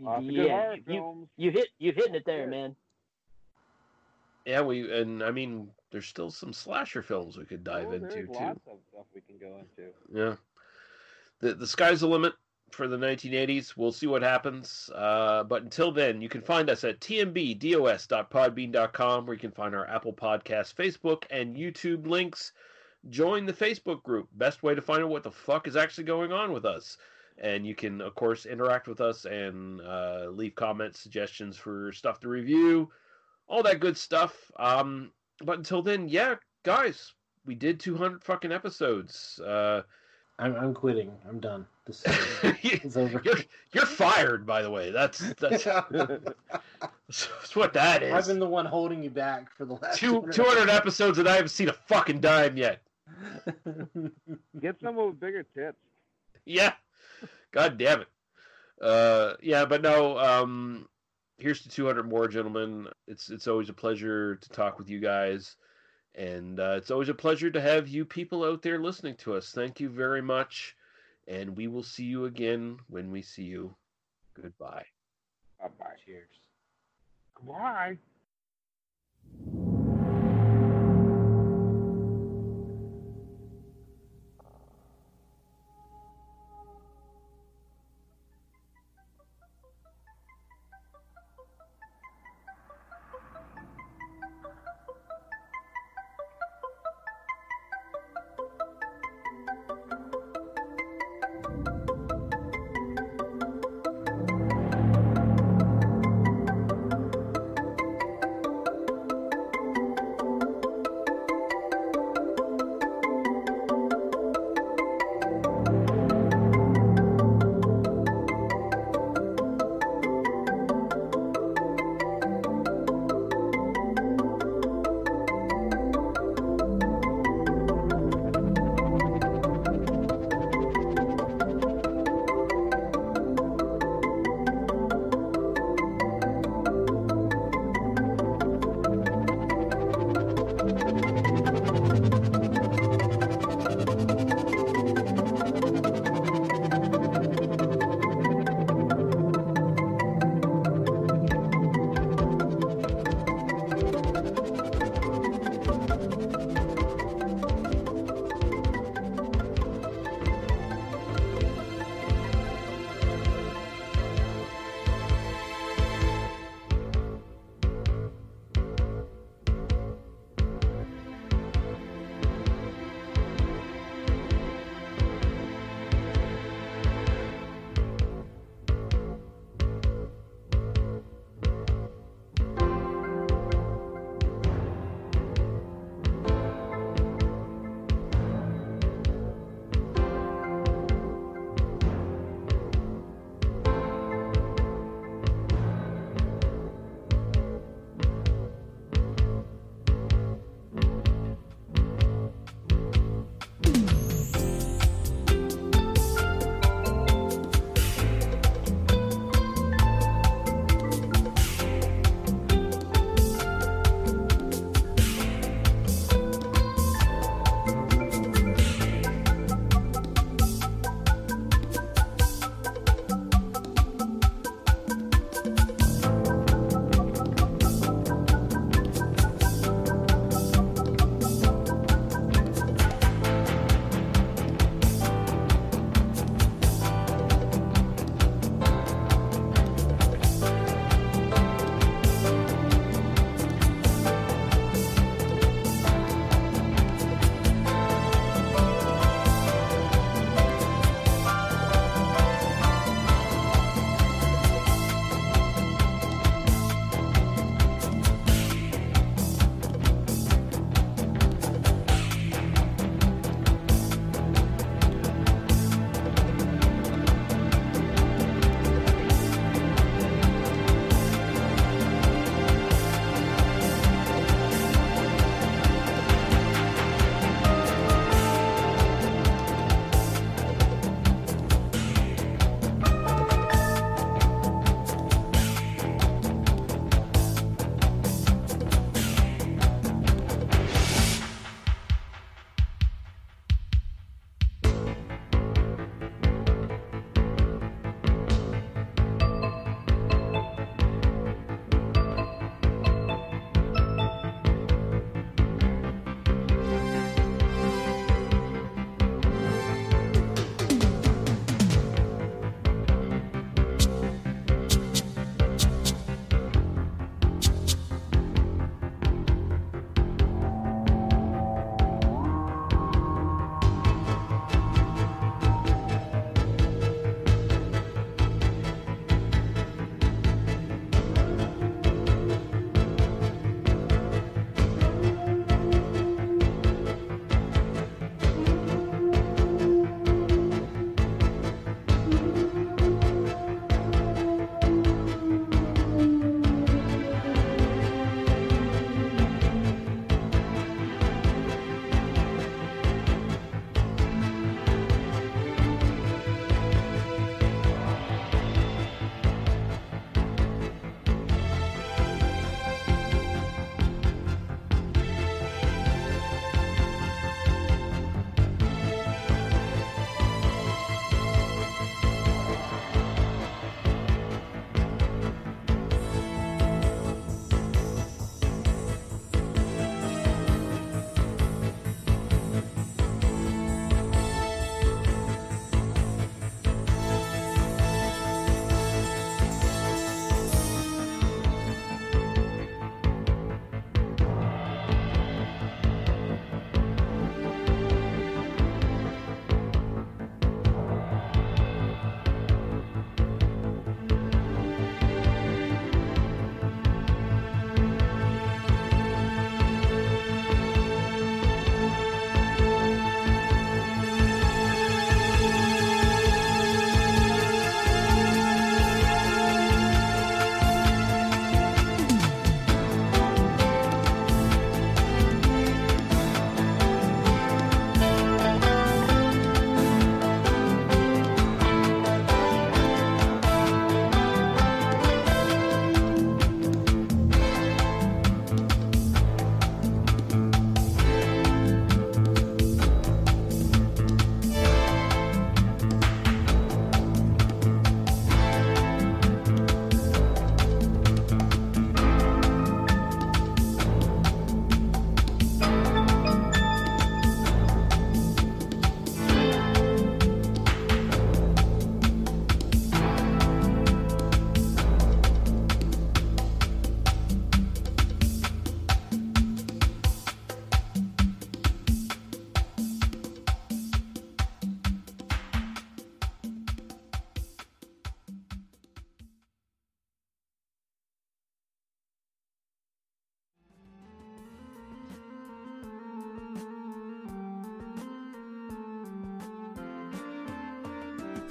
[0.00, 0.74] Lots yeah.
[0.86, 2.74] You, you hit you hitting it there, man.
[4.44, 4.60] yeah.
[4.60, 8.26] We and I mean, there's still some slasher films we could dive Oh, into there's
[8.28, 8.32] too.
[8.34, 9.90] lots of stuff we can go into.
[10.12, 10.34] Yeah.
[11.40, 12.34] The the sky's the limit
[12.70, 13.76] for the 1980s.
[13.76, 14.88] We'll see what happens.
[14.94, 19.88] Uh, but until then, you can find us at tmbdos.podbean.com where you can find our
[19.88, 22.52] Apple Podcast, Facebook, and YouTube links.
[23.08, 24.28] Join the Facebook group.
[24.32, 26.96] Best way to find out what the fuck is actually going on with us.
[27.38, 32.18] And you can, of course, interact with us and uh, leave comments, suggestions for stuff
[32.20, 32.90] to review,
[33.46, 34.50] all that good stuff.
[34.58, 35.12] Um,
[35.44, 37.12] but until then, yeah, guys,
[37.44, 39.38] we did 200 fucking episodes.
[39.38, 39.82] Uh,
[40.38, 41.12] I'm I'm quitting.
[41.28, 41.66] I'm done.
[41.86, 42.02] This
[42.62, 43.22] is over.
[43.24, 43.38] You're
[43.72, 44.90] you're fired, by the way.
[44.90, 45.64] That's that's,
[47.08, 48.12] that's what that is.
[48.12, 51.34] I've been the one holding you back for the last Two, 200 episodes and I
[51.34, 52.82] haven't seen a fucking dime yet.
[54.60, 55.78] Get someone with bigger tits.
[56.44, 56.72] Yeah.
[57.52, 58.08] God damn it.
[58.80, 60.18] Uh, yeah, but no.
[60.18, 60.88] Um,
[61.38, 62.88] here's to 200 more, gentlemen.
[63.06, 65.56] It's it's always a pleasure to talk with you guys,
[66.16, 69.52] and uh, it's always a pleasure to have you people out there listening to us.
[69.52, 70.76] Thank you very much,
[71.28, 73.74] and we will see you again when we see you.
[74.34, 74.86] Goodbye.
[75.60, 75.86] Bye bye.
[76.04, 76.28] Cheers.
[77.46, 77.98] Bye.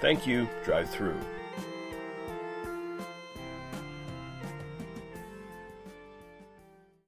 [0.00, 0.48] Thank you.
[0.64, 1.20] Drive through.